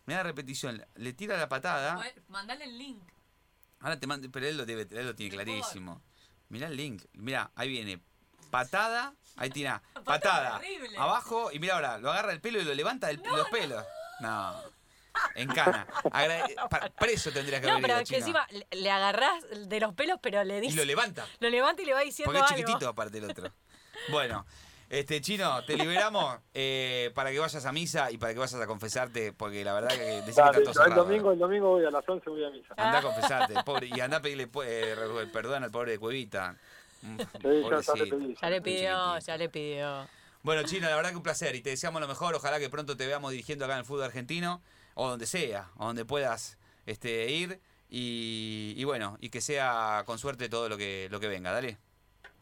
Mirá 0.06 0.18
la 0.18 0.22
repetición. 0.24 0.84
Le 0.94 1.12
tira 1.12 1.36
la 1.36 1.48
patada. 1.48 2.00
Mandale 2.28 2.64
el 2.66 2.78
link. 2.78 3.02
Ahora 3.80 3.98
te 3.98 4.06
mando, 4.06 4.30
pero 4.30 4.46
él 4.46 4.56
lo, 4.56 4.64
debe, 4.64 4.86
él 4.90 5.06
lo 5.06 5.14
tiene 5.16 5.34
clarísimo. 5.34 6.00
Mirá 6.50 6.68
el 6.68 6.76
link. 6.76 7.02
Mirá, 7.14 7.50
ahí 7.56 7.68
viene. 7.68 8.00
Patada. 8.50 9.12
Ahí 9.36 9.50
tira. 9.50 9.82
Patada. 10.04 10.60
Abajo. 10.98 11.50
Y 11.52 11.58
mira 11.58 11.74
ahora, 11.74 11.98
lo 11.98 12.12
agarra 12.12 12.32
el 12.32 12.40
pelo 12.40 12.60
y 12.60 12.64
lo 12.64 12.74
levanta 12.74 13.08
del, 13.08 13.20
los 13.24 13.48
pelos. 13.48 13.84
No. 14.20 14.54
En 15.34 15.48
cana. 15.48 15.86
Agra- 16.10 16.46
pa- 16.70 16.90
preso 16.98 17.30
tendrías 17.30 17.60
que 17.60 17.66
No, 17.66 17.74
haber 17.74 17.82
pero 17.82 17.94
ido, 17.94 18.00
que 18.00 18.04
chino. 18.06 18.18
encima 18.18 18.46
le, 18.70 18.90
agarrás 18.90 19.44
de 19.68 19.80
los 19.80 19.92
pelos, 19.94 20.18
pero 20.22 20.42
le 20.44 20.58
Y 20.58 20.60
dice. 20.62 20.76
lo 20.76 20.84
levanta. 20.84 21.26
Lo 21.40 21.50
levanta 21.50 21.82
y 21.82 21.84
le 21.86 21.94
va 21.94 22.00
diciendo 22.00 22.32
Porque 22.32 22.44
es 22.44 22.50
algo. 22.52 22.66
chiquitito 22.66 22.88
aparte 22.88 23.18
el 23.18 23.24
otro. 23.30 23.52
Bueno, 24.10 24.46
este 24.88 25.20
chino, 25.20 25.64
te 25.64 25.76
liberamos 25.76 26.38
eh, 26.54 27.10
para 27.14 27.30
que 27.30 27.38
vayas 27.38 27.64
a 27.64 27.72
misa 27.72 28.10
y 28.10 28.18
para 28.18 28.32
que 28.32 28.38
vayas 28.38 28.54
a 28.60 28.66
confesarte, 28.66 29.32
porque 29.32 29.64
la 29.64 29.72
verdad 29.74 29.90
que 29.90 29.98
decís 30.00 30.24
que 30.24 30.30
está 30.30 30.50
todo 30.52 30.60
el 30.68 30.74
cerrado. 30.74 31.04
domingo, 31.04 31.32
el 31.32 31.38
domingo 31.38 31.68
voy 31.70 31.84
a 31.84 31.90
las 31.90 32.06
11 32.08 32.28
voy 32.30 32.44
a 32.44 32.50
misa. 32.50 32.74
Anda 32.76 32.98
a 32.98 33.02
confesarte, 33.02 33.54
pobre, 33.64 33.88
y 33.94 34.00
anda 34.00 34.18
a 34.18 34.20
pedirle 34.22 34.48
eh, 34.64 34.94
re- 34.94 35.26
perdón 35.28 35.64
al 35.64 35.70
pobre 35.70 35.92
de 35.92 35.98
Cuevita. 35.98 36.56
Mm, 37.02 37.18
Sí, 37.18 37.24
ya, 37.70 37.80
ya 37.80 37.94
le. 37.94 38.34
Ya 38.58 38.62
pidió, 38.62 39.18
ya 39.18 39.36
le 39.36 39.48
pidió. 39.48 40.06
Bueno, 40.42 40.62
Chino, 40.64 40.88
la 40.88 40.96
verdad 40.96 41.10
que 41.10 41.16
un 41.16 41.22
placer 41.22 41.54
y 41.54 41.60
te 41.62 41.70
deseamos 41.70 42.00
lo 42.00 42.08
mejor. 42.08 42.34
Ojalá 42.34 42.58
que 42.58 42.68
pronto 42.68 42.96
te 42.96 43.06
veamos 43.06 43.30
dirigiendo 43.30 43.64
acá 43.64 43.74
en 43.74 43.80
el 43.80 43.84
fútbol 43.84 44.04
argentino 44.04 44.60
o 44.94 45.08
donde 45.08 45.26
sea, 45.26 45.70
o 45.76 45.86
donde 45.86 46.04
puedas 46.04 46.58
este, 46.86 47.30
ir 47.30 47.60
y, 47.88 48.74
y 48.76 48.84
bueno, 48.84 49.16
y 49.20 49.30
que 49.30 49.40
sea 49.40 50.02
con 50.06 50.18
suerte 50.18 50.48
todo 50.48 50.68
lo 50.68 50.76
que, 50.76 51.08
lo 51.10 51.20
que 51.20 51.28
venga. 51.28 51.52
Dale. 51.52 51.78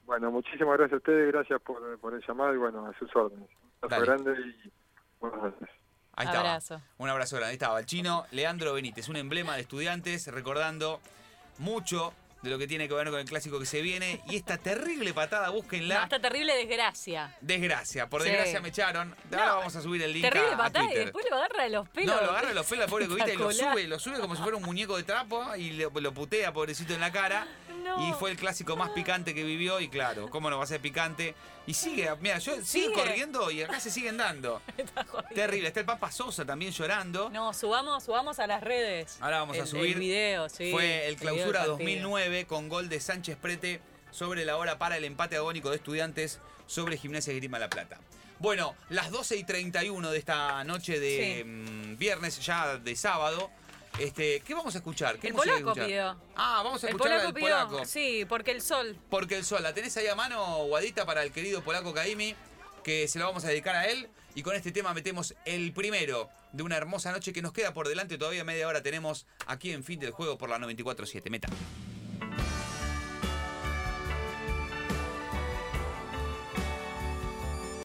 Bueno, 0.04 0.30
muchísimas 0.30 0.76
gracias 0.76 0.94
a 0.94 0.96
ustedes, 0.96 1.32
gracias 1.32 1.60
por, 1.62 1.98
por 1.98 2.14
el 2.14 2.22
llamado 2.26 2.54
y 2.54 2.58
bueno, 2.58 2.86
a 2.86 2.98
sus 2.98 3.14
órdenes. 3.14 3.48
Un 3.82 3.92
abrazo 3.92 4.04
grande 4.04 4.40
y 4.40 4.72
buenas 5.20 5.42
noches. 5.42 5.68
Ahí 6.14 6.26
estaba. 6.26 6.50
Abrazo. 6.50 6.82
Un 6.98 7.08
abrazo 7.08 7.36
grande. 7.36 7.50
Ahí 7.50 7.54
estaba 7.54 7.78
el 7.78 7.86
chino 7.86 8.26
Leandro 8.32 8.74
Benítez, 8.74 9.08
un 9.08 9.16
emblema 9.16 9.54
de 9.54 9.62
estudiantes, 9.62 10.26
recordando 10.26 11.00
mucho 11.58 12.12
de 12.42 12.50
lo 12.50 12.58
que 12.58 12.66
tiene 12.66 12.88
que 12.88 12.94
ver 12.94 13.10
con 13.10 13.18
el 13.20 13.26
clásico 13.26 13.58
que 13.58 13.66
se 13.66 13.82
viene. 13.82 14.20
Y 14.28 14.36
esta 14.36 14.56
terrible 14.58 15.12
patada, 15.12 15.46
No, 15.48 15.52
búsquenla. 15.54 16.04
esta 16.04 16.20
terrible 16.20 16.54
desgracia. 16.56 17.36
Desgracia, 17.40 18.08
por 18.08 18.22
Sí. 18.22 18.28
desgracia 18.28 18.60
me 18.60 18.68
echaron. 18.68 19.14
Ahora 19.32 19.46
No, 19.46 19.56
vamos 19.58 19.76
a 19.76 19.82
subir 19.82 20.02
el 20.02 20.12
link 20.12 20.24
Terrible 20.24 20.50
a, 20.50 20.54
a 20.54 20.58
patada 20.58 20.92
y 20.92 20.96
después 20.96 21.26
lo 21.30 21.36
agarra 21.36 21.64
de 21.64 21.70
los 21.70 21.88
pelos. 21.90 22.14
No, 22.14 22.22
lo 22.22 22.30
agarra 22.30 22.48
de 22.48 22.54
los 22.54 22.66
pelos 22.66 22.84
al 22.84 22.90
pobre 22.90 23.06
Cubita 23.08 23.32
y 23.32 23.36
lo 23.36 23.52
sube, 23.52 23.86
lo 23.86 23.98
sube 23.98 24.18
como 24.20 24.34
si 24.36 24.42
fuera 24.42 24.56
un 24.56 24.62
muñeco 24.64 24.96
de 24.96 25.02
trapo 25.02 25.54
y 25.56 25.70
lo, 25.72 25.90
lo 25.90 26.12
putea 26.14 26.52
pobrecito 26.52 26.94
en 26.94 27.00
la 27.00 27.12
cara. 27.12 27.46
No. 27.82 28.08
Y 28.08 28.12
fue 28.12 28.30
el 28.30 28.36
clásico 28.36 28.76
más 28.76 28.90
picante 28.90 29.34
que 29.34 29.42
vivió 29.42 29.80
y 29.80 29.88
claro, 29.88 30.28
¿cómo 30.30 30.50
no 30.50 30.58
va 30.58 30.64
a 30.64 30.66
ser 30.66 30.80
picante? 30.80 31.34
Y 31.66 31.74
sigue, 31.74 32.08
mira, 32.20 32.38
yo 32.38 32.62
sigue 32.64 32.92
corriendo 32.92 33.50
y 33.50 33.62
acá 33.62 33.80
se 33.80 33.90
siguen 33.90 34.16
dando. 34.16 34.60
Está. 34.76 35.04
Terrible, 35.34 35.68
está 35.68 35.80
el 35.80 35.86
Papa 35.86 36.10
Sosa 36.10 36.44
también 36.44 36.72
llorando. 36.72 37.30
No, 37.30 37.52
subamos, 37.52 38.04
subamos 38.04 38.38
a 38.38 38.46
las 38.46 38.62
redes. 38.62 39.16
Ahora 39.20 39.38
vamos 39.40 39.56
a 39.56 39.60
El- 39.60 39.66
subir. 39.66 39.94
El 39.94 40.00
video, 40.00 40.48
sí. 40.48 40.70
Fue 40.72 41.06
el 41.08 41.16
clausura 41.16 41.60
partido. 41.60 41.76
2009 41.76 42.46
con 42.46 42.68
gol 42.68 42.88
de 42.88 43.00
Sánchez 43.00 43.36
Prete 43.36 43.80
sobre 44.10 44.44
la 44.44 44.56
hora 44.56 44.78
para 44.78 44.96
el 44.96 45.04
empate 45.04 45.36
agónico 45.36 45.70
de 45.70 45.76
estudiantes 45.76 46.40
sobre 46.66 46.96
Gimnasia 46.96 47.32
Grima 47.34 47.58
La 47.58 47.68
Plata. 47.70 47.98
Bueno, 48.40 48.74
las 48.88 49.10
12 49.10 49.36
y 49.36 49.44
31 49.44 50.10
de 50.10 50.18
esta 50.18 50.64
noche 50.64 50.98
de 50.98 51.42
Sí. 51.42 51.44
mm, 51.44 51.98
viernes, 51.98 52.40
ya 52.40 52.78
de 52.78 52.96
sábado. 52.96 53.50
Este, 53.98 54.40
¿Qué 54.40 54.54
vamos 54.54 54.74
a 54.74 54.78
escuchar? 54.78 55.18
¿Qué 55.18 55.28
El 55.28 55.34
polaco 55.34 55.74
pidió. 55.74 56.16
Ah, 56.36 56.62
vamos 56.64 56.82
a 56.84 56.86
El 56.88 56.94
escuchar 56.94 57.12
polaco 57.12 57.28
al 57.28 57.34
pidió. 57.34 57.48
polaco. 57.68 57.84
Sí, 57.84 58.24
porque 58.28 58.50
el 58.52 58.62
sol. 58.62 58.96
Porque 59.10 59.36
el 59.36 59.44
sol, 59.44 59.62
la 59.62 59.74
tenés 59.74 59.96
ahí 59.96 60.06
a 60.06 60.14
mano, 60.14 60.64
Guadita, 60.66 61.04
para 61.04 61.22
el 61.22 61.32
querido 61.32 61.62
polaco 61.62 61.92
Kaimi, 61.92 62.34
que 62.84 63.08
se 63.08 63.18
lo 63.18 63.26
vamos 63.26 63.44
a 63.44 63.48
dedicar 63.48 63.76
a 63.76 63.86
él. 63.86 64.08
Y 64.34 64.42
con 64.42 64.54
este 64.54 64.70
tema 64.72 64.94
metemos 64.94 65.34
el 65.44 65.72
primero 65.72 66.30
de 66.52 66.62
una 66.62 66.76
hermosa 66.76 67.10
noche 67.12 67.32
que 67.32 67.42
nos 67.42 67.52
queda 67.52 67.74
por 67.74 67.88
delante. 67.88 68.16
Todavía 68.16 68.44
media 68.44 68.68
hora 68.68 68.80
tenemos 68.82 69.26
aquí 69.46 69.72
en 69.72 69.82
fin 69.84 69.98
del 69.98 70.12
juego 70.12 70.38
por 70.38 70.48
la 70.48 70.58
94.7. 70.58 71.28
Meta. 71.30 71.48